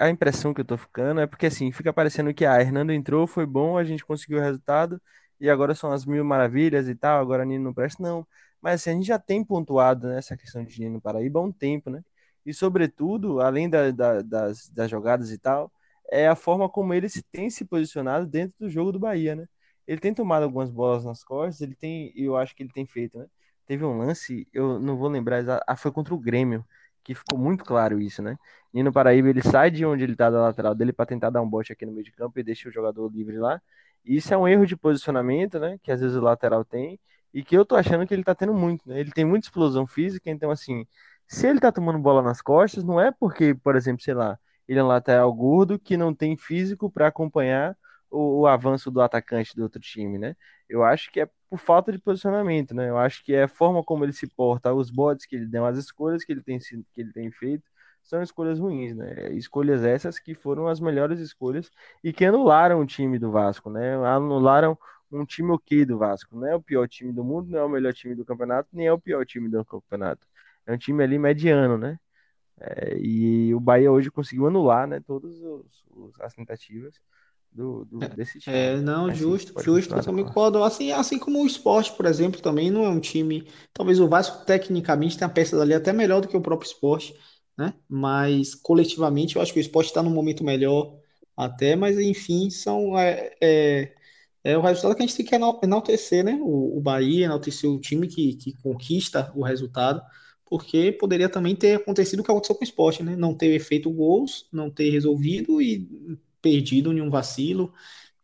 a 0.00 0.08
impressão 0.08 0.54
que 0.54 0.62
eu 0.62 0.64
tô 0.64 0.78
ficando 0.78 1.20
é 1.20 1.26
porque 1.26 1.46
assim, 1.46 1.70
fica 1.70 1.92
parecendo 1.92 2.32
que 2.32 2.46
a 2.46 2.54
ah, 2.54 2.62
Hernando 2.62 2.90
entrou, 2.90 3.26
foi 3.26 3.44
bom, 3.44 3.76
a 3.76 3.84
gente 3.84 4.04
conseguiu 4.04 4.38
o 4.38 4.40
resultado 4.40 5.00
e 5.42 5.50
agora 5.50 5.74
são 5.74 5.92
as 5.92 6.06
mil 6.06 6.24
maravilhas 6.24 6.88
e 6.88 6.94
tal, 6.96 7.20
agora 7.20 7.44
Nino 7.44 7.64
não 7.64 7.74
presta, 7.74 8.02
não. 8.02 8.26
Mas 8.62 8.80
assim, 8.82 8.90
a 8.90 8.94
gente 8.94 9.06
já 9.06 9.18
tem 9.18 9.44
pontuado 9.44 10.08
nessa 10.08 10.36
questão 10.36 10.64
de 10.64 10.80
Nino 10.80 11.00
Paraíba 11.00 11.40
há 11.40 11.42
um 11.42 11.52
tempo, 11.52 11.90
né? 11.90 12.02
E 12.46 12.54
sobretudo, 12.54 13.40
além 13.40 13.68
da- 13.70 13.90
da- 13.90 14.22
das, 14.22 14.68
das 14.70 14.90
jogadas 14.90 15.30
e 15.32 15.38
tal, 15.38 15.72
é 16.10 16.28
a 16.28 16.34
forma 16.36 16.68
como 16.68 16.94
ele 16.94 17.08
se 17.08 17.22
tem 17.22 17.48
se 17.50 17.64
posicionado 17.64 18.26
dentro 18.26 18.56
do 18.58 18.68
jogo 18.70 18.92
do 18.92 18.98
Bahia, 19.00 19.34
né? 19.36 19.46
Ele 19.86 20.00
tem 20.00 20.14
tomado 20.14 20.44
algumas 20.44 20.70
bolas 20.70 21.04
nas 21.04 21.24
costas, 21.24 21.60
ele 21.60 21.74
tem, 21.74 22.12
eu 22.16 22.36
acho 22.36 22.54
que 22.54 22.62
ele 22.62 22.72
tem 22.72 22.86
feito, 22.86 23.18
né? 23.18 23.26
Teve 23.66 23.84
um 23.84 23.96
lance, 23.98 24.46
eu 24.52 24.78
não 24.80 24.96
vou 24.96 25.08
lembrar, 25.08 25.62
ah, 25.66 25.76
foi 25.76 25.92
contra 25.92 26.14
o 26.14 26.18
Grêmio 26.18 26.64
que 27.04 27.14
ficou 27.14 27.36
muito 27.38 27.64
claro 27.64 28.00
isso, 28.00 28.22
né? 28.22 28.36
Nino 28.72 28.92
Paraíba, 28.92 29.28
ele 29.28 29.42
sai 29.42 29.70
de 29.70 29.84
onde 29.84 30.04
ele 30.04 30.14
tá 30.16 30.30
da 30.30 30.40
lateral 30.42 30.74
dele 30.74 30.92
para 30.92 31.06
tentar 31.06 31.30
dar 31.30 31.42
um 31.42 31.48
bote 31.48 31.72
aqui 31.72 31.84
no 31.84 31.92
meio 31.92 32.04
de 32.04 32.12
campo 32.12 32.38
e 32.38 32.42
deixa 32.44 32.68
o 32.68 32.72
jogador 32.72 33.08
livre 33.12 33.38
lá. 33.38 33.60
Isso 34.04 34.32
é 34.34 34.36
um 34.36 34.48
erro 34.48 34.66
de 34.66 34.76
posicionamento, 34.76 35.58
né? 35.58 35.78
Que 35.82 35.92
às 35.92 36.00
vezes 36.00 36.16
o 36.16 36.20
lateral 36.20 36.64
tem 36.64 36.98
e 37.32 37.42
que 37.42 37.56
eu 37.56 37.64
tô 37.64 37.76
achando 37.76 38.06
que 38.06 38.12
ele 38.14 38.24
tá 38.24 38.34
tendo 38.34 38.52
muito, 38.54 38.88
né? 38.88 39.00
Ele 39.00 39.10
tem 39.12 39.24
muita 39.24 39.46
explosão 39.46 39.86
física, 39.86 40.30
então 40.30 40.50
assim, 40.50 40.86
se 41.26 41.46
ele 41.48 41.60
tá 41.60 41.72
tomando 41.72 41.98
bola 41.98 42.20
nas 42.22 42.42
costas, 42.42 42.84
não 42.84 43.00
é 43.00 43.10
porque, 43.10 43.54
por 43.54 43.74
exemplo, 43.76 44.02
sei 44.02 44.14
lá, 44.14 44.38
ele 44.68 44.78
é 44.78 44.84
um 44.84 44.86
lateral 44.86 45.32
gordo 45.32 45.78
que 45.78 45.96
não 45.96 46.14
tem 46.14 46.36
físico 46.36 46.90
para 46.90 47.06
acompanhar 47.08 47.76
o, 48.10 48.40
o 48.42 48.46
avanço 48.46 48.90
do 48.90 49.00
atacante 49.00 49.54
do 49.56 49.62
outro 49.62 49.80
time, 49.80 50.18
né? 50.18 50.36
Eu 50.68 50.82
acho 50.84 51.10
que 51.10 51.20
é 51.20 51.28
por 51.48 51.58
falta 51.58 51.92
de 51.92 51.98
posicionamento, 51.98 52.74
né? 52.74 52.88
Eu 52.88 52.98
acho 52.98 53.24
que 53.24 53.34
é 53.34 53.44
a 53.44 53.48
forma 53.48 53.82
como 53.84 54.04
ele 54.04 54.12
se 54.12 54.26
porta, 54.26 54.72
os 54.74 54.90
botes 54.90 55.26
que 55.26 55.36
ele 55.36 55.46
deu, 55.46 55.64
as 55.66 55.78
escolhas 55.78 56.24
que 56.24 56.32
ele 56.32 56.42
tem, 56.42 56.58
que 56.58 57.00
ele 57.00 57.12
tem 57.12 57.30
feito, 57.30 57.64
são 58.02 58.22
escolhas 58.22 58.58
ruins, 58.58 58.94
né? 58.96 59.32
Escolhas 59.34 59.84
essas 59.84 60.18
que 60.18 60.34
foram 60.34 60.68
as 60.68 60.80
melhores 60.80 61.20
escolhas 61.20 61.70
e 62.02 62.12
que 62.12 62.24
anularam 62.24 62.80
o 62.80 62.86
time 62.86 63.18
do 63.18 63.30
Vasco, 63.30 63.70
né? 63.70 63.94
Anularam 64.06 64.78
um 65.10 65.24
time 65.24 65.50
ok 65.52 65.84
do 65.84 65.98
Vasco. 65.98 66.36
Não 66.36 66.46
é 66.46 66.54
o 66.56 66.62
pior 66.62 66.88
time 66.88 67.12
do 67.12 67.24
mundo, 67.24 67.50
não 67.50 67.58
é 67.60 67.64
o 67.64 67.68
melhor 67.68 67.92
time 67.94 68.14
do 68.14 68.24
campeonato, 68.24 68.68
nem 68.72 68.86
é 68.86 68.92
o 68.92 69.00
pior 69.00 69.24
time 69.26 69.48
do 69.48 69.64
campeonato. 69.64 70.26
É 70.66 70.72
um 70.72 70.78
time 70.78 71.02
ali 71.04 71.18
mediano, 71.18 71.76
né? 71.78 71.98
É, 72.60 72.96
e 72.98 73.54
o 73.54 73.60
Bahia 73.60 73.90
hoje 73.92 74.10
conseguiu 74.10 74.46
anular, 74.46 74.86
né? 74.86 75.00
Todas 75.00 75.32
os- 75.40 75.84
os- 75.90 76.20
as 76.20 76.34
tentativas 76.34 76.94
do, 77.52 77.84
do- 77.86 78.10
desse 78.10 78.40
time. 78.40 78.66
é, 78.66 78.76
não, 78.80 79.12
Assim, 79.12 79.12
justo, 79.12 79.54
justo, 79.60 79.96
eu 79.96 80.02
também 80.02 80.24
concordo. 80.24 80.62
Assim, 80.64 80.90
assim 80.92 81.18
como 81.18 81.42
o 81.42 81.46
esporte, 81.46 81.92
por 81.92 82.06
exemplo, 82.06 82.40
também 82.40 82.70
não 82.70 82.84
é 82.84 82.88
um 82.88 82.98
time. 83.00 83.46
Talvez 83.72 84.00
o 84.00 84.08
Vasco, 84.08 84.44
tecnicamente, 84.44 85.16
tenha 85.16 85.28
peças 85.30 85.60
ali 85.60 85.72
até 85.74 85.92
melhor 85.92 86.20
do 86.20 86.28
que 86.28 86.36
o 86.36 86.40
próprio 86.42 86.66
esporte, 86.66 87.14
né? 87.56 87.74
Mas 87.88 88.54
coletivamente 88.54 89.36
eu 89.36 89.42
acho 89.42 89.52
que 89.52 89.58
o 89.58 89.62
esporte 89.62 89.88
está 89.88 90.02
num 90.02 90.10
momento 90.10 90.44
melhor 90.44 90.98
até, 91.36 91.76
mas 91.76 91.98
enfim, 91.98 92.50
são. 92.50 92.98
É, 92.98 93.32
é, 93.40 93.94
é 94.44 94.58
o 94.58 94.60
resultado 94.62 94.96
que 94.96 95.02
a 95.02 95.06
gente 95.06 95.16
tem 95.16 95.26
que 95.26 95.34
enal- 95.34 95.60
enaltecer, 95.62 96.24
né? 96.24 96.38
O, 96.42 96.78
o 96.78 96.80
Bahia, 96.80 97.26
enaltecer 97.26 97.70
o 97.70 97.80
time 97.80 98.08
que, 98.08 98.34
que 98.36 98.52
conquista 98.62 99.32
o 99.36 99.42
resultado, 99.44 100.02
porque 100.46 100.92
poderia 100.92 101.28
também 101.28 101.54
ter 101.56 101.76
acontecido 101.76 102.20
o 102.20 102.24
que 102.24 102.30
aconteceu 102.30 102.54
com 102.56 102.62
o 102.62 102.64
esporte, 102.64 103.02
né? 103.02 103.16
Não 103.16 103.34
ter 103.36 103.58
feito 103.60 103.90
gols, 103.90 104.48
não 104.52 104.70
ter 104.70 104.90
resolvido 104.90 105.60
e 105.62 105.88
perdido 106.40 106.92
em 106.92 107.00
um 107.00 107.10
vacilo, 107.10 107.72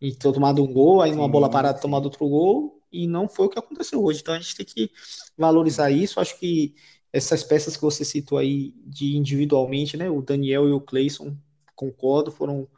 e 0.01 0.15
ter 0.15 0.33
tomado 0.33 0.63
um 0.63 0.73
gol, 0.73 1.01
aí 1.03 1.13
numa 1.13 1.29
bola 1.29 1.51
parada 1.51 1.81
tomado 1.81 2.05
outro 2.07 2.29
gol, 2.29 2.81
e 2.93 3.07
não 3.07 3.29
foi 3.29 3.47
o 3.47 3.49
que 3.51 3.59
aconteceu 3.59 4.03
hoje. 4.03 4.21
Então 4.21 4.35
a 4.35 4.41
gente 4.41 4.57
tem 4.57 4.67
que 4.67 4.91
valorizar 5.37 5.91
isso. 5.91 6.21
Acho 6.21 6.39
que 6.39 6.75
essas 7.13 7.43
peças 7.43 7.77
que 7.77 7.83
você 7.83 8.05
citou 8.05 8.39
aí 8.39 8.75
de 8.85 9.17
individualmente, 9.17 9.97
né? 9.97 10.11
O 10.11 10.23
Daniel 10.23 10.69
e 10.69 10.73
o 10.73 10.81
Cleison, 10.81 11.37
concordo, 11.75 12.31
foram 12.31 12.69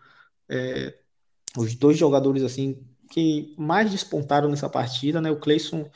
os 1.57 1.75
dois 1.75 1.97
jogadores 1.97 2.43
assim 2.43 2.79
que 3.11 3.55
mais 3.59 3.91
despontaram 3.91 4.49
nessa 4.49 4.69
partida, 4.69 5.21
né? 5.21 5.31
O 5.31 5.41
Cleison, 5.41 5.91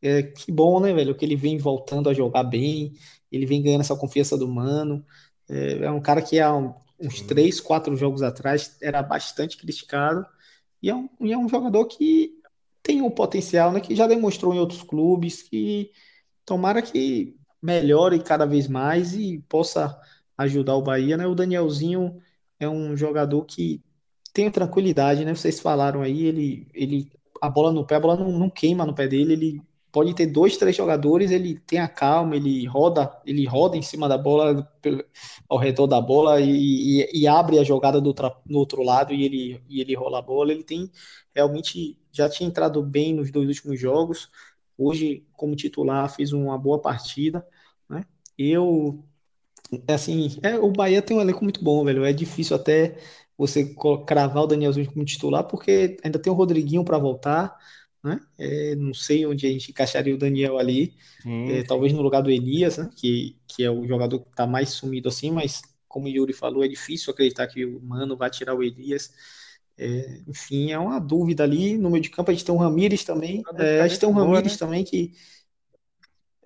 é, 0.00 0.22
que 0.22 0.50
bom, 0.50 0.80
né, 0.80 0.92
velho? 0.92 1.14
Que 1.14 1.24
ele 1.24 1.36
vem 1.36 1.58
voltando 1.58 2.08
a 2.08 2.14
jogar 2.14 2.42
bem, 2.42 2.94
ele 3.30 3.46
vem 3.46 3.62
ganhando 3.62 3.82
essa 3.82 3.96
confiança 3.96 4.36
do 4.36 4.48
Mano. 4.48 5.04
É, 5.48 5.84
é 5.84 5.90
um 5.90 6.00
cara 6.00 6.22
que 6.22 6.40
há 6.40 6.54
uns 6.98 7.20
três, 7.22 7.60
quatro 7.60 7.94
jogos 7.96 8.22
atrás 8.22 8.78
era 8.80 9.02
bastante 9.02 9.58
criticado 9.58 10.24
e 10.82 10.88
é 10.88 10.94
um, 10.94 11.08
e 11.20 11.32
é 11.32 11.38
um 11.38 11.48
jogador 11.48 11.84
que 11.86 12.32
tem 12.82 13.02
um 13.02 13.10
potencial, 13.10 13.70
né? 13.70 13.80
Que 13.80 13.94
já 13.94 14.06
demonstrou 14.06 14.54
em 14.54 14.58
outros 14.58 14.82
clubes, 14.82 15.42
que 15.42 15.90
tomara 16.46 16.80
que 16.80 17.36
melhore 17.64 18.22
cada 18.22 18.46
vez 18.46 18.68
mais 18.68 19.14
e 19.14 19.40
possa 19.48 19.98
ajudar 20.38 20.76
o 20.76 20.82
Bahia, 20.82 21.16
né? 21.16 21.26
O 21.26 21.34
Danielzinho 21.34 22.20
é 22.60 22.68
um 22.68 22.96
jogador 22.96 23.44
que 23.44 23.82
tem 24.32 24.50
tranquilidade, 24.50 25.24
né? 25.24 25.34
Vocês 25.34 25.60
falaram 25.60 26.02
aí, 26.02 26.24
ele, 26.26 26.68
ele, 26.74 27.10
a 27.40 27.48
bola 27.48 27.72
no 27.72 27.86
pé, 27.86 27.96
a 27.96 28.00
bola 28.00 28.16
não, 28.16 28.32
não 28.38 28.50
queima 28.50 28.84
no 28.86 28.94
pé 28.94 29.06
dele, 29.08 29.32
ele 29.34 29.62
pode 29.92 30.14
ter 30.14 30.26
dois, 30.26 30.56
três 30.56 30.76
jogadores, 30.76 31.30
ele 31.30 31.58
tem 31.60 31.78
a 31.78 31.88
calma, 31.88 32.36
ele 32.36 32.66
roda, 32.66 33.16
ele 33.24 33.46
roda 33.46 33.76
em 33.76 33.82
cima 33.82 34.08
da 34.08 34.18
bola, 34.18 34.68
ao 35.48 35.58
redor 35.58 35.86
da 35.86 36.00
bola 36.00 36.40
e, 36.40 37.02
e- 37.02 37.20
e 37.22 37.26
abre 37.28 37.58
a 37.58 37.64
jogada 37.64 38.00
do 38.00 38.14
no 38.46 38.58
outro 38.58 38.82
lado 38.82 39.12
e 39.12 39.24
ele, 39.24 39.62
e 39.68 39.80
ele 39.80 39.94
rola 39.94 40.18
a 40.18 40.22
bola. 40.22 40.52
Ele 40.52 40.62
tem 40.64 40.90
realmente 41.34 41.98
já 42.12 42.28
tinha 42.28 42.48
entrado 42.48 42.82
bem 42.82 43.14
nos 43.14 43.30
dois 43.30 43.48
últimos 43.48 43.78
jogos. 43.80 44.30
Hoje, 44.76 45.24
como 45.32 45.54
titular, 45.56 46.08
fez 46.14 46.32
uma 46.32 46.58
boa 46.58 46.80
partida? 46.80 47.46
Eu 48.38 49.04
assim, 49.88 50.38
é, 50.42 50.58
o 50.58 50.70
Bahia 50.70 51.02
tem 51.02 51.16
um 51.16 51.20
elenco 51.20 51.42
muito 51.42 51.62
bom, 51.62 51.84
velho. 51.84 52.04
É 52.04 52.12
difícil 52.12 52.56
até 52.56 52.96
você 53.36 53.74
cravar 54.06 54.44
o 54.44 54.46
Danielzinho 54.46 54.90
como 54.92 55.04
titular, 55.04 55.44
porque 55.44 55.96
ainda 56.04 56.18
tem 56.18 56.32
o 56.32 56.36
Rodriguinho 56.36 56.84
para 56.84 56.98
voltar, 56.98 57.56
né? 58.02 58.20
É, 58.38 58.74
não 58.76 58.94
sei 58.94 59.26
onde 59.26 59.46
a 59.46 59.50
gente 59.50 59.70
encaixaria 59.70 60.14
o 60.14 60.18
Daniel 60.18 60.58
ali. 60.58 60.94
É, 61.50 61.62
talvez 61.64 61.92
no 61.92 62.02
lugar 62.02 62.22
do 62.22 62.30
Elias, 62.30 62.78
né? 62.78 62.90
Que, 62.94 63.36
que 63.46 63.64
é 63.64 63.70
o 63.70 63.86
jogador 63.86 64.20
que 64.20 64.30
está 64.30 64.46
mais 64.46 64.70
sumido 64.70 65.08
assim, 65.08 65.30
mas 65.30 65.62
como 65.88 66.06
o 66.06 66.08
Yuri 66.08 66.32
falou, 66.32 66.64
é 66.64 66.68
difícil 66.68 67.12
acreditar 67.12 67.46
que 67.46 67.64
o 67.64 67.80
Mano 67.80 68.16
vai 68.16 68.30
tirar 68.30 68.54
o 68.54 68.62
Elias. 68.62 69.12
É, 69.76 70.20
enfim, 70.28 70.70
é 70.70 70.78
uma 70.78 71.00
dúvida 71.00 71.42
ali. 71.42 71.76
No 71.76 71.90
meio 71.90 72.02
de 72.02 72.10
campo 72.10 72.30
a 72.30 72.34
gente 72.34 72.44
tem 72.44 72.54
o 72.54 72.58
Ramires 72.58 73.04
também. 73.04 73.42
É, 73.58 73.80
a 73.80 73.88
gente 73.88 74.00
tem 74.00 74.08
o 74.08 74.12
Ramires 74.12 74.52
né? 74.52 74.58
também 74.58 74.84
que 74.84 75.12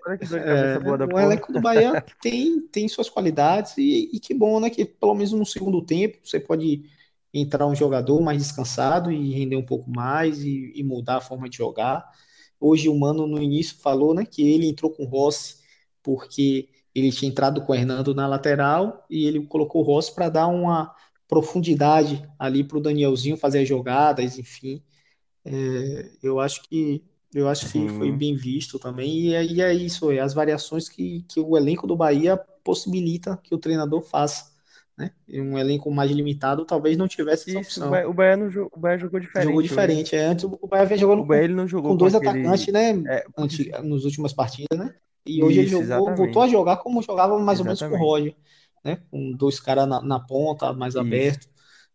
Olha 0.08 0.16
que 0.16 0.26
dor 0.26 0.40
de 0.40 0.46
cabeça 0.46 0.80
boa 0.80 0.96
da 0.96 1.04
o 1.04 1.08
porra. 1.08 1.22
elenco 1.22 1.52
do 1.52 1.60
Bahia 1.60 2.02
tem, 2.22 2.60
tem 2.62 2.88
suas 2.88 3.10
qualidades 3.10 3.76
e, 3.76 4.08
e 4.10 4.18
que 4.18 4.32
bom, 4.32 4.58
né? 4.58 4.70
Que 4.70 4.86
pelo 4.86 5.14
menos 5.14 5.32
no 5.32 5.44
segundo 5.44 5.84
tempo 5.84 6.18
você 6.24 6.40
pode 6.40 6.82
entrar 7.32 7.66
um 7.66 7.74
jogador 7.74 8.18
mais 8.22 8.38
descansado 8.38 9.12
e 9.12 9.32
render 9.34 9.56
um 9.56 9.66
pouco 9.66 9.90
mais 9.90 10.42
e, 10.42 10.72
e 10.74 10.82
mudar 10.82 11.16
a 11.16 11.20
forma 11.20 11.46
de 11.46 11.58
jogar. 11.58 12.10
Hoje 12.58 12.88
o 12.88 12.98
Mano 12.98 13.26
no 13.26 13.40
início 13.40 13.76
falou, 13.76 14.14
né, 14.14 14.24
que 14.24 14.42
ele 14.42 14.66
entrou 14.66 14.90
com 14.90 15.04
o 15.04 15.06
Rossi 15.06 15.58
porque 16.02 16.70
ele 16.94 17.12
tinha 17.12 17.30
entrado 17.30 17.60
com 17.60 17.72
o 17.72 17.74
Hernando 17.74 18.14
na 18.14 18.26
lateral 18.26 19.04
e 19.10 19.26
ele 19.26 19.44
colocou 19.46 19.82
o 19.82 19.84
Rossi 19.84 20.14
para 20.14 20.30
dar 20.30 20.46
uma 20.46 20.94
profundidade 21.28 22.26
ali 22.38 22.64
para 22.64 22.78
o 22.78 22.80
Danielzinho 22.80 23.36
fazer 23.36 23.60
as 23.60 23.68
jogadas, 23.68 24.38
enfim. 24.38 24.82
É, 25.44 26.10
eu 26.22 26.40
acho 26.40 26.62
que 26.62 27.04
eu 27.38 27.48
acho 27.48 27.66
que 27.70 27.88
foi 27.88 28.12
bem 28.12 28.34
visto 28.36 28.78
também, 28.78 29.28
e 29.30 29.34
é, 29.34 29.44
e 29.44 29.60
é 29.62 29.74
isso, 29.74 30.10
é 30.10 30.18
as 30.20 30.34
variações 30.34 30.88
que, 30.88 31.22
que 31.24 31.40
o 31.40 31.56
elenco 31.56 31.86
do 31.86 31.96
Bahia 31.96 32.36
possibilita 32.64 33.36
que 33.42 33.54
o 33.54 33.58
treinador 33.58 34.02
faça, 34.02 34.52
né? 34.96 35.12
E 35.28 35.40
um 35.40 35.58
elenco 35.58 35.90
mais 35.90 36.10
limitado 36.10 36.64
talvez 36.66 36.96
não 36.96 37.08
tivesse 37.08 37.44
essa 37.46 37.60
Isso, 37.60 37.80
o 37.82 37.86
opção. 37.86 37.88
Bahia, 37.88 38.08
o 38.08 38.12
Bahia, 38.14 38.36
não 38.36 38.46
o 38.72 38.78
Bahia 38.78 38.98
jogou 38.98 39.18
diferente 39.20 39.44
Jogou 39.44 39.62
hoje. 39.62 39.68
diferente. 39.68 40.14
É, 40.16 40.24
antes 40.26 40.44
o 40.44 40.66
Bahia 40.68 40.84
vinha 40.86 40.98
jogando 40.98 41.22
O 41.22 41.24
Bahia 41.24 41.44
com, 41.44 41.44
ele 41.44 41.54
não 41.54 41.66
com 41.84 41.94
jogou 41.94 41.96
com 41.96 41.96
dois 41.96 42.14
aquele. 42.14 42.48
atacantes, 42.48 42.72
né? 42.72 42.92
É, 43.06 43.24
assim, 43.36 43.70
nos 43.84 44.04
últimas 44.04 44.32
partidas, 44.32 44.78
né? 44.78 44.94
E 45.26 45.42
hoje 45.42 45.60
ele 45.60 45.68
isso, 45.68 45.70
jogou, 45.70 46.14
voltou 46.14 46.42
a 46.42 46.48
exatamente. 46.48 46.48
jogar 46.48 46.78
como 46.78 47.02
jogava 47.02 47.38
mais 47.38 47.60
ou 47.60 47.66
menos 47.66 47.82
com 47.82 47.94
o 47.94 47.98
Exatamente. 47.98 47.98
Roger, 47.98 48.36
né? 48.84 48.96
Com 49.10 49.32
dois 49.32 49.60
caras 49.60 49.88
na, 49.88 50.00
na 50.02 50.20
ponta, 50.20 50.72
mais 50.72 50.94
Isso, 50.94 50.98
aberto, 50.98 51.48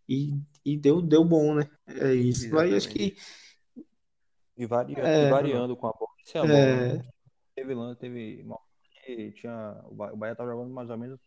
e, 0.08 0.40
e 0.66 0.78
deu, 0.78 1.02
deu 1.02 1.24
bom, 1.26 1.56
né? 1.56 1.70
É 1.88 2.14
isso. 2.14 2.58
Aí 2.58 2.76
acho 2.76 2.90
exatamente. 2.90 2.90
que 2.90 3.16
E, 4.58 4.66
varia, 4.66 4.98
e 4.98 5.02
é, 5.02 5.30
variando 5.30 5.76
com 5.76 5.88
a 5.88 5.92
bola. 5.92 6.12
Isso 6.24 6.38
é 6.38 6.42
bom, 6.42 6.48
né? 6.48 7.00
é, 7.00 7.04
Teve 7.56 7.74
lance, 7.74 8.00
teve 8.00 8.44
tinha. 9.34 9.82
O 9.86 9.96
Ba- 9.96 10.14
o 10.14 10.18
Bahia 10.18 10.36
tava 10.36 10.52
jogando 10.52 10.74
mais 10.74 10.90
ou 10.90 10.98
menos 10.98 11.20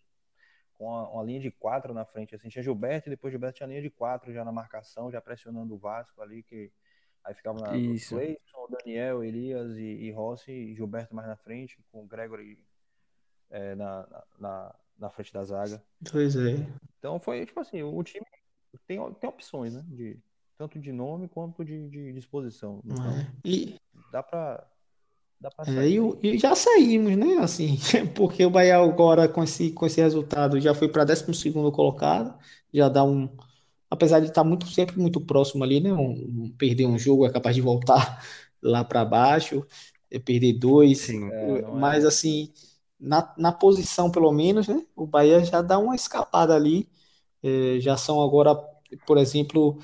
com 0.74 0.86
uma, 0.86 1.08
uma 1.08 1.24
linha 1.24 1.40
de 1.40 1.50
quatro 1.50 1.92
na 1.92 2.04
frente. 2.04 2.34
Assim, 2.34 2.48
tinha 2.48 2.62
Gilberto 2.62 3.08
e 3.08 3.10
depois 3.10 3.32
Gilberto 3.32 3.56
tinha 3.56 3.66
linha 3.66 3.82
de 3.82 3.90
quatro 3.90 4.32
já 4.32 4.44
na 4.44 4.52
marcação, 4.52 5.10
já 5.10 5.20
pressionando 5.20 5.74
o 5.74 5.78
Vasco 5.78 6.20
ali, 6.22 6.42
que 6.42 6.70
aí 7.24 7.34
ficava 7.34 7.58
na, 7.60 7.76
Isso. 7.76 8.10
Cleison, 8.10 8.68
Daniel, 8.70 9.24
Elias 9.24 9.76
e, 9.76 9.82
e 9.82 10.10
Rossi, 10.12 10.52
e 10.52 10.74
Gilberto 10.74 11.14
mais 11.14 11.28
na 11.28 11.36
frente, 11.36 11.78
com 11.90 12.02
o 12.02 12.06
Gregory 12.06 12.58
é, 13.50 13.74
na, 13.74 14.06
na, 14.06 14.24
na, 14.38 14.74
na 14.98 15.10
frente 15.10 15.32
da 15.32 15.44
zaga. 15.44 15.82
pois 16.10 16.36
é. 16.36 16.56
Então 16.98 17.18
foi 17.20 17.44
tipo 17.46 17.60
assim, 17.60 17.82
o 17.82 18.02
time 18.02 18.26
tem, 18.86 18.98
tem 19.14 19.28
opções, 19.30 19.74
né? 19.74 19.84
De, 19.88 20.18
tanto 20.56 20.78
de 20.80 20.92
nome 20.92 21.28
quanto 21.28 21.64
de, 21.64 21.88
de 21.88 22.12
disposição. 22.12 22.82
Não 22.84 22.96
Então 22.98 23.10
é. 23.10 23.30
E, 23.44 23.76
dá 24.10 24.22
pra, 24.22 24.66
dá 25.40 25.50
pra 25.50 25.66
é, 25.66 25.88
e, 25.88 25.98
e 26.22 26.38
já 26.38 26.54
saímos, 26.54 27.16
né? 27.16 27.38
Assim, 27.38 27.76
porque 28.14 28.44
o 28.44 28.50
Bahia 28.50 28.76
agora 28.78 29.28
com 29.28 29.42
esse, 29.42 29.72
com 29.72 29.86
esse 29.86 30.00
resultado 30.00 30.60
já 30.60 30.74
foi 30.74 30.88
para 30.88 31.04
12º 31.04 31.72
colocado, 31.72 32.38
já 32.72 32.88
dá 32.88 33.02
um, 33.04 33.28
apesar 33.90 34.20
de 34.20 34.26
estar 34.28 34.44
muito 34.44 34.66
sempre 34.68 34.98
muito 34.98 35.20
próximo 35.20 35.64
ali, 35.64 35.80
né? 35.80 35.92
Um, 35.92 36.44
um- 36.46 36.52
perder 36.58 36.86
um 36.86 36.98
jogo 36.98 37.26
é 37.26 37.32
capaz 37.32 37.54
de 37.56 37.62
voltar 37.62 38.22
lá 38.62 38.84
para 38.84 39.04
baixo, 39.04 39.66
é 40.10 40.18
perder 40.18 40.54
dois, 40.54 41.08
Sim. 41.08 41.28
É, 41.30 41.60
não 41.62 41.78
mas 41.78 42.04
é. 42.04 42.06
assim, 42.06 42.52
na, 42.98 43.34
na 43.38 43.52
posição 43.52 44.10
pelo 44.10 44.32
menos, 44.32 44.68
né? 44.68 44.84
O 44.96 45.06
Bahia 45.06 45.44
já 45.44 45.62
dá 45.62 45.78
uma 45.78 45.94
escapada 45.96 46.54
ali, 46.54 46.88
é, 47.42 47.80
já 47.80 47.96
são 47.96 48.22
agora, 48.22 48.54
por 49.06 49.18
exemplo, 49.18 49.78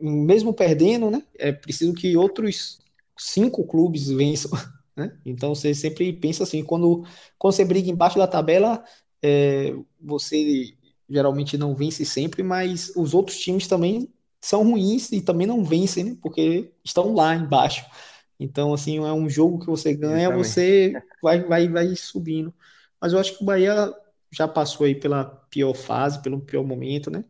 mesmo 0.00 0.52
perdendo, 0.54 1.10
né? 1.10 1.22
É 1.38 1.52
preciso 1.52 1.92
que 1.94 2.16
outros 2.16 2.78
cinco 3.16 3.64
clubes 3.66 4.08
vençam, 4.08 4.50
né? 4.96 5.16
Então 5.24 5.54
você 5.54 5.74
sempre 5.74 6.12
pensa 6.12 6.44
assim, 6.44 6.62
quando, 6.64 7.04
quando 7.38 7.54
você 7.54 7.64
briga 7.64 7.90
embaixo 7.90 8.18
da 8.18 8.26
tabela, 8.26 8.84
é, 9.22 9.74
você 10.00 10.74
geralmente 11.08 11.56
não 11.56 11.74
vence 11.74 12.04
sempre, 12.04 12.42
mas 12.42 12.92
os 12.94 13.14
outros 13.14 13.38
times 13.38 13.66
também 13.66 14.08
são 14.40 14.62
ruins 14.62 15.10
e 15.10 15.20
também 15.20 15.46
não 15.46 15.64
vencem, 15.64 16.04
né? 16.04 16.16
Porque 16.22 16.72
estão 16.84 17.14
lá 17.14 17.34
embaixo. 17.34 17.84
Então, 18.38 18.72
assim, 18.72 18.98
é 18.98 19.12
um 19.12 19.28
jogo 19.28 19.58
que 19.58 19.66
você 19.66 19.94
ganha, 19.94 20.30
você 20.30 20.92
vai, 21.22 21.42
vai, 21.42 21.68
vai 21.68 21.96
subindo. 21.96 22.54
Mas 23.00 23.12
eu 23.12 23.18
acho 23.18 23.36
que 23.36 23.42
o 23.42 23.46
Bahia 23.46 23.92
já 24.30 24.46
passou 24.46 24.86
aí 24.86 24.94
pela 24.94 25.24
pior 25.24 25.74
fase, 25.74 26.22
pelo 26.22 26.40
pior 26.40 26.64
momento, 26.64 27.10
né? 27.10 27.24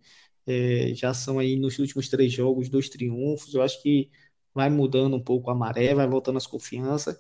É, 0.48 0.94
já 0.94 1.12
são 1.12 1.38
aí 1.38 1.56
nos 1.58 1.78
últimos 1.78 2.08
três 2.08 2.32
jogos 2.32 2.68
dois 2.70 2.88
triunfos. 2.88 3.54
Eu 3.54 3.62
acho 3.62 3.82
que 3.82 4.10
vai 4.54 4.70
mudando 4.70 5.16
um 5.16 5.22
pouco 5.22 5.50
a 5.50 5.54
maré, 5.54 5.94
vai 5.94 6.08
voltando 6.08 6.38
as 6.38 6.46
confianças. 6.46 7.18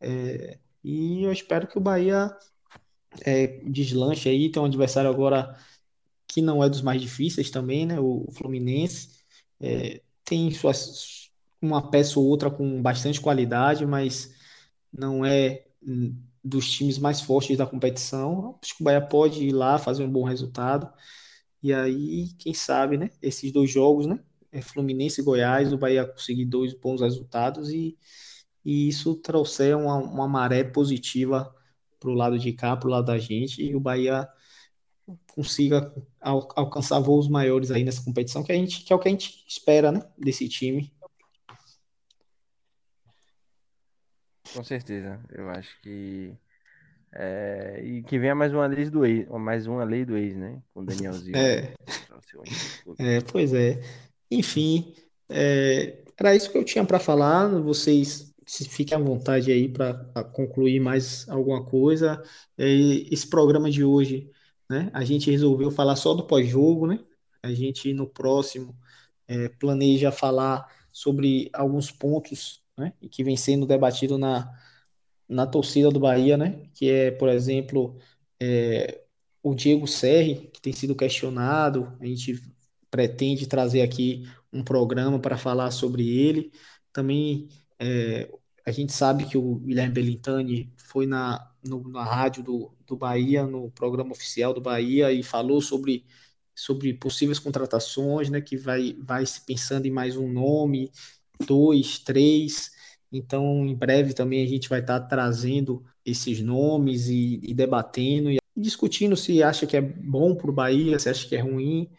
É, 0.00 0.58
e 0.82 1.22
eu 1.24 1.32
espero 1.32 1.66
que 1.68 1.76
o 1.78 1.80
Bahia 1.80 2.34
é, 3.24 3.46
deslanche 3.64 4.28
aí. 4.28 4.50
Tem 4.50 4.62
um 4.62 4.66
adversário 4.66 5.10
agora 5.10 5.56
que 6.26 6.42
não 6.42 6.62
é 6.64 6.68
dos 6.68 6.82
mais 6.82 7.00
difíceis 7.02 7.50
também, 7.50 7.86
né? 7.86 8.00
O 8.00 8.26
Fluminense. 8.32 9.10
É, 9.60 10.02
tem 10.24 10.50
suas, 10.50 11.30
uma 11.60 11.90
peça 11.90 12.18
ou 12.18 12.26
outra 12.26 12.50
com 12.50 12.80
bastante 12.82 13.20
qualidade, 13.20 13.84
mas 13.86 14.34
não 14.92 15.24
é 15.24 15.66
dos 16.42 16.70
times 16.70 16.98
mais 16.98 17.20
fortes 17.20 17.56
da 17.56 17.66
competição. 17.66 18.58
Acho 18.62 18.76
que 18.76 18.82
o 18.82 18.84
Bahia 18.84 19.00
pode 19.00 19.44
ir 19.44 19.52
lá 19.52 19.78
fazer 19.78 20.04
um 20.04 20.10
bom 20.10 20.24
resultado. 20.24 20.90
E 21.62 21.72
aí, 21.72 22.28
quem 22.38 22.54
sabe, 22.54 22.96
né? 22.96 23.10
Esses 23.22 23.52
dois 23.52 23.70
jogos, 23.70 24.06
né? 24.06 24.18
é 24.52 24.60
Fluminense 24.60 25.20
e 25.20 25.24
Goiás, 25.24 25.72
o 25.72 25.78
Bahia 25.78 26.04
conseguir 26.06 26.44
dois 26.44 26.74
bons 26.74 27.00
resultados 27.00 27.70
e, 27.70 27.96
e 28.64 28.88
isso 28.88 29.14
trouxer 29.16 29.76
uma, 29.76 29.96
uma 29.96 30.28
maré 30.28 30.64
positiva 30.64 31.54
para 31.98 32.10
o 32.10 32.14
lado 32.14 32.38
de 32.38 32.52
cá, 32.52 32.76
para 32.76 32.88
o 32.88 32.90
lado 32.90 33.06
da 33.06 33.18
gente, 33.18 33.62
e 33.62 33.74
o 33.76 33.80
Bahia 33.80 34.28
consiga 35.34 35.94
al- 36.20 36.48
alcançar 36.56 36.98
voos 37.00 37.28
maiores 37.28 37.70
aí 37.70 37.84
nessa 37.84 38.02
competição, 38.04 38.42
que 38.42 38.52
a 38.52 38.54
gente, 38.54 38.84
que 38.84 38.92
é 38.92 38.96
o 38.96 38.98
que 38.98 39.08
a 39.08 39.10
gente 39.10 39.44
espera, 39.46 39.92
né? 39.92 40.02
Desse 40.18 40.48
time. 40.48 40.92
Com 44.52 44.64
certeza. 44.64 45.20
Eu 45.30 45.48
acho 45.50 45.80
que. 45.80 46.36
É, 47.12 47.80
E 47.84 48.02
que 48.02 48.18
venha 48.18 48.34
mais 48.34 48.52
uma 48.52 48.66
lei 48.66 48.88
do 48.88 49.04
ex, 49.04 49.28
mais 49.28 49.66
uma 49.66 49.84
lei 49.84 50.04
do 50.04 50.16
ex, 50.16 50.36
né? 50.36 50.60
Com 50.72 50.80
o 50.80 50.84
Danielzinho. 50.84 51.36
É, 51.36 51.74
é, 52.98 53.20
pois 53.20 53.52
é. 53.52 53.80
Enfim, 54.30 54.94
é, 55.28 56.02
era 56.16 56.34
isso 56.34 56.50
que 56.50 56.58
eu 56.58 56.64
tinha 56.64 56.84
para 56.84 57.00
falar. 57.00 57.48
Vocês 57.48 58.32
se 58.46 58.68
fiquem 58.68 58.96
à 58.96 59.00
vontade 59.00 59.50
aí 59.50 59.68
para 59.68 60.24
concluir 60.32 60.80
mais 60.80 61.28
alguma 61.28 61.64
coisa. 61.64 62.22
É, 62.58 62.66
esse 63.10 63.26
programa 63.28 63.70
de 63.70 63.84
hoje, 63.84 64.30
né? 64.68 64.90
A 64.92 65.04
gente 65.04 65.30
resolveu 65.30 65.70
falar 65.70 65.96
só 65.96 66.14
do 66.14 66.26
pós-jogo, 66.26 66.86
né? 66.86 67.00
A 67.42 67.52
gente 67.52 67.92
no 67.92 68.06
próximo 68.06 68.76
é, 69.26 69.48
planeja 69.48 70.12
falar 70.12 70.66
sobre 70.92 71.50
alguns 71.52 71.90
pontos, 71.90 72.62
né? 72.76 72.92
Que 73.10 73.24
vem 73.24 73.36
sendo 73.36 73.66
debatido 73.66 74.18
na 74.18 74.52
na 75.30 75.46
torcida 75.46 75.90
do 75.90 76.00
Bahia, 76.00 76.36
né? 76.36 76.68
Que 76.74 76.90
é, 76.90 77.10
por 77.12 77.28
exemplo, 77.30 77.98
é, 78.40 79.02
o 79.42 79.54
Diego 79.54 79.86
Serri, 79.86 80.48
que 80.52 80.60
tem 80.60 80.72
sido 80.72 80.94
questionado. 80.96 81.96
A 82.00 82.06
gente 82.06 82.40
pretende 82.90 83.46
trazer 83.46 83.82
aqui 83.82 84.24
um 84.52 84.62
programa 84.64 85.18
para 85.20 85.36
falar 85.38 85.70
sobre 85.70 86.08
ele. 86.08 86.52
Também 86.92 87.48
é, 87.78 88.30
a 88.66 88.70
gente 88.72 88.92
sabe 88.92 89.26
que 89.28 89.38
o 89.38 89.56
Guilherme 89.56 89.94
Belintani 89.94 90.72
foi 90.78 91.06
na, 91.06 91.52
no- 91.64 91.88
na 91.88 92.04
rádio 92.04 92.42
do, 92.42 92.72
do 92.86 92.96
Bahia, 92.96 93.46
no 93.46 93.70
programa 93.70 94.12
oficial 94.12 94.52
do 94.52 94.60
Bahia, 94.60 95.12
e 95.12 95.22
falou 95.22 95.60
sobre, 95.62 96.04
sobre 96.54 96.92
possíveis 96.94 97.38
contratações, 97.38 98.28
né? 98.30 98.40
Que 98.40 98.56
vai, 98.56 98.94
vai 99.00 99.24
se 99.26 99.40
pensando 99.46 99.86
em 99.86 99.90
mais 99.90 100.16
um 100.16 100.30
nome, 100.30 100.90
dois, 101.46 101.98
três. 101.98 102.70
Então, 103.12 103.66
em 103.66 103.74
breve 103.74 104.14
também 104.14 104.44
a 104.44 104.48
gente 104.48 104.68
vai 104.68 104.80
estar 104.80 105.00
trazendo 105.00 105.84
esses 106.04 106.40
nomes 106.40 107.08
e, 107.08 107.40
e 107.42 107.52
debatendo 107.52 108.30
e 108.30 108.38
discutindo 108.56 109.16
se 109.16 109.42
acha 109.42 109.66
que 109.66 109.76
é 109.76 109.80
bom 109.80 110.34
para 110.34 110.50
o 110.50 110.52
Bahia, 110.52 110.98
se 110.98 111.08
acha 111.08 111.28
que 111.28 111.34
é 111.34 111.40
ruim, 111.40 111.90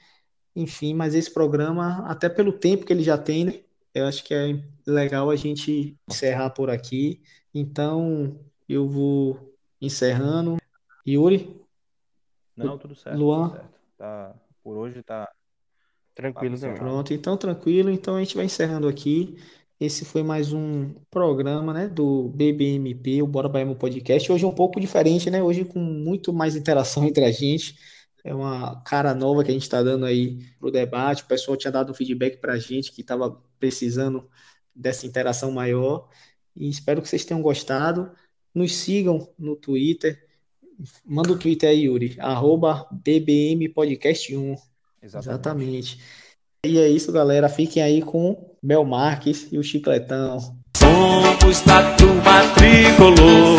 enfim. 0.55 0.93
Mas 0.93 1.13
esse 1.13 1.31
programa, 1.33 2.05
até 2.07 2.29
pelo 2.29 2.53
tempo 2.53 2.85
que 2.85 2.93
ele 2.93 3.03
já 3.03 3.17
tem, 3.17 3.45
né? 3.45 3.59
Eu 3.93 4.05
acho 4.05 4.23
que 4.23 4.33
é 4.33 4.63
legal 4.87 5.29
a 5.29 5.35
gente 5.35 5.97
encerrar 6.09 6.51
por 6.51 6.69
aqui. 6.69 7.21
Então, 7.53 8.39
eu 8.67 8.87
vou 8.87 9.53
encerrando. 9.81 10.57
Yuri, 11.05 11.61
Não, 12.55 12.77
tudo 12.77 12.95
certo, 12.95 13.15
tudo 13.15 13.25
Luan, 13.25 13.49
certo. 13.49 13.79
Tá, 13.97 14.35
por 14.63 14.77
hoje 14.77 15.03
tá 15.03 15.25
papo 15.25 15.41
Tranquilo 16.15 16.55
também. 16.55 16.71
encerrado. 16.73 16.79
Pronto, 16.79 17.13
então 17.13 17.37
tranquilo. 17.37 17.89
Então 17.89 18.15
a 18.15 18.19
gente 18.19 18.35
vai 18.35 18.45
encerrando 18.45 18.87
aqui. 18.87 19.37
Esse 19.81 20.05
foi 20.05 20.21
mais 20.21 20.53
um 20.53 20.93
programa, 21.09 21.73
né, 21.73 21.87
do 21.87 22.29
BBMP, 22.29 23.19
o 23.23 23.25
Bora 23.25 23.49
Bahia 23.49 23.73
Podcast. 23.73 24.31
Hoje 24.31 24.45
é 24.45 24.47
um 24.47 24.53
pouco 24.53 24.79
diferente, 24.79 25.27
né? 25.31 25.41
Hoje 25.41 25.65
com 25.65 25.79
muito 25.79 26.31
mais 26.31 26.55
interação 26.55 27.03
entre 27.03 27.25
a 27.25 27.31
gente. 27.31 27.79
É 28.23 28.31
uma 28.31 28.79
cara 28.83 29.15
nova 29.15 29.43
que 29.43 29.49
a 29.49 29.53
gente 29.55 29.63
está 29.63 29.81
dando 29.81 30.05
aí 30.05 30.37
pro 30.59 30.69
debate. 30.69 31.23
O 31.23 31.25
pessoal 31.25 31.57
tinha 31.57 31.71
dado 31.71 31.91
um 31.91 31.95
feedback 31.95 32.37
para 32.37 32.53
a 32.53 32.59
gente 32.59 32.91
que 32.91 33.01
estava 33.01 33.41
precisando 33.59 34.29
dessa 34.75 35.07
interação 35.07 35.51
maior. 35.51 36.07
E 36.55 36.69
espero 36.69 37.01
que 37.01 37.09
vocês 37.09 37.25
tenham 37.25 37.41
gostado. 37.41 38.11
Nos 38.53 38.75
sigam 38.75 39.33
no 39.35 39.55
Twitter. 39.55 40.27
Manda 41.03 41.31
o 41.31 41.39
Twitter 41.39 41.71
aí, 41.71 41.85
Yuri. 41.85 42.17
Arroba 42.19 42.87
BBM 42.91 43.67
Podcast 43.69 44.37
1. 44.37 44.55
Exatamente. 45.01 45.31
Exatamente. 45.31 45.99
E 46.67 46.77
é 46.77 46.87
isso, 46.87 47.11
galera. 47.11 47.49
Fiquem 47.49 47.81
aí 47.81 48.03
com 48.03 48.50
Mel 48.63 48.85
Marques 48.85 49.47
e 49.51 49.57
o 49.57 49.63
Chicletão. 49.63 50.37
Somos 50.77 51.61
da 51.61 51.81
turma 51.93 52.43
tricolor. 52.53 53.57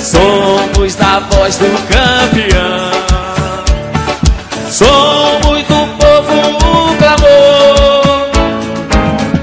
Somos 0.00 0.94
da 0.94 1.18
voz 1.18 1.58
do 1.58 1.66
campeão. 1.88 2.92
Somos 4.70 5.58
do 5.64 5.96
povo 5.98 6.34
o 6.62 6.96
clamor. 6.98 8.30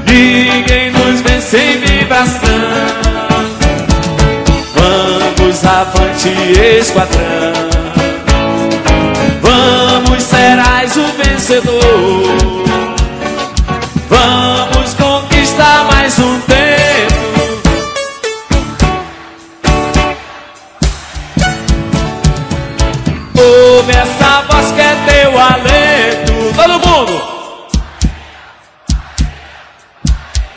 Ninguém 0.05 0.89
nos 0.91 1.19
vence 1.19 1.57
em 1.57 1.77
vibração. 1.79 2.39
Vamos 4.75 5.65
avante, 5.65 6.29
esquadrão. 6.79 7.51
Vamos, 9.41 10.23
serás 10.23 10.95
o 10.95 11.05
vencedor. 11.21 12.92